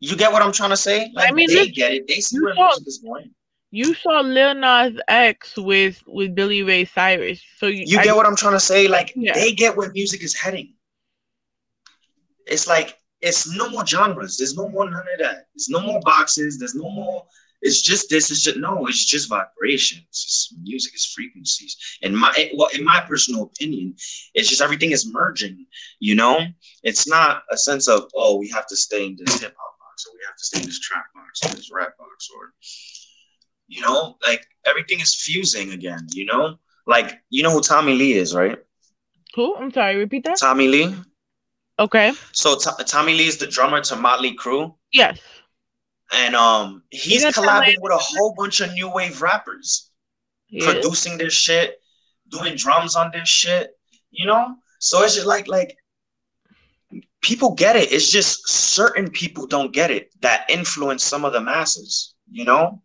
You 0.00 0.16
get 0.16 0.32
what 0.32 0.42
I'm 0.42 0.52
trying 0.52 0.70
to 0.70 0.76
say? 0.76 1.10
Like 1.14 1.30
I 1.30 1.32
mean, 1.34 1.48
they 1.48 1.68
get 1.68 1.92
it. 1.92 2.06
They 2.08 2.20
see 2.20 2.40
where 2.40 2.54
saw- 2.54 2.66
music 2.68 2.86
is 2.88 2.98
going. 2.98 3.30
you 3.70 3.94
saw 3.94 4.20
Lil 4.20 4.54
Nas 4.54 5.00
X 5.08 5.56
with 5.56 6.02
with 6.06 6.34
Billy 6.34 6.62
Ray 6.62 6.84
Cyrus, 6.84 7.40
so 7.58 7.66
you, 7.66 7.84
You 7.86 7.98
I- 8.00 8.04
get 8.04 8.16
what 8.16 8.26
I'm 8.26 8.36
trying 8.36 8.52
to 8.54 8.60
say? 8.60 8.86
Like 8.88 9.12
Yeah. 9.16 9.32
they 9.34 9.52
get 9.52 9.76
where 9.76 9.90
music 9.92 10.22
is 10.22 10.34
heading. 10.34 10.74
It's 12.46 12.66
like 12.66 12.98
it's 13.20 13.50
no 13.56 13.70
more 13.70 13.86
genres. 13.86 14.36
There's 14.36 14.54
no 14.56 14.68
more 14.68 14.84
none 14.90 15.00
of 15.00 15.18
that. 15.20 15.46
There's 15.54 15.68
no 15.70 15.80
more 15.80 16.00
boxes. 16.00 16.58
There's 16.58 16.74
no 16.74 16.90
more. 16.90 17.24
It's 17.64 17.80
just 17.80 18.10
this. 18.10 18.30
It's 18.30 18.42
just 18.42 18.58
no. 18.58 18.86
It's 18.86 19.04
just 19.04 19.30
vibrations. 19.30 20.04
It's 20.10 20.54
music 20.62 20.94
is 20.94 21.06
frequencies. 21.06 21.76
In 22.02 22.14
my 22.14 22.30
eh, 22.36 22.50
well, 22.54 22.68
in 22.74 22.84
my 22.84 23.00
personal 23.00 23.44
opinion, 23.44 23.94
it's 24.34 24.50
just 24.50 24.60
everything 24.60 24.90
is 24.90 25.10
merging. 25.10 25.64
You 25.98 26.14
know, 26.14 26.40
it's 26.82 27.08
not 27.08 27.42
a 27.50 27.56
sense 27.56 27.88
of 27.88 28.10
oh 28.14 28.36
we 28.36 28.50
have 28.50 28.66
to 28.66 28.76
stay 28.76 29.06
in 29.06 29.16
this 29.18 29.40
hip 29.40 29.54
hop 29.58 29.78
box 29.78 30.06
or 30.06 30.12
we 30.12 30.20
have 30.26 30.36
to 30.36 30.44
stay 30.44 30.60
in 30.60 30.66
this 30.66 30.78
trap 30.78 31.06
box 31.14 31.42
or 31.42 31.56
this 31.56 31.72
rap 31.72 31.96
box 31.96 32.28
or 32.36 32.52
you 33.66 33.80
know 33.80 34.18
like 34.26 34.46
everything 34.66 35.00
is 35.00 35.14
fusing 35.14 35.72
again. 35.72 36.06
You 36.12 36.26
know, 36.26 36.56
like 36.86 37.18
you 37.30 37.42
know 37.42 37.50
who 37.50 37.62
Tommy 37.62 37.94
Lee 37.94 38.12
is, 38.12 38.34
right? 38.34 38.58
Who? 39.36 39.56
I'm 39.56 39.72
sorry. 39.72 39.96
Repeat 39.96 40.24
that. 40.24 40.36
Tommy 40.36 40.68
Lee. 40.68 40.94
Okay. 41.78 42.12
So 42.32 42.56
T- 42.56 42.84
Tommy 42.84 43.14
Lee 43.14 43.26
is 43.26 43.38
the 43.38 43.46
drummer 43.46 43.80
to 43.80 43.96
Motley 43.96 44.36
Crue. 44.36 44.74
Yes. 44.92 45.18
And 46.12 46.34
um, 46.36 46.82
he's 46.90 47.24
collabing 47.24 47.76
with 47.80 47.92
a 47.92 47.98
whole 47.98 48.34
bunch 48.36 48.60
of 48.60 48.72
new 48.72 48.90
wave 48.90 49.22
rappers, 49.22 49.90
producing 50.60 51.18
this 51.18 51.32
shit, 51.32 51.80
doing 52.28 52.56
drums 52.56 52.94
on 52.94 53.10
this 53.12 53.28
shit. 53.28 53.70
You 54.10 54.26
know, 54.26 54.54
so 54.78 55.02
it's 55.02 55.14
just 55.14 55.26
like 55.26 55.48
like 55.48 55.76
people 57.20 57.54
get 57.54 57.74
it. 57.74 57.90
It's 57.90 58.10
just 58.10 58.48
certain 58.48 59.10
people 59.10 59.46
don't 59.46 59.72
get 59.72 59.90
it 59.90 60.10
that 60.20 60.48
influence 60.48 61.02
some 61.02 61.24
of 61.24 61.32
the 61.32 61.40
masses. 61.40 62.14
You 62.30 62.44
know, 62.44 62.82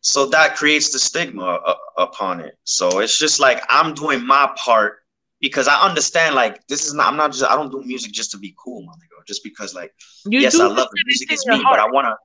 so 0.00 0.26
that 0.26 0.56
creates 0.56 0.90
the 0.90 0.98
stigma 0.98 1.44
uh, 1.44 1.74
upon 1.96 2.40
it. 2.40 2.58
So 2.64 2.98
it's 2.98 3.18
just 3.18 3.38
like 3.38 3.62
I'm 3.68 3.94
doing 3.94 4.26
my 4.26 4.52
part 4.56 4.98
because 5.40 5.68
I 5.68 5.80
understand 5.80 6.34
like 6.34 6.66
this 6.66 6.86
is 6.86 6.94
not. 6.94 7.08
I'm 7.08 7.16
not 7.16 7.32
just. 7.32 7.44
I 7.44 7.54
don't 7.54 7.70
do 7.70 7.82
music 7.84 8.12
just 8.12 8.30
to 8.32 8.38
be 8.38 8.54
cool, 8.62 8.82
my 8.82 8.92
nigga. 8.94 9.11
Just 9.26 9.42
because 9.44 9.74
like 9.74 9.92
You 10.26 10.40
yes, 10.40 10.58
I 10.58 10.66
love 10.66 10.88
it. 10.92 11.02
Music 11.06 11.28
that's 11.28 11.40
is 11.42 11.46
in 11.46 11.52
your 11.54 11.62
me, 11.62 11.66
but 11.68 11.78
I 11.78 11.86
want 11.90 12.06
to, 12.06 12.16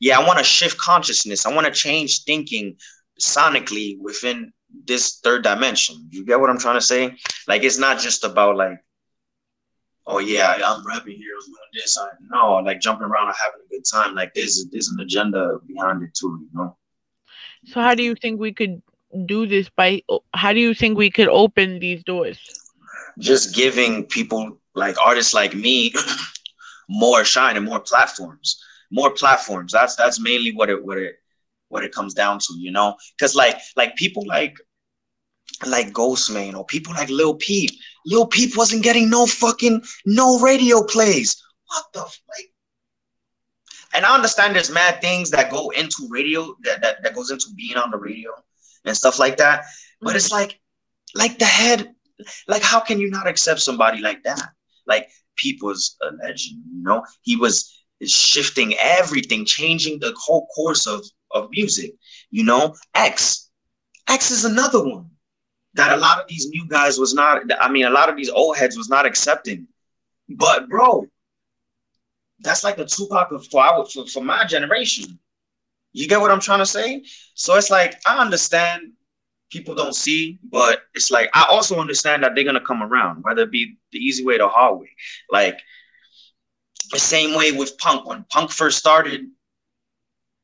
yeah, 0.00 0.18
I 0.18 0.26
want 0.26 0.38
to 0.38 0.44
shift 0.44 0.78
consciousness. 0.78 1.46
I 1.46 1.54
want 1.54 1.66
to 1.66 1.72
change 1.72 2.24
thinking 2.24 2.76
sonically 3.20 3.98
within 4.00 4.52
this 4.86 5.20
third 5.22 5.42
dimension. 5.44 6.08
You 6.10 6.24
get 6.24 6.40
what 6.40 6.50
I'm 6.50 6.58
trying 6.58 6.76
to 6.76 6.80
say? 6.80 7.16
Like, 7.46 7.62
it's 7.62 7.78
not 7.78 7.98
just 7.98 8.24
about 8.24 8.56
like, 8.56 8.78
oh 10.06 10.18
yeah, 10.18 10.58
I'm 10.64 10.86
rapping 10.86 11.16
here, 11.16 11.34
I'm 11.36 11.46
doing 11.46 11.70
this. 11.74 11.96
I 11.98 12.08
no, 12.30 12.56
like 12.56 12.80
jumping 12.80 13.06
around 13.06 13.28
and 13.28 13.36
having 13.42 13.60
a 13.64 13.68
good 13.70 13.84
time. 13.90 14.14
Like, 14.14 14.34
there's 14.34 14.66
there's 14.70 14.88
an 14.88 15.00
agenda 15.00 15.58
behind 15.66 16.02
it 16.02 16.14
too, 16.14 16.40
you 16.42 16.58
know. 16.58 16.76
So 17.66 17.80
how 17.80 17.94
do 17.94 18.02
you 18.02 18.14
think 18.14 18.40
we 18.40 18.52
could 18.52 18.82
do 19.26 19.46
this 19.46 19.70
by 19.70 20.02
how 20.34 20.52
do 20.52 20.60
you 20.60 20.74
think 20.74 20.98
we 20.98 21.10
could 21.10 21.28
open 21.28 21.78
these 21.78 22.02
doors? 22.02 22.38
just 23.18 23.54
giving 23.54 24.04
people 24.04 24.58
like 24.74 24.96
artists 25.00 25.34
like 25.34 25.54
me 25.54 25.94
more 26.88 27.24
shine 27.24 27.56
and 27.56 27.66
more 27.66 27.80
platforms 27.80 28.62
more 28.90 29.10
platforms 29.10 29.72
that's 29.72 29.96
that's 29.96 30.20
mainly 30.20 30.52
what 30.52 30.70
it 30.70 30.84
what 30.84 30.98
it 30.98 31.16
what 31.68 31.84
it 31.84 31.92
comes 31.92 32.14
down 32.14 32.38
to 32.38 32.54
you 32.58 32.70
know 32.70 32.94
because 33.16 33.34
like 33.34 33.58
like 33.76 33.96
people 33.96 34.24
like 34.26 34.56
like 35.66 35.92
Ghostemane 35.92 36.56
or 36.56 36.64
people 36.64 36.92
like 36.94 37.08
Lil 37.08 37.34
Peep. 37.34 37.70
Lil 38.06 38.26
Peep 38.26 38.56
wasn't 38.56 38.82
getting 38.82 39.08
no 39.08 39.26
fucking 39.26 39.82
no 40.06 40.38
radio 40.40 40.82
plays. 40.82 41.42
What 41.66 41.84
the 41.92 42.00
like? 42.00 42.50
And 43.94 44.04
I 44.04 44.14
understand 44.14 44.56
there's 44.56 44.72
mad 44.72 45.00
things 45.00 45.30
that 45.30 45.50
go 45.50 45.70
into 45.70 46.08
radio 46.10 46.56
that, 46.62 46.82
that 46.82 47.02
that 47.02 47.14
goes 47.14 47.30
into 47.30 47.46
being 47.56 47.76
on 47.76 47.90
the 47.90 47.96
radio 47.96 48.30
and 48.84 48.96
stuff 48.96 49.18
like 49.18 49.36
that. 49.38 49.64
But 50.00 50.16
it's 50.16 50.32
mm-hmm. 50.32 50.42
like 50.42 50.60
like 51.14 51.38
the 51.38 51.44
head 51.44 51.94
like 52.48 52.62
how 52.62 52.80
can 52.80 52.98
you 52.98 53.10
not 53.10 53.26
accept 53.26 53.60
somebody 53.60 54.00
like 54.00 54.22
that? 54.24 54.50
Like 54.86 55.10
Peep 55.36 55.62
was 55.62 55.96
a 56.02 56.12
legend, 56.24 56.62
you 56.72 56.82
know. 56.82 57.04
He 57.22 57.36
was 57.36 57.82
shifting 58.02 58.74
everything, 58.80 59.44
changing 59.44 60.00
the 60.00 60.14
whole 60.18 60.46
course 60.54 60.86
of 60.86 61.04
of 61.32 61.48
music. 61.50 61.92
You 62.30 62.44
know, 62.44 62.74
X, 62.94 63.50
X 64.08 64.30
is 64.30 64.44
another 64.44 64.84
one 64.84 65.10
that 65.74 65.92
a 65.92 65.96
lot 65.96 66.20
of 66.20 66.28
these 66.28 66.48
new 66.48 66.66
guys 66.68 66.98
was 66.98 67.14
not. 67.14 67.42
I 67.60 67.70
mean, 67.70 67.86
a 67.86 67.90
lot 67.90 68.08
of 68.08 68.16
these 68.16 68.30
old 68.30 68.56
heads 68.56 68.76
was 68.76 68.88
not 68.88 69.06
accepting. 69.06 69.66
But 70.28 70.68
bro, 70.68 71.06
that's 72.40 72.64
like 72.64 72.78
a 72.78 72.84
Tupac 72.84 73.28
for 73.50 73.86
for, 73.86 74.06
for 74.06 74.24
my 74.24 74.44
generation. 74.44 75.18
You 75.92 76.08
get 76.08 76.20
what 76.20 76.30
I'm 76.30 76.40
trying 76.40 76.58
to 76.58 76.66
say? 76.66 77.04
So 77.34 77.56
it's 77.56 77.70
like 77.70 78.00
I 78.06 78.18
understand 78.18 78.93
people 79.54 79.76
don't 79.76 79.94
see, 79.94 80.40
but 80.50 80.82
it's 80.94 81.12
like 81.12 81.30
I 81.32 81.46
also 81.48 81.78
understand 81.78 82.24
that 82.24 82.34
they're 82.34 82.42
gonna 82.42 82.60
come 82.60 82.82
around, 82.82 83.22
whether 83.22 83.42
it 83.42 83.52
be 83.52 83.76
the 83.92 83.98
easy 83.98 84.24
way 84.24 84.34
or 84.34 84.38
the 84.38 84.48
hard 84.48 84.80
way. 84.80 84.90
Like 85.30 85.60
the 86.90 86.98
same 86.98 87.36
way 87.36 87.52
with 87.52 87.78
punk. 87.78 88.04
When 88.04 88.24
punk 88.30 88.50
first 88.50 88.78
started, 88.78 89.26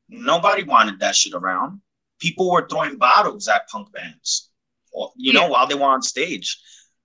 nobody 0.07 0.63
wanted 0.63 1.01
that 1.01 1.17
shit 1.17 1.33
around. 1.33 1.81
People 2.19 2.49
were 2.49 2.65
throwing 2.69 2.97
bottles 2.97 3.49
at 3.49 3.67
punk 3.67 3.91
bands, 3.91 4.49
or, 4.93 5.11
you 5.17 5.33
know, 5.33 5.47
while 5.49 5.67
they 5.67 5.75
were 5.75 5.93
on 5.97 6.01
stage. 6.01 6.57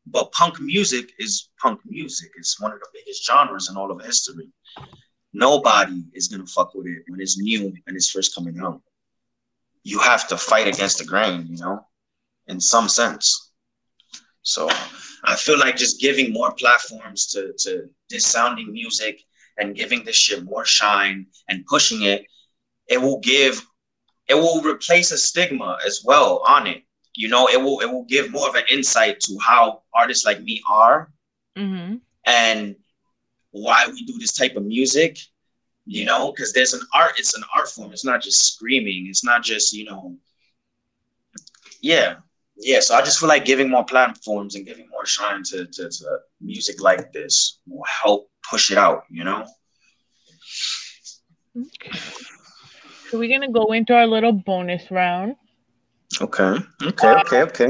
But 0.07 0.31
punk 0.31 0.61
music 0.61 1.11
is 1.19 1.49
punk 1.61 1.81
music. 1.85 2.31
It's 2.39 2.61
one 2.61 2.73
of 2.73 2.79
the 2.79 2.87
biggest 2.95 3.27
genres 3.27 3.69
in 3.69 3.77
all 3.77 3.91
of 3.91 4.01
history. 4.01 4.49
Nobody 5.33 6.05
is 6.13 6.29
gonna 6.29 6.47
fuck 6.47 6.73
with 6.73 6.87
it 6.87 7.03
when 7.09 7.21
it's 7.21 7.37
new 7.37 7.75
and 7.89 7.97
it's 7.97 8.11
first 8.11 8.33
coming 8.33 8.61
out. 8.61 8.81
You 9.83 9.99
have 9.99 10.29
to 10.29 10.37
fight 10.37 10.69
against 10.69 10.99
the 10.99 11.05
grain, 11.05 11.47
you 11.49 11.59
know, 11.59 11.86
in 12.49 12.61
some 12.61 12.89
sense. 12.89 13.51
So 14.43 14.69
I 15.25 15.35
feel 15.37 15.59
like 15.59 15.77
just 15.77 16.01
giving 16.01 16.33
more 16.33 16.53
platforms 16.53 17.27
to 17.29 17.53
to 17.59 17.89
this 18.11 18.27
sounding 18.27 18.73
music 18.73 19.21
and 19.59 19.75
giving 19.75 20.05
this 20.05 20.17
shit 20.17 20.45
more 20.45 20.65
shine 20.65 21.27
and 21.49 21.65
pushing 21.67 22.03
it, 22.03 22.27
it 22.89 23.01
will 23.01 23.19
give, 23.21 23.65
it 24.29 24.35
will 24.35 24.61
replace 24.63 25.11
a 25.13 25.19
stigma 25.19 25.79
as 25.87 26.03
well 26.05 26.43
on 26.47 26.67
it. 26.67 26.83
You 27.15 27.29
know, 27.29 27.49
it 27.49 27.61
will 27.61 27.81
it 27.81 27.87
will 27.91 28.05
give 28.05 28.31
more 28.31 28.49
of 28.49 28.55
an 28.55 28.65
insight 28.71 29.21
to 29.21 29.39
how 29.41 29.83
artists 29.95 30.25
like 30.25 30.43
me 30.43 30.63
are 30.69 31.11
Mm-hmm. 31.57 31.97
and 32.27 32.77
why 33.51 33.87
we 33.91 34.05
do 34.05 34.19
this 34.19 34.33
type 34.35 34.57
of 34.57 34.65
music. 34.65 35.19
You 35.87 36.05
know, 36.05 36.33
because 36.33 36.53
there's 36.53 36.75
an 36.75 36.83
art, 36.93 37.13
it's 37.19 37.37
an 37.37 37.45
art 37.57 37.69
form. 37.69 37.93
It's 37.93 38.05
not 38.05 38.21
just 38.21 38.55
screaming. 38.55 39.07
It's 39.09 39.25
not 39.25 39.43
just 39.43 39.73
you 39.73 39.85
know. 39.85 40.17
Yeah, 41.81 42.17
yeah. 42.59 42.81
So 42.81 42.95
I 42.95 43.03
just 43.03 43.19
feel 43.19 43.29
like 43.29 43.45
giving 43.45 43.71
more 43.71 43.85
platforms 43.85 44.55
and 44.55 44.67
giving 44.67 44.89
more 44.91 45.07
shine 45.07 45.43
to, 45.45 45.67
to, 45.67 45.89
to 45.89 46.19
music 46.41 46.83
like 46.83 47.13
this 47.13 47.61
will 47.67 47.85
help 47.85 48.31
push 48.49 48.71
it 48.71 48.79
out, 48.79 49.03
you 49.11 49.25
know? 49.25 49.45
Okay. 51.57 51.99
So 53.11 53.19
we're 53.19 53.31
gonna 53.31 53.53
go 53.53 53.73
into 53.73 53.95
our 53.95 54.07
little 54.07 54.33
bonus 54.33 54.91
round. 54.91 55.37
Okay. 56.21 56.57
Okay. 56.83 57.09
Okay. 57.09 57.43
Okay. 57.43 57.69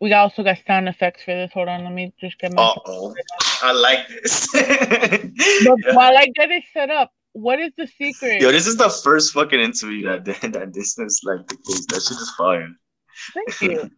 We 0.00 0.12
also 0.14 0.42
got 0.42 0.56
sound 0.66 0.88
effects 0.88 1.22
for 1.24 1.34
this. 1.34 1.50
Hold 1.52 1.68
on, 1.68 1.84
let 1.84 1.92
me 1.92 2.12
just 2.20 2.38
get 2.38 2.54
my. 2.54 2.62
Uh 2.62 2.74
oh. 2.86 3.14
I 3.62 3.72
like 3.72 4.08
this. 4.08 4.48
But 4.52 5.94
while 5.94 6.16
I 6.16 6.26
get 6.34 6.50
it 6.50 6.64
set 6.72 6.90
up, 6.90 7.12
what 7.32 7.60
is 7.60 7.72
the 7.76 7.86
secret? 7.86 8.40
Yo, 8.40 8.50
this 8.50 8.66
is 8.66 8.76
the 8.76 8.88
first 8.88 9.32
fucking 9.32 9.60
interview 9.60 10.06
that 10.08 10.24
that 10.52 10.72
distance 10.72 11.20
like 11.24 11.46
the 11.46 11.56
case. 11.56 11.86
That 11.86 12.02
shit 12.02 12.16
is 12.16 12.32
fire. 12.36 12.68
Thank 13.34 13.60
you. 13.60 13.90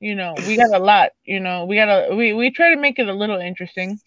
You 0.00 0.14
know, 0.14 0.34
we 0.46 0.56
got 0.56 0.74
a 0.74 0.78
lot. 0.78 1.10
You 1.24 1.40
know, 1.40 1.64
we 1.64 1.76
got 1.76 1.88
a 1.88 2.14
we 2.14 2.32
we 2.32 2.50
try 2.50 2.74
to 2.74 2.80
make 2.80 2.98
it 2.98 3.08
a 3.08 3.14
little 3.14 3.38
interesting. 3.38 3.98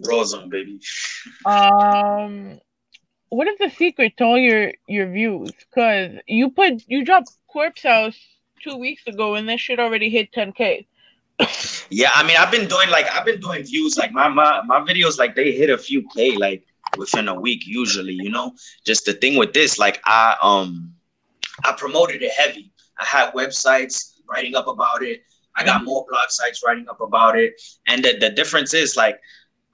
Rawrrzone, 0.00 0.50
baby. 0.50 0.80
Um, 1.44 2.60
what 3.28 3.48
is 3.48 3.58
the 3.58 3.70
secret 3.70 4.16
to 4.18 4.24
all 4.24 4.38
your 4.38 4.72
your 4.86 5.10
views? 5.10 5.50
Cause 5.74 6.10
you 6.26 6.50
put 6.50 6.84
you 6.86 7.04
dropped 7.04 7.30
Corpse 7.48 7.82
House 7.82 8.18
two 8.62 8.76
weeks 8.76 9.06
ago, 9.06 9.34
and 9.34 9.48
that 9.48 9.58
shit 9.58 9.80
already 9.80 10.10
hit 10.10 10.32
10k. 10.32 10.86
Yeah, 11.90 12.10
I 12.14 12.22
mean, 12.22 12.36
I've 12.38 12.50
been 12.50 12.68
doing 12.68 12.88
like 12.88 13.06
I've 13.12 13.24
been 13.24 13.40
doing 13.40 13.64
views 13.64 13.98
like 13.98 14.12
my 14.12 14.28
my 14.28 14.62
my 14.62 14.80
videos 14.80 15.18
like 15.18 15.34
they 15.34 15.52
hit 15.52 15.70
a 15.70 15.76
few 15.76 16.08
k 16.14 16.36
like 16.36 16.64
within 16.96 17.28
a 17.28 17.34
week 17.38 17.66
usually. 17.66 18.14
You 18.14 18.30
know, 18.30 18.54
just 18.86 19.04
the 19.04 19.12
thing 19.12 19.36
with 19.36 19.52
this, 19.52 19.78
like 19.78 20.00
I 20.04 20.36
um 20.42 20.94
I 21.64 21.72
promoted 21.72 22.22
it 22.22 22.32
heavy. 22.32 22.72
I 22.98 23.04
had 23.04 23.32
websites 23.34 24.12
writing 24.28 24.54
up 24.54 24.68
about 24.68 25.02
it. 25.02 25.22
I 25.56 25.64
got 25.64 25.84
more 25.84 26.06
blog 26.08 26.30
sites 26.30 26.62
writing 26.64 26.86
up 26.88 27.00
about 27.00 27.38
it. 27.38 27.60
And 27.86 28.04
the, 28.04 28.16
the 28.18 28.30
difference 28.30 28.74
is 28.74 28.96
like 28.96 29.20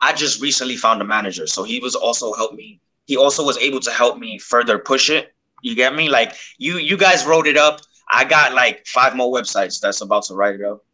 I 0.00 0.12
just 0.12 0.40
recently 0.40 0.76
found 0.76 1.00
a 1.02 1.04
manager. 1.04 1.46
So 1.46 1.64
he 1.64 1.80
was 1.80 1.94
also 1.94 2.32
helped 2.32 2.54
me. 2.54 2.80
He 3.06 3.16
also 3.16 3.44
was 3.44 3.56
able 3.58 3.80
to 3.80 3.90
help 3.90 4.18
me 4.18 4.38
further 4.38 4.78
push 4.78 5.10
it. 5.10 5.34
You 5.62 5.74
get 5.74 5.94
me? 5.94 6.08
Like 6.08 6.34
you 6.58 6.78
you 6.78 6.96
guys 6.96 7.26
wrote 7.26 7.46
it 7.46 7.56
up. 7.56 7.80
I 8.10 8.24
got 8.24 8.54
like 8.54 8.86
five 8.86 9.16
more 9.16 9.32
websites 9.32 9.80
that's 9.80 10.00
about 10.00 10.24
to 10.24 10.34
write 10.34 10.54
it 10.54 10.64
up. 10.64 10.84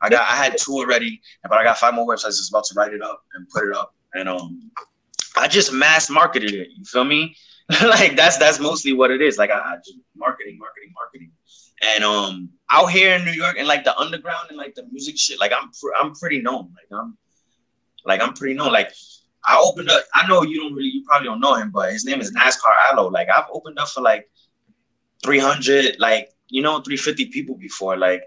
I 0.00 0.08
got 0.08 0.22
I 0.22 0.36
had 0.36 0.56
two 0.58 0.74
already, 0.74 1.20
but 1.42 1.52
I 1.52 1.64
got 1.64 1.78
five 1.78 1.94
more 1.94 2.06
websites 2.06 2.36
that's 2.38 2.50
about 2.50 2.64
to 2.64 2.74
write 2.74 2.92
it 2.92 3.02
up 3.02 3.22
and 3.34 3.48
put 3.48 3.68
it 3.68 3.76
up. 3.76 3.94
And 4.14 4.28
um 4.28 4.70
I 5.36 5.46
just 5.46 5.72
mass 5.72 6.10
marketed 6.10 6.52
it. 6.52 6.68
You 6.76 6.84
feel 6.84 7.04
me? 7.04 7.36
like 7.82 8.16
that's 8.16 8.38
that's 8.38 8.58
mostly 8.58 8.92
what 8.92 9.10
it 9.10 9.20
is. 9.20 9.38
Like 9.38 9.50
I, 9.50 9.58
I 9.58 9.76
just 9.76 9.98
marketing, 10.16 10.58
marketing, 10.58 10.92
marketing. 10.94 11.32
And 11.82 12.04
um 12.04 12.50
out 12.70 12.86
here 12.86 13.14
in 13.14 13.24
New 13.24 13.32
York 13.32 13.56
and 13.58 13.68
like 13.68 13.84
the 13.84 13.96
underground 13.96 14.48
and 14.48 14.58
like 14.58 14.74
the 14.74 14.84
music 14.90 15.18
shit, 15.18 15.40
like 15.40 15.52
I'm 15.52 15.70
pr- 15.70 15.94
I'm 16.00 16.14
pretty 16.14 16.40
known. 16.40 16.74
Like 16.74 17.00
I'm 17.00 17.16
like 18.04 18.20
I'm 18.20 18.34
pretty 18.34 18.54
known. 18.54 18.72
Like 18.72 18.92
I 19.44 19.60
opened 19.62 19.90
up. 19.90 20.02
I 20.14 20.26
know 20.26 20.42
you 20.42 20.60
don't 20.60 20.74
really, 20.74 20.88
you 20.88 21.04
probably 21.04 21.26
don't 21.26 21.40
know 21.40 21.54
him, 21.54 21.70
but 21.70 21.92
his 21.92 22.04
name 22.04 22.20
is 22.20 22.34
NASCAR 22.34 22.74
Allo. 22.90 23.08
Like 23.08 23.28
I've 23.34 23.46
opened 23.52 23.78
up 23.78 23.88
for 23.88 24.00
like 24.00 24.28
300, 25.24 25.96
like 25.98 26.30
you 26.48 26.62
know, 26.62 26.80
350 26.80 27.26
people 27.26 27.54
before. 27.56 27.96
Like 27.96 28.24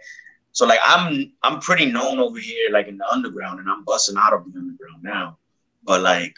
so, 0.54 0.66
like 0.66 0.80
I'm 0.86 1.32
I'm 1.44 1.60
pretty 1.60 1.86
known 1.86 2.20
over 2.20 2.40
here, 2.40 2.70
like 2.72 2.88
in 2.88 2.98
the 2.98 3.08
underground, 3.12 3.60
and 3.60 3.70
I'm 3.70 3.84
busting 3.84 4.18
out 4.18 4.34
of 4.34 4.52
the 4.52 4.60
underground 4.60 5.04
now. 5.04 5.38
But 5.84 6.02
like, 6.02 6.36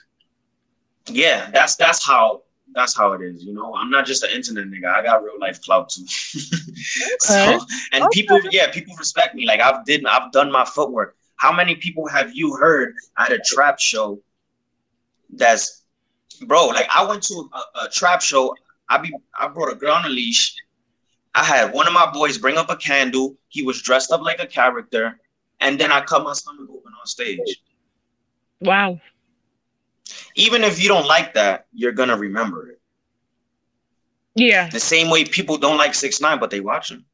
yeah, 1.08 1.50
that's 1.52 1.76
that's 1.76 2.06
how 2.06 2.44
that's 2.76 2.96
how 2.96 3.14
it 3.14 3.22
is. 3.22 3.44
You 3.44 3.54
know, 3.54 3.74
I'm 3.76 3.90
not 3.90 4.06
just 4.06 4.24
an 4.24 4.32
internet 4.32 4.66
nigga. 4.68 4.94
I 4.94 5.04
got 5.04 5.24
real 5.24 5.40
life 5.40 5.62
clout 5.62 5.90
too. 5.90 6.06
so, 7.20 7.66
and 7.92 8.10
Okay. 8.10 8.12
people, 8.12 8.42
yeah, 8.50 8.72
people 8.72 8.96
respect 8.98 9.36
me. 9.36 9.46
Like 9.46 9.62
I've 9.62 9.86
did, 9.86 10.06
I've 10.06 10.32
done 10.32 10.52
my 10.52 10.66
footwork. 10.66 11.16
how 11.38 11.52
many 11.54 11.76
people 11.76 12.08
have 12.08 12.34
you 12.36 12.56
heard 12.56 12.96
at 13.18 13.32
a 13.32 13.40
trap 13.40 13.80
show 13.80 14.20
that's 15.36 15.84
bro 16.48 16.68
like 16.68 16.88
i 16.94 17.06
went 17.06 17.24
to 17.24 17.50
a, 17.54 17.86
a 17.86 17.90
trap 17.90 18.22
show 18.22 18.54
i 18.90 18.98
be 18.98 19.12
i 19.40 19.48
brought 19.48 19.72
a 19.72 19.76
girl 19.76 19.94
on 19.94 20.06
a 20.06 20.10
leash 20.10 20.56
i 21.36 21.44
had 21.44 21.74
one 21.74 21.88
of 21.88 21.94
my 21.94 22.10
boys 22.12 22.38
bring 22.38 22.58
up 22.58 22.70
a 22.70 22.76
candle 22.76 23.36
he 23.50 23.64
was 23.64 23.82
dressed 23.82 24.12
up 24.12 24.22
like 24.22 24.40
a 24.42 24.48
character 24.48 25.20
and 25.60 25.80
then 25.80 25.92
i 25.92 26.02
cut 26.02 26.24
my 26.24 26.34
stomach 26.34 26.70
open 26.70 26.92
on 27.00 27.06
stage 27.06 27.62
Wow. 28.62 29.00
Even 30.36 30.64
if 30.64 30.82
you 30.82 30.88
don't 30.90 31.08
like 31.08 31.34
that 31.34 31.68
you're 31.74 31.92
gonna 31.94 32.18
remember 32.18 32.70
it. 32.70 32.80
Yeah. 34.36 34.70
the 34.72 34.80
same 34.80 35.10
way 35.10 35.24
people 35.26 35.58
don't 35.58 35.78
like 35.78 35.94
six 35.94 36.20
nine 36.22 36.40
but 36.40 36.50
they 36.50 36.60
watch 36.60 36.92
him. 36.92 37.06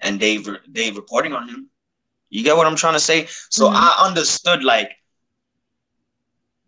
And 0.00 0.20
they 0.20 0.38
they 0.68 0.90
reporting 0.90 1.32
on 1.32 1.48
him. 1.48 1.70
You 2.30 2.42
get 2.44 2.56
what 2.56 2.66
i'm 2.66 2.76
trying 2.76 2.94
to 2.94 3.00
say? 3.00 3.26
So 3.50 3.68
Mhm. 3.68 3.74
i 3.74 4.04
understood 4.06 4.64
like 4.64 4.92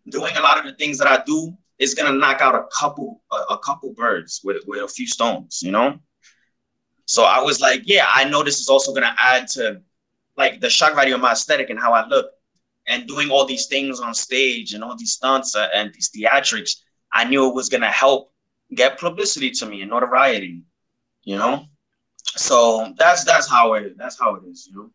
doing 0.09 0.37
a 0.37 0.41
lot 0.41 0.59
of 0.59 0.65
the 0.65 0.73
things 0.75 0.99
that 0.99 1.09
i 1.09 1.23
do 1.25 1.57
is 1.79 1.95
gonna 1.95 2.17
knock 2.17 2.41
out 2.41 2.55
a 2.55 2.65
couple 2.79 3.23
a, 3.33 3.55
a 3.55 3.59
couple 3.59 3.93
birds 3.95 4.41
with 4.45 4.59
with 4.67 4.83
a 4.83 4.89
few 4.89 5.07
stones 5.07 5.61
you 5.63 5.71
know? 5.71 5.99
So 7.07 7.25
i 7.25 7.41
was 7.41 7.61
like 7.61 7.83
yeah 7.87 8.07
i 8.15 8.25
know 8.25 8.43
this 8.43 8.59
is 8.61 8.69
also 8.69 8.93
gonna 8.95 9.15
add 9.19 9.49
to 9.49 9.81
like 10.37 10.61
the 10.61 10.71
shock 10.71 10.95
value 10.95 11.15
of 11.15 11.21
my 11.21 11.33
aesthetic 11.33 11.71
and 11.71 11.79
how 11.79 11.93
i 11.93 12.07
look 12.07 12.27
and 12.87 13.07
doing 13.07 13.31
all 13.31 13.45
these 13.45 13.67
things 13.67 14.01
on 14.01 14.15
stage 14.15 14.75
and 14.75 14.83
all 14.83 14.97
these 14.97 15.13
stunts 15.13 15.55
and 15.75 15.93
these 15.95 16.11
theatrics 16.11 16.77
i 17.13 17.25
knew 17.25 17.49
it 17.49 17.55
was 17.55 17.69
gonna 17.69 17.91
help 17.91 18.31
get 18.75 18.99
publicity 18.99 19.51
to 19.51 19.67
me 19.67 19.83
and 19.83 19.91
notoriety, 19.91 20.63
you 21.23 21.37
know. 21.37 21.67
So 22.25 22.95
that's 22.97 23.25
that's 23.25 23.49
how 23.49 23.75
it 23.75 23.97
that's 23.99 24.19
how 24.19 24.37
it 24.37 24.45
is, 24.45 24.69
you 24.71 24.77
know. 24.77 24.91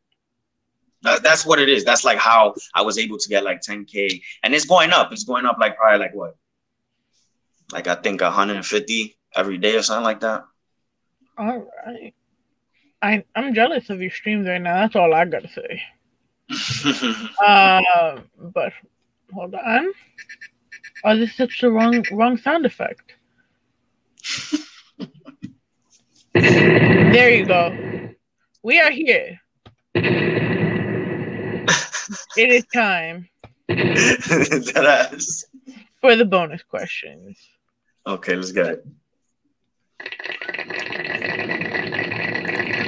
That's 1.01 1.21
that's 1.21 1.45
what 1.45 1.59
it 1.59 1.69
is. 1.69 1.83
That's 1.83 2.03
like 2.03 2.17
how 2.17 2.55
I 2.73 2.81
was 2.81 2.97
able 2.97 3.17
to 3.17 3.29
get 3.29 3.43
like 3.43 3.61
10k, 3.61 4.21
and 4.43 4.53
it's 4.55 4.65
going 4.65 4.91
up. 4.91 5.11
It's 5.11 5.23
going 5.23 5.45
up 5.45 5.57
like 5.59 5.77
probably 5.77 5.99
like 5.99 6.15
what, 6.15 6.36
like 7.71 7.88
I 7.88 7.95
think 7.95 8.21
150 8.21 9.17
every 9.36 9.57
day 9.57 9.75
or 9.75 9.81
something 9.81 10.03
like 10.03 10.21
that. 10.21 10.45
All 11.38 11.67
right. 11.86 12.13
I 13.01 13.23
I'm 13.36 13.53
jealous 13.53 13.89
of 13.89 14.01
your 14.01 14.11
streams 14.11 14.47
right 14.47 14.61
now. 14.61 14.75
That's 14.75 14.95
all 14.95 15.13
I 15.13 15.25
gotta 15.25 15.49
say. 15.49 15.81
Uh, 17.46 18.20
but 18.54 18.72
hold 19.34 19.54
on. 19.56 19.91
Oh, 21.04 21.18
this 21.18 21.39
is 21.39 21.50
the 21.60 21.72
wrong 21.72 22.04
wrong 22.12 22.38
sound 22.38 22.66
effect. 22.66 23.14
there 26.34 27.32
you 27.32 27.46
go. 27.46 27.72
We 28.64 28.80
are 28.80 28.91
here. 28.91 29.39
It 32.38 32.50
is 32.50 32.66
time 32.74 33.30
that 33.68 35.10
ass. 35.14 35.46
for 36.02 36.16
the 36.16 36.26
bonus 36.26 36.64
questions. 36.64 37.38
Okay, 38.08 38.36
let's 38.36 38.52
get 38.52 38.68
it. 38.68 38.86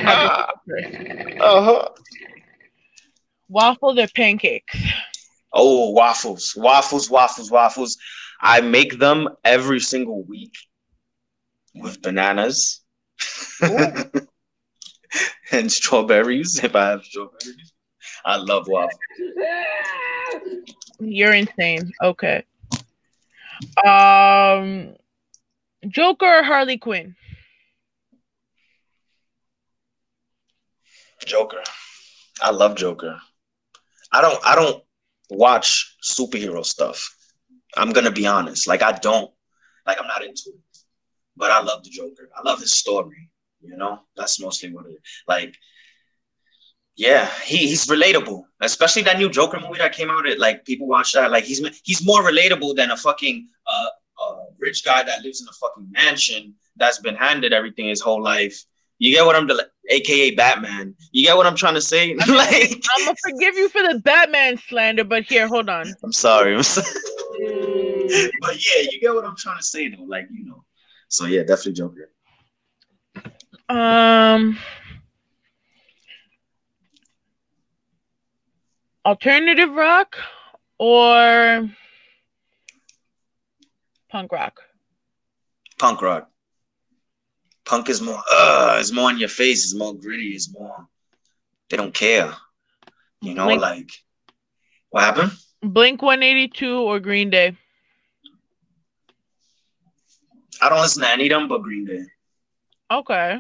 Happy 0.04 0.54
Uh-huh. 1.40 1.90
Waffles 3.50 3.98
or 3.98 4.08
pancakes? 4.16 4.78
Oh, 5.54 5.92
waffles, 5.92 6.54
waffles, 6.56 7.10
waffles, 7.10 7.50
waffles. 7.50 7.98
I 8.42 8.62
make 8.62 9.00
them 9.00 9.30
every 9.44 9.80
single 9.80 10.24
week 10.24 10.54
with 11.76 12.02
bananas 12.02 12.82
and 15.52 15.72
strawberries. 15.72 16.64
If 16.64 16.76
I 16.76 16.90
have 16.90 17.04
strawberries, 17.04 17.74
I 18.26 18.36
love 18.38 18.68
waffles. 18.68 19.00
You're 21.00 21.34
insane. 21.34 21.92
Okay. 22.04 22.44
Um, 23.86 24.96
Joker 25.88 26.40
or 26.40 26.44
Harley 26.44 26.78
Quinn? 26.78 27.16
Joker. 31.26 31.64
I 32.42 32.52
love 32.52 32.76
Joker. 32.76 33.20
I 34.12 34.22
don't. 34.22 34.40
I 34.46 34.56
don't 34.56 34.84
watch 35.30 35.98
superhero 36.04 36.66
stuff. 36.66 37.16
I'm 37.76 37.92
gonna 37.92 38.12
be 38.12 38.28
honest. 38.28 38.68
Like 38.68 38.82
I 38.82 38.94
don't. 38.94 39.32
Like 39.86 40.00
I'm 40.00 40.08
not 40.08 40.24
into 40.24 40.50
it. 40.50 40.78
But 41.36 41.52
I 41.52 41.62
love 41.62 41.84
the 41.84 41.90
Joker. 41.90 42.30
I 42.36 42.42
love 42.42 42.60
his 42.60 42.72
story. 42.72 43.30
You 43.62 43.78
know, 43.78 44.00
that's 44.16 44.40
mostly 44.40 44.74
what 44.74 44.86
it 44.86 44.92
is. 44.92 45.00
Like, 45.28 45.56
yeah, 46.96 47.30
he, 47.44 47.58
he's 47.58 47.86
relatable. 47.88 48.44
Especially 48.62 49.04
that 49.04 49.18
new 49.18 49.30
Joker 49.30 49.60
movie 49.60 49.80
that 49.80 49.94
came 49.94 50.10
out. 50.10 50.28
It 50.28 50.40
like 50.40 50.66
people 50.66 50.88
watch 50.88 51.14
that. 51.14 51.32
Like 51.32 51.44
he's 51.44 51.62
he's 51.84 52.06
more 52.06 52.24
relatable 52.24 52.76
than 52.76 52.92
a 52.92 52.98
fucking 52.98 53.48
uh, 53.68 53.88
uh 54.22 54.36
rich 54.60 54.84
guy 54.84 55.04
that 55.04 55.22
lives 55.22 55.42
in 55.42 55.48
a 55.48 55.54
fucking 55.54 55.92
mansion 55.92 56.56
that's 56.76 57.00
been 57.00 57.16
handed 57.16 57.54
everything 57.54 57.88
his 57.88 58.02
whole 58.02 58.24
life. 58.24 58.64
You 59.00 59.14
get 59.14 59.26
what 59.26 59.36
I'm, 59.36 59.46
doing, 59.46 59.60
aka 59.90 60.32
Batman. 60.32 60.96
You 61.12 61.26
get 61.26 61.38
what 61.38 61.46
I'm 61.46 61.56
trying 61.56 61.76
to 61.76 61.82
say? 61.82 62.16
like, 62.28 62.82
I'm 62.98 63.06
gonna 63.06 63.16
forgive 63.24 63.56
you 63.56 63.70
for 63.70 63.82
the 63.82 64.00
Batman 64.04 64.58
slander, 64.58 65.04
but 65.04 65.24
here, 65.24 65.48
hold 65.48 65.70
on. 65.70 65.94
I'm 66.04 66.12
sorry. 66.12 66.56
I'm 66.56 66.64
sorry. 66.64 66.88
but 68.42 68.56
yeah, 68.56 68.90
you 68.92 69.00
get 69.00 69.14
what 69.14 69.26
I'm 69.26 69.36
trying 69.36 69.58
to 69.58 69.64
say 69.64 69.90
though. 69.90 70.04
Like 70.04 70.28
you 70.32 70.46
know. 70.46 70.64
So 71.10 71.26
yeah, 71.26 71.42
definitely 71.42 71.74
Joker. 71.74 72.12
Um, 73.70 74.58
alternative 79.06 79.72
rock 79.74 80.18
or 80.78 81.70
punk 84.10 84.32
rock? 84.32 84.62
Punk 85.78 86.02
rock. 86.02 86.30
Punk 87.68 87.90
is 87.90 88.02
more. 88.02 88.22
Uh, 88.32 88.78
it's 88.80 88.94
more 88.94 89.12
in 89.12 89.18
your 89.18 89.30
face. 89.30 89.66
It's 89.66 89.76
more 89.76 89.94
gritty. 89.94 90.30
It's 90.30 90.52
more. 90.52 90.88
They 91.70 91.76
don't 91.76 91.94
care. 91.94 92.34
You 93.22 93.34
know, 93.34 93.46
Blink- 93.46 93.62
like 93.62 93.92
what 94.90 95.04
happened? 95.04 95.32
Blink 95.62 96.02
182 96.02 96.80
or 96.80 97.00
Green 97.00 97.30
Day? 97.30 97.58
I 100.62 100.70
don't 100.70 100.80
listen 100.80 101.04
to 101.04 101.10
any 101.10 101.26
of 101.26 101.30
them 101.30 101.48
but 101.50 101.62
Green 101.62 101.86
Day. 101.86 102.04
Okay. 102.90 103.34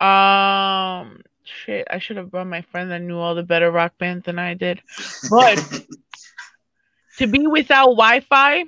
Um, 0.00 1.20
shit, 1.44 1.86
I 1.90 1.98
should 1.98 2.16
have 2.16 2.30
brought 2.30 2.46
my 2.46 2.62
friend 2.62 2.90
that 2.90 3.00
knew 3.00 3.18
all 3.18 3.34
the 3.34 3.42
better 3.42 3.70
rock 3.70 3.98
bands 3.98 4.24
than 4.24 4.38
I 4.38 4.54
did. 4.54 4.80
But 5.30 5.58
to 7.18 7.26
be 7.26 7.46
without 7.46 7.86
Wi-Fi 7.86 8.64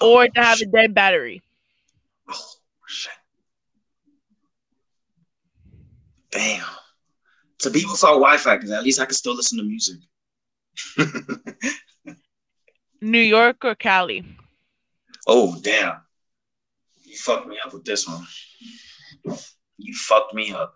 or 0.00 0.28
to 0.28 0.42
have 0.42 0.60
a 0.60 0.66
dead 0.66 0.94
battery. 0.94 1.42
Oh, 2.28 2.46
shit. 2.86 3.12
Damn. 6.30 6.64
To 7.60 7.70
be 7.70 7.84
without 7.84 8.14
Wi-Fi, 8.14 8.56
because 8.56 8.70
at 8.70 8.82
least 8.82 9.00
I 9.00 9.06
can 9.06 9.14
still 9.14 9.34
listen 9.34 9.58
to 9.58 9.64
music. 9.64 10.00
New 13.00 13.20
York 13.20 13.64
or 13.64 13.74
Cali? 13.74 14.24
oh 15.26 15.58
damn. 15.62 16.00
You 17.02 17.16
fucked 17.16 17.46
me 17.46 17.56
up 17.64 17.72
with 17.72 17.84
this 17.84 18.06
one. 18.08 18.26
You 19.78 19.94
fucked 19.94 20.34
me 20.34 20.52
up. 20.52 20.74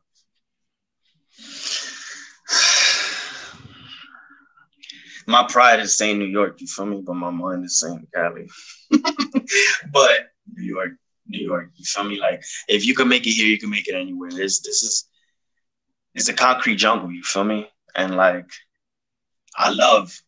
My 5.26 5.46
pride 5.48 5.80
is 5.80 5.98
saying 5.98 6.18
New 6.18 6.26
York, 6.26 6.60
you 6.60 6.66
feel 6.66 6.86
me? 6.86 7.02
But 7.04 7.14
my 7.14 7.30
mind 7.30 7.64
is 7.64 7.80
saying 7.80 8.06
Cali. 8.14 8.48
but 9.92 10.30
New 10.54 10.64
York, 10.64 10.92
New 11.26 11.44
York, 11.46 11.70
you 11.76 11.84
feel 11.84 12.04
me? 12.04 12.18
Like 12.20 12.42
if 12.68 12.86
you 12.86 12.94
can 12.94 13.08
make 13.08 13.26
it 13.26 13.32
here, 13.32 13.46
you 13.46 13.58
can 13.58 13.70
make 13.70 13.88
it 13.88 13.94
anywhere. 13.94 14.30
This 14.30 14.60
this 14.60 14.82
is 14.82 15.08
it's 16.14 16.28
a 16.28 16.34
concrete 16.34 16.76
jungle, 16.76 17.12
you 17.12 17.22
feel 17.22 17.44
me? 17.44 17.68
And 17.94 18.16
like 18.16 18.50
I 19.56 19.70
love 19.70 20.20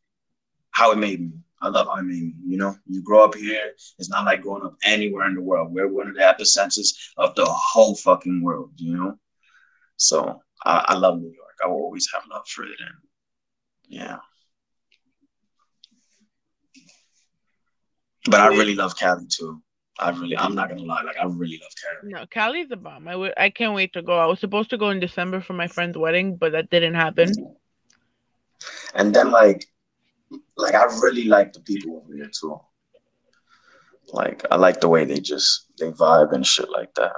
how 0.71 0.93
it 0.93 0.99
made 0.99 1.21
me. 1.21 1.33
I 1.63 1.69
love 1.69 1.89
how 1.89 1.97
it 1.97 2.03
made 2.03 2.23
me. 2.23 2.35
You 2.47 2.57
know, 2.57 2.77
you 2.87 3.03
grow 3.03 3.25
up 3.25 3.35
here. 3.35 3.73
It's 3.99 4.09
not 4.09 4.25
like 4.25 4.43
growing 4.43 4.65
up 4.65 4.77
anywhere 4.85 5.27
in 5.27 5.35
the 5.35 5.43
world. 5.43 5.73
We're 5.73 5.89
one 5.89 6.09
of 6.09 6.15
the 6.15 6.21
epicenters 6.21 6.89
of 7.17 7.35
the 7.35 7.45
whole 7.45 7.95
fucking 7.95 8.43
world. 8.43 8.73
You 8.77 8.97
know, 8.97 9.19
so 9.97 10.41
I, 10.65 10.85
I 10.89 10.95
love 10.95 11.19
New 11.19 11.29
York. 11.29 11.57
I 11.63 11.69
will 11.69 11.77
always 11.77 12.09
have 12.15 12.23
love 12.31 12.47
for 12.49 12.65
it. 12.65 12.79
And 12.81 12.95
yeah, 13.89 14.19
but 18.27 18.41
I 18.41 18.49
really 18.49 18.75
love 18.75 18.97
Cali 18.97 19.27
too. 19.29 19.63
I 19.99 20.11
really, 20.11 20.37
I'm 20.37 20.55
not 20.55 20.69
gonna 20.69 20.83
lie. 20.83 21.03
Like 21.03 21.19
I 21.19 21.25
really 21.27 21.61
love 21.63 21.73
Cali. 21.83 22.13
No, 22.13 22.27
Cali's 22.27 22.71
a 22.71 22.77
bomb. 22.77 23.07
I 23.07 23.17
would, 23.17 23.35
I 23.37 23.51
can't 23.51 23.75
wait 23.75 23.93
to 23.93 24.03
go. 24.03 24.19
I 24.19 24.27
was 24.27 24.41
supposed 24.41 24.71
to 24.71 24.79
go 24.79 24.91
in 24.91 25.01
December 25.01 25.41
for 25.41 25.53
my 25.53 25.67
friend's 25.67 25.97
wedding, 25.97 26.37
but 26.37 26.53
that 26.53 26.71
didn't 26.71 26.95
happen. 26.95 27.33
And 28.95 29.15
then 29.15 29.31
like, 29.31 29.67
like 30.57 30.75
I 30.75 30.85
really 31.03 31.25
like 31.25 31.53
the 31.53 31.61
people 31.61 32.03
over 32.03 32.15
here 32.15 32.31
too. 32.33 32.61
Like 34.13 34.45
I 34.51 34.57
like 34.57 34.81
the 34.81 34.89
way 34.89 35.05
they 35.05 35.21
just 35.21 35.67
they 35.79 35.91
vibe 35.91 36.33
and 36.33 36.47
shit 36.47 36.71
like 36.71 36.95
that. 36.95 37.13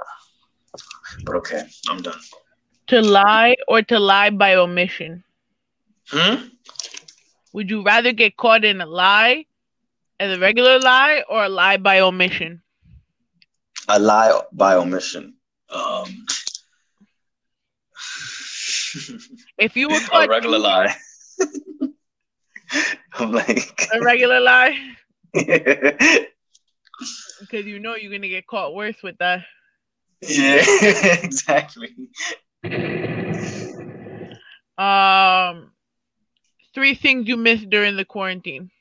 But 1.25 1.35
okay, 1.37 1.63
I'm 1.89 2.01
done. 2.01 2.19
To 2.87 3.01
lie 3.01 3.55
or 3.67 3.81
to 3.83 3.99
lie 3.99 4.29
by 4.29 4.55
omission? 4.55 5.23
Hmm? 6.09 6.47
Would 7.53 7.69
you 7.69 7.83
rather 7.83 8.11
get 8.11 8.35
caught 8.35 8.65
in 8.65 8.81
a 8.81 8.85
lie 8.85 9.45
as 10.23 10.37
a 10.37 10.39
regular 10.39 10.79
lie 10.79 11.23
or 11.27 11.43
a 11.43 11.49
lie 11.49 11.77
by 11.77 11.99
omission? 11.99 12.61
A 13.89 13.99
lie 13.99 14.41
by 14.53 14.75
omission. 14.75 15.35
Um, 15.69 16.25
if 19.57 19.75
you 19.75 19.89
were 19.91 20.01
caught 20.01 20.25
a 20.25 20.27
regular 20.29 20.59
lie. 20.59 20.95
I'm 23.13 23.31
like 23.31 23.89
a 23.93 24.01
regular 24.01 24.39
lie. 24.39 24.77
Because 27.39 27.65
you 27.65 27.79
know 27.79 27.95
you're 27.95 28.11
gonna 28.11 28.29
get 28.29 28.47
caught 28.47 28.73
worse 28.73 29.03
with 29.03 29.17
that. 29.17 29.41
Yeah, 30.21 30.63
exactly. 31.23 31.89
Um, 34.77 35.71
three 36.73 36.95
things 36.95 37.27
you 37.27 37.37
missed 37.37 37.69
during 37.69 37.97
the 37.97 38.05
quarantine. 38.05 38.71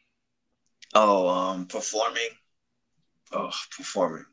Oh, 0.95 1.29
um, 1.29 1.67
performing. 1.67 2.29
Oh, 3.33 3.51
performing. 3.77 4.25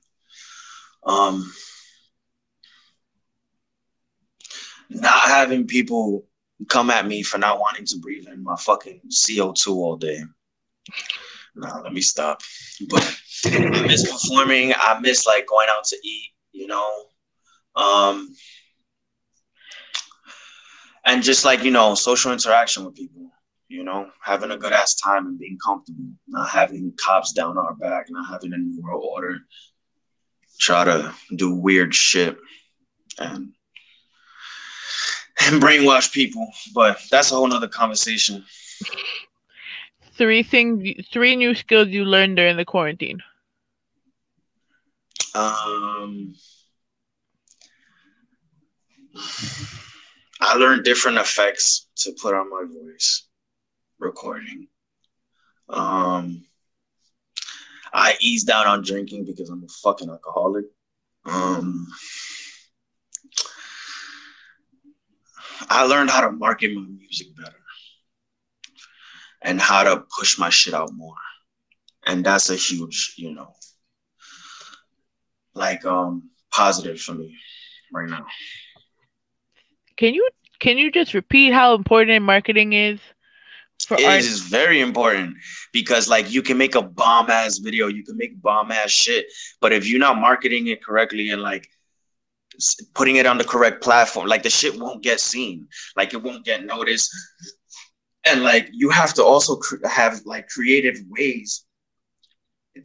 Um, 1.04 1.52
not 4.90 5.24
having 5.24 5.68
people 5.68 6.26
come 6.68 6.90
at 6.90 7.08
me 7.08 7.24
for 7.24 7.38
not 7.38 7.60
wanting 7.60 7.86
to 7.86 8.00
breathe 8.00 8.28
in 8.28 8.44
my 8.44 8.56
fucking 8.58 9.02
CO2 9.10 9.76
all 9.76 9.96
day. 9.96 10.20
Nah, 11.56 11.82
let 11.82 11.94
me 11.94 12.02
stop. 12.02 12.42
But 12.90 13.20
I 13.46 13.86
miss 13.88 14.10
performing. 14.10 14.74
I 14.76 15.00
miss 15.00 15.26
like 15.26 15.48
going 15.48 15.68
out 15.70 15.84
to 15.86 15.98
eat, 16.04 16.32
you 16.52 16.68
know. 16.68 16.92
Um 17.76 18.34
and 21.06 21.24
just 21.24 21.46
like, 21.46 21.64
you 21.64 21.72
know, 21.72 21.96
social 21.96 22.32
interaction 22.32 22.86
with 22.86 22.96
people, 22.96 23.29
you 23.70 23.84
know, 23.84 24.10
having 24.22 24.50
a 24.50 24.58
good 24.58 24.74
ass 24.74 24.96
time 24.96 25.28
and 25.28 25.40
being 25.40 25.58
comfortable, 25.64 26.10
not 26.28 26.50
having 26.50 26.92
cops 26.98 27.32
down 27.32 27.58
our 27.58 27.76
back, 27.76 28.08
not 28.10 28.28
having 28.28 28.52
a 28.52 28.58
new 28.58 28.82
world 28.82 29.08
order, 29.08 29.38
try 30.60 30.84
to 30.84 31.14
do 31.36 31.54
weird 31.54 31.94
shit 31.94 32.36
and 33.20 33.52
and 35.42 35.62
brainwash 35.62 36.12
people. 36.12 36.52
But 36.74 37.00
that's 37.12 37.32
a 37.32 37.36
whole 37.36 37.48
nother 37.48 37.68
conversation. 37.68 38.44
Three 40.18 40.44
things, 40.44 41.06
three 41.14 41.36
new 41.36 41.54
skills 41.54 41.90
you 41.90 42.04
learned 42.04 42.38
during 42.38 42.58
the 42.58 42.66
quarantine. 42.66 43.22
Um, 45.36 46.34
I 50.42 50.56
learned 50.56 50.84
different 50.84 51.20
effects 51.20 51.88
to 51.98 52.12
put 52.20 52.34
on 52.34 52.50
my 52.50 52.64
voice 52.68 53.29
recording. 54.00 54.68
Um, 55.70 56.46
I 57.94 58.16
eased 58.22 58.48
down 58.48 58.68
on 58.68 58.84
drinking 58.84 59.26
because 59.26 59.50
I'm 59.50 59.64
a 59.64 59.68
fucking 59.84 60.10
alcoholic. 60.10 60.66
Um, 61.26 61.88
I 65.70 65.86
learned 65.86 66.10
how 66.10 66.22
to 66.22 66.32
market 66.32 66.74
my 66.74 66.82
music 66.82 67.28
better 67.36 67.56
and 69.42 69.60
how 69.60 69.84
to 69.84 70.04
push 70.18 70.40
my 70.40 70.50
shit 70.50 70.74
out 70.74 70.92
more. 70.94 71.16
And 72.06 72.26
that's 72.26 72.50
a 72.50 72.56
huge, 72.56 73.14
you 73.18 73.34
know, 73.34 73.54
like 75.54 75.86
um 75.86 76.30
positive 76.52 77.00
for 77.00 77.14
me 77.14 77.38
right 77.94 78.10
now. 78.10 78.26
Can 79.98 80.14
you 80.14 80.28
can 80.60 80.78
you 80.78 80.92
just 80.92 81.14
repeat 81.14 81.54
how 81.54 81.76
important 81.76 82.24
marketing 82.24 82.74
is? 82.74 83.00
For 83.90 84.00
it 84.00 84.06
art? 84.06 84.20
is 84.20 84.42
very 84.42 84.82
important 84.82 85.38
because 85.74 86.08
like 86.08 86.32
you 86.32 86.44
can 86.44 86.58
make 86.58 86.76
a 86.76 86.82
bomb 86.82 87.30
ass 87.30 87.58
video, 87.58 87.88
you 87.88 88.04
can 88.04 88.18
make 88.18 88.40
bomb 88.40 88.72
ass 88.72 88.92
shit, 88.92 89.26
but 89.62 89.74
if 89.74 89.88
you're 89.88 90.00
not 90.00 90.18
marketing 90.18 90.68
it 90.68 90.84
correctly 90.84 91.32
and 91.32 91.42
like 91.42 91.68
putting 92.94 93.16
it 93.16 93.26
on 93.26 93.40
the 93.40 93.44
correct 93.44 93.82
platform, 93.82 94.28
like 94.28 94.44
the 94.44 94.50
shit 94.50 94.80
won't 94.80 95.02
get 95.02 95.20
seen, 95.20 95.68
like 95.98 96.14
it 96.14 96.22
won't 96.22 96.46
get 96.46 96.64
noticed, 96.64 97.10
and 98.28 98.44
like 98.44 98.70
you 98.72 98.92
have 98.92 99.12
to 99.16 99.24
also 99.24 99.56
cr- 99.56 99.88
have 99.88 100.22
like 100.24 100.48
creative 100.50 100.98
ways 101.10 101.66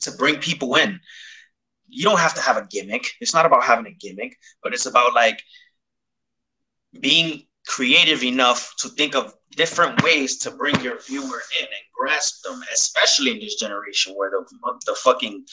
to 0.00 0.10
bring 0.12 0.36
people 0.36 0.74
in 0.76 0.98
you 1.94 2.02
don't 2.02 2.18
have 2.18 2.34
to 2.34 2.40
have 2.40 2.56
a 2.56 2.66
gimmick. 2.68 3.06
It's 3.20 3.34
not 3.34 3.46
about 3.46 3.62
having 3.62 3.86
a 3.86 3.92
gimmick, 3.92 4.36
but 4.62 4.74
it's 4.74 4.86
about 4.86 5.14
like 5.14 5.40
being 6.98 7.42
creative 7.66 8.22
enough 8.24 8.74
to 8.78 8.88
think 8.88 9.14
of 9.14 9.32
different 9.54 10.02
ways 10.02 10.38
to 10.38 10.50
bring 10.50 10.78
your 10.80 10.98
viewer 11.00 11.42
in 11.60 11.66
and 11.66 11.84
grasp 11.96 12.42
them, 12.42 12.60
especially 12.72 13.32
in 13.32 13.38
this 13.38 13.56
generation 13.56 14.14
where 14.14 14.30
the 14.30 14.44
the 14.86 14.94
fucking 14.94 15.44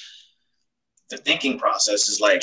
the 1.09 1.17
thinking 1.17 1.59
process 1.59 2.07
is 2.07 2.19
like, 2.21 2.41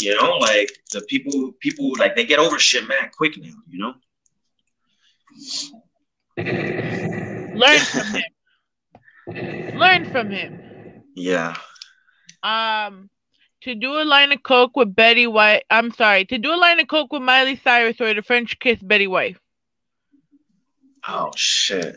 you 0.00 0.14
know, 0.20 0.36
like 0.38 0.70
the 0.92 1.02
people 1.02 1.52
people 1.60 1.92
like 1.98 2.16
they 2.16 2.24
get 2.24 2.38
over 2.38 2.58
shit 2.58 2.86
man 2.88 3.10
quick 3.16 3.36
now, 3.38 3.54
you 3.68 3.78
know. 3.78 3.94
Learn 7.54 7.78
from 7.78 8.06
him. 8.06 9.78
Learn 9.78 10.04
from 10.06 10.30
him. 10.30 11.02
Yeah 11.14 11.56
um 12.42 13.10
to 13.62 13.74
do 13.74 14.00
a 14.00 14.04
line 14.04 14.32
of 14.32 14.42
coke 14.42 14.76
with 14.76 14.94
Betty 14.94 15.26
White. 15.26 15.64
I'm 15.70 15.92
sorry, 15.92 16.24
to 16.26 16.38
do 16.38 16.54
a 16.54 16.56
line 16.56 16.80
of 16.80 16.88
coke 16.88 17.12
with 17.12 17.22
Miley 17.22 17.60
Cyrus 17.62 18.00
or 18.00 18.14
the 18.14 18.22
French 18.22 18.58
kiss 18.58 18.80
Betty 18.80 19.06
White. 19.06 19.36
Oh 21.08 21.30
shit. 21.36 21.96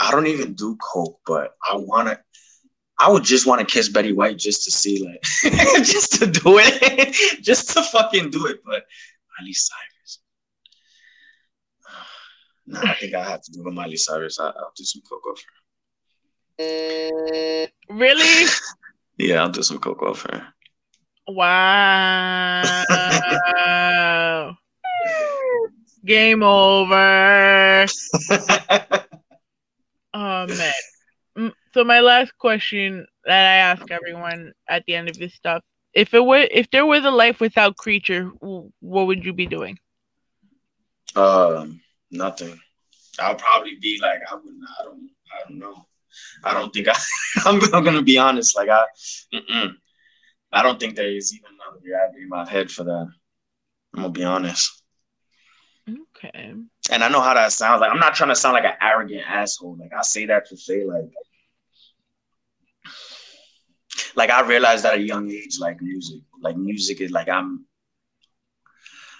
I 0.00 0.10
don't 0.10 0.26
even 0.26 0.54
do 0.54 0.76
coke, 0.76 1.20
but 1.26 1.56
I 1.70 1.76
wanna 1.76 2.18
I 3.00 3.10
would 3.10 3.24
just 3.24 3.46
want 3.46 3.60
to 3.60 3.66
kiss 3.66 3.88
Betty 3.88 4.12
White 4.12 4.36
just 4.36 4.64
to 4.64 4.70
see, 4.70 5.02
like, 5.02 5.22
just 5.84 6.12
to 6.20 6.26
do 6.26 6.58
it, 6.58 7.42
just 7.42 7.70
to 7.70 7.82
fucking 7.82 8.28
do 8.28 8.44
it. 8.46 8.60
But 8.62 8.84
Miley 9.38 9.54
Cyrus, 9.54 10.18
nah, 12.66 12.82
I 12.82 12.94
think 12.94 13.14
I 13.14 13.24
have 13.24 13.40
to 13.40 13.52
do 13.52 13.64
with 13.64 13.72
Miley 13.72 13.96
Cyrus. 13.96 14.38
I, 14.38 14.48
will 14.48 14.72
do 14.76 14.84
some 14.84 15.00
coke 15.08 15.26
off 15.26 15.42
her. 16.58 17.68
Really? 17.88 18.50
yeah, 19.18 19.40
I'll 19.40 19.48
do 19.48 19.62
some 19.62 19.78
coke 19.78 20.02
off 20.02 20.26
her. 20.30 20.46
Wow. 21.26 22.74
Game 26.04 26.42
over. 26.42 27.86
oh 30.14 30.46
man. 30.46 30.72
Mm, 31.38 31.52
so 31.74 31.84
my 31.84 32.00
last 32.00 32.36
question 32.38 33.06
that 33.24 33.46
I 33.46 33.56
ask 33.56 33.90
everyone 33.90 34.52
at 34.68 34.84
the 34.86 34.94
end 34.94 35.08
of 35.08 35.16
this 35.18 35.34
stuff: 35.34 35.62
if 35.92 36.14
it 36.14 36.24
were, 36.24 36.46
if 36.50 36.70
there 36.70 36.86
was 36.86 37.04
a 37.04 37.10
life 37.10 37.40
without 37.40 37.76
Kreature, 37.76 38.30
what 38.80 39.06
would 39.06 39.24
you 39.24 39.32
be 39.32 39.46
doing? 39.46 39.78
Um, 41.16 41.80
nothing. 42.10 42.58
I'll 43.18 43.34
probably 43.34 43.76
be 43.80 43.98
like 44.00 44.20
I 44.30 44.34
wouldn't. 44.34 44.64
I 44.80 44.84
don't. 44.84 45.10
I 45.32 45.48
don't 45.48 45.58
know. 45.58 45.86
I 46.44 46.54
don't 46.54 46.72
think 46.72 46.88
I, 46.88 46.96
I'm, 47.44 47.60
I'm 47.74 47.84
gonna 47.84 48.02
be 48.02 48.18
honest. 48.18 48.56
Like 48.56 48.68
I, 48.68 48.84
mm-mm. 49.34 49.74
I 50.52 50.62
don't 50.62 50.80
think 50.80 50.96
there 50.96 51.10
is 51.10 51.34
even 51.34 51.50
another 51.54 51.80
reality 51.84 52.22
in 52.22 52.28
my 52.28 52.48
head 52.48 52.70
for 52.70 52.84
that. 52.84 53.08
I'm 53.94 54.02
gonna 54.02 54.10
be 54.10 54.24
honest. 54.24 54.79
Okay. 56.24 56.54
And 56.90 57.04
I 57.04 57.08
know 57.08 57.20
how 57.20 57.34
that 57.34 57.52
sounds. 57.52 57.80
Like 57.80 57.90
I'm 57.92 58.00
not 58.00 58.14
trying 58.14 58.28
to 58.30 58.36
sound 58.36 58.54
like 58.54 58.64
an 58.64 58.76
arrogant 58.80 59.22
asshole. 59.26 59.76
Like 59.78 59.92
I 59.96 60.02
say 60.02 60.26
that 60.26 60.46
to 60.48 60.56
say 60.56 60.84
like, 60.84 61.10
like 64.16 64.30
I 64.30 64.46
realized 64.46 64.84
at 64.84 64.94
a 64.94 65.00
young 65.00 65.30
age, 65.30 65.58
like 65.58 65.80
music, 65.80 66.20
like 66.40 66.56
music 66.56 67.00
is 67.00 67.10
like 67.10 67.28
I'm. 67.28 67.64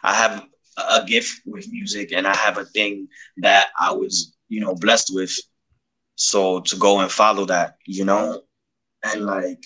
I 0.03 0.15
have 0.15 0.47
a 0.77 1.05
gift 1.05 1.43
with 1.47 1.71
music, 1.71 2.13
and 2.13 2.27
I 2.27 2.35
have 2.35 2.59
a 2.59 2.65
thing 2.65 3.09
that 3.39 3.69
I 3.79 3.93
was, 3.93 4.37
you 4.49 4.61
know, 4.61 4.75
blessed 4.75 5.13
with 5.15 5.37
so 6.17 6.61
to 6.61 6.77
go 6.77 7.01
and 7.01 7.11
follow 7.11 7.47
that, 7.47 7.77
you 7.87 8.05
know, 8.05 8.43
and 9.03 9.25
like 9.25 9.65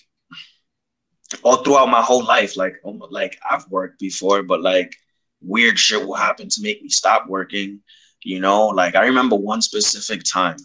all 1.43 1.57
throughout 1.59 1.89
my 1.89 2.03
whole 2.03 2.25
life, 2.25 2.57
like 2.57 2.77
um, 2.85 3.03
like 3.11 3.39
I've 3.49 3.69
worked 3.71 3.99
before, 3.99 4.43
but 4.43 4.63
like 4.63 4.95
weird 5.41 5.79
shit 5.79 6.07
will 6.07 6.15
happen 6.15 6.49
to 6.49 6.63
make 6.63 6.83
me 6.83 6.89
stop 6.89 7.27
working. 7.29 7.81
You 8.23 8.41
know, 8.41 8.69
like 8.69 8.95
I 8.95 9.07
remember 9.07 9.37
one 9.37 9.61
specific 9.61 10.23
time 10.25 10.57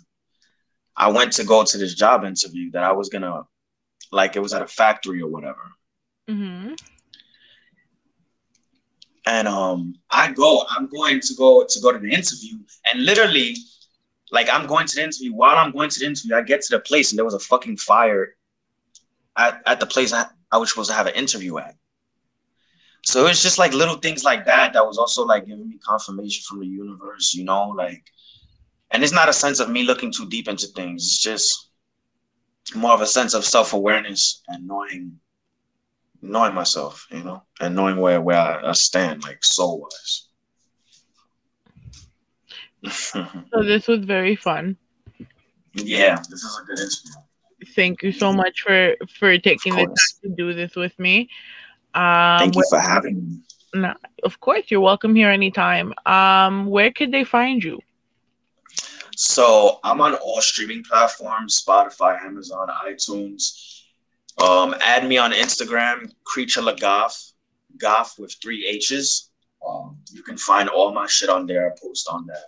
I 0.96 1.10
went 1.10 1.32
to 1.34 1.44
go 1.44 1.64
to 1.64 1.78
this 1.78 1.96
job 1.96 2.26
interview 2.26 2.72
that 2.72 2.84
I 2.84 2.92
was 2.92 3.10
gonna 3.10 3.44
like 4.12 4.36
it 4.36 4.40
was 4.40 4.54
at 4.54 4.62
a 4.62 4.68
factory 4.68 5.22
or 5.22 5.30
whatever. 5.30 5.62
Mm-hmm. 6.30 6.74
And 9.26 9.48
um 9.48 9.96
I 10.10 10.32
go, 10.32 10.64
I'm 10.70 10.88
going 10.88 11.22
to 11.22 11.34
go 11.36 11.66
to 11.68 11.80
go 11.80 11.92
to 11.92 12.00
the 12.00 12.12
interview, 12.12 12.60
and 12.92 13.06
literally 13.06 13.56
like 14.32 14.50
I'm 14.52 14.68
going 14.68 14.88
to 14.88 14.96
the 14.96 15.04
interview. 15.04 15.34
While 15.34 15.58
I'm 15.58 15.72
going 15.72 15.90
to 15.90 16.00
the 16.00 16.06
interview, 16.06 16.36
I 16.36 16.42
get 16.42 16.62
to 16.64 16.78
the 16.78 16.82
place 16.82 17.12
and 17.12 17.18
there 17.18 17.26
was 17.26 17.34
a 17.34 17.40
fucking 17.40 17.78
fire 17.78 18.36
at, 19.38 19.62
at 19.66 19.80
the 19.80 19.86
place 19.86 20.14
I, 20.14 20.26
I 20.52 20.58
was 20.58 20.70
supposed 20.70 20.90
to 20.90 20.96
have 20.96 21.08
an 21.08 21.16
interview 21.16 21.58
at. 21.58 21.76
So 23.04 23.28
it's 23.28 23.42
just 23.42 23.58
like 23.58 23.74
little 23.74 23.96
things 23.96 24.24
like 24.24 24.46
that 24.46 24.74
that 24.74 24.86
was 24.86 24.98
also 24.98 25.26
like 25.26 25.46
giving 25.46 25.70
me 25.70 25.80
confirmation 25.86 26.44
from 26.48 26.60
the 26.60 26.68
universe, 26.68 27.34
you 27.34 27.44
know, 27.44 27.70
like 27.70 28.04
and 28.92 29.04
it's 29.04 29.14
not 29.14 29.30
a 29.30 29.34
sense 29.34 29.60
of 29.60 29.70
me 29.70 29.84
looking 29.84 30.12
too 30.12 30.28
deep 30.28 30.48
into 30.48 30.68
things. 30.68 31.04
It's 31.04 31.20
just 31.20 31.70
more 32.76 32.94
of 32.94 33.02
a 33.02 33.08
sense 33.08 33.34
of 33.34 33.46
self-awareness 33.46 34.44
and 34.48 34.68
knowing 34.68 35.20
knowing 36.22 36.54
myself, 36.54 37.08
you 37.12 37.24
know, 37.24 37.44
and 37.60 37.76
knowing 37.76 37.98
where 37.98 38.22
where 38.22 38.38
I, 38.38 38.70
I 38.70 38.72
stand, 38.74 39.24
like 39.24 39.44
soul 39.44 39.82
wise. 39.82 40.28
so 42.92 43.64
this 43.64 43.88
was 43.88 44.04
very 44.06 44.36
fun. 44.36 44.78
Yeah, 45.74 46.18
this 46.30 46.44
is 46.44 46.60
a 46.62 46.66
good 46.66 46.80
interview. 46.80 47.74
Thank 47.76 48.04
you 48.04 48.12
so 48.12 48.32
much 48.32 48.62
for 48.62 48.96
for 49.18 49.38
taking 49.38 49.76
the 49.76 49.86
time 49.86 49.96
to 50.24 50.30
do 50.30 50.54
this 50.54 50.76
with 50.76 50.98
me. 50.98 51.30
Um, 51.94 52.40
Thank 52.40 52.56
you 52.56 52.64
for 52.70 52.80
having 52.80 53.16
me. 53.16 53.40
No, 53.74 53.94
of 54.24 54.40
course, 54.40 54.66
you're 54.70 54.82
welcome 54.82 55.14
here 55.16 55.30
anytime. 55.30 55.94
Um, 56.06 56.66
where 56.66 56.92
could 56.92 57.12
they 57.12 57.24
find 57.24 57.64
you? 57.64 57.80
So 59.16 59.80
I'm 59.84 60.02
on 60.02 60.16
all 60.16 60.42
streaming 60.42 60.84
platforms: 60.84 61.64
Spotify, 61.64 62.22
Amazon, 62.24 62.68
iTunes. 62.86 63.82
Um, 64.42 64.74
add 64.82 65.08
me 65.08 65.18
on 65.18 65.32
Instagram, 65.32 66.12
Creature 66.24 66.62
Lagaf, 66.62 67.34
Goth 67.78 68.18
with 68.18 68.36
three 68.42 68.66
H's. 68.66 69.30
Um, 69.68 69.98
you 70.12 70.24
can 70.24 70.38
find 70.38 70.70
all 70.70 70.94
my 70.94 71.06
shit 71.08 71.30
on 71.30 71.46
there. 71.46 71.68
I 71.68 71.76
post 71.82 72.08
on 72.10 72.26
that 72.28 72.46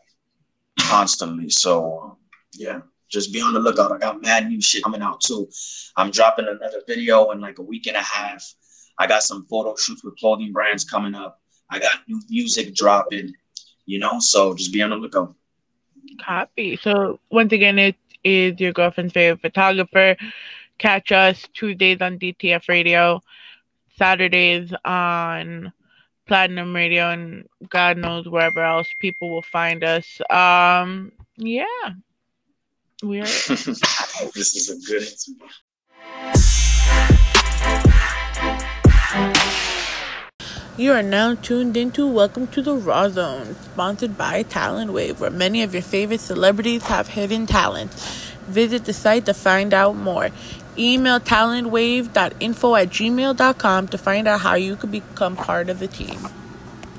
constantly. 0.80 1.50
So 1.50 2.00
um, 2.00 2.18
yeah, 2.54 2.82
just 3.10 3.34
be 3.34 3.42
on 3.42 3.54
the 3.54 3.60
lookout. 3.60 3.92
I 3.92 3.98
got 3.98 4.22
mad 4.22 4.48
new 4.48 4.62
shit 4.62 4.84
coming 4.84 5.02
out 5.02 5.22
too. 5.22 5.50
I'm 5.98 6.12
dropping 6.12 6.48
another 6.48 6.82
video 6.88 7.30
in 7.32 7.42
like 7.42 7.60
a 7.60 7.64
week 7.64 7.88
and 7.88 7.98
a 7.98 8.02
half. 8.02 8.54
I 8.98 9.08
got 9.08 9.24
some 9.24 9.46
photo 9.46 9.76
shoots 9.76 10.04
with 10.04 10.18
clothing 10.18 10.52
brands 10.52 10.84
coming 10.84 11.16
up. 11.16 11.40
I 11.70 11.80
got 11.80 12.02
new 12.08 12.20
music 12.30 12.76
dropping, 12.76 13.34
you 13.86 14.00
know, 14.00 14.20
so 14.20 14.54
just 14.54 14.74
be 14.74 14.82
on 14.82 14.90
the 14.90 14.98
lookout. 14.98 15.34
Copy. 16.20 16.78
So 16.78 17.20
once 17.32 17.54
again, 17.54 17.80
it 17.80 17.96
is 18.24 18.60
your 18.60 18.74
girlfriend's 18.74 19.14
favorite 19.14 19.42
photographer. 19.42 20.18
Catch 20.78 21.12
us 21.12 21.48
Tuesdays 21.54 22.02
on 22.02 22.20
DTF 22.20 22.68
Radio, 22.68 23.22
Saturdays 23.98 24.74
on 24.84 25.72
Platinum 26.28 26.76
Radio, 26.76 27.10
and 27.10 27.48
God 27.70 27.98
knows 27.98 28.28
wherever 28.28 28.64
else 28.64 28.88
people 29.00 29.30
will 29.30 29.44
find 29.44 29.84
us. 29.84 30.06
Um, 30.30 31.12
yeah, 31.38 31.66
we 33.04 33.20
are. 33.20 33.24
this 34.34 34.56
is 34.56 34.70
a 34.70 34.76
good 34.88 35.04
interview. 35.04 35.48
You 40.78 40.94
are 40.94 41.04
now 41.04 41.36
tuned 41.36 41.76
into 41.76 42.08
Welcome 42.08 42.48
to 42.48 42.62
the 42.62 42.76
Rawrrzone, 42.76 43.56
sponsored 43.56 44.18
by 44.18 44.44
Talent 44.44 44.94
Wave, 44.94 45.20
where 45.20 45.30
many 45.30 45.64
of 45.64 45.74
your 45.74 45.84
favorite 45.84 46.22
celebrities 46.22 46.84
have 46.84 47.10
hidden 47.10 47.46
talents. 47.46 48.32
Visit 48.48 48.86
the 48.86 48.94
site 48.94 49.26
to 49.26 49.34
find 49.34 49.74
out 49.74 49.98
more. 49.98 50.30
Email 50.78 51.20
talentwave.info 51.20 52.76
at 52.76 52.90
gmail.com 52.90 53.88
to 53.90 53.98
find 53.98 54.28
out 54.30 54.40
how 54.40 54.56
you 54.56 54.78
could 54.78 54.92
become 54.92 55.36
part 55.36 55.70
of 55.70 55.80
the 55.80 55.88
team. 55.88 56.18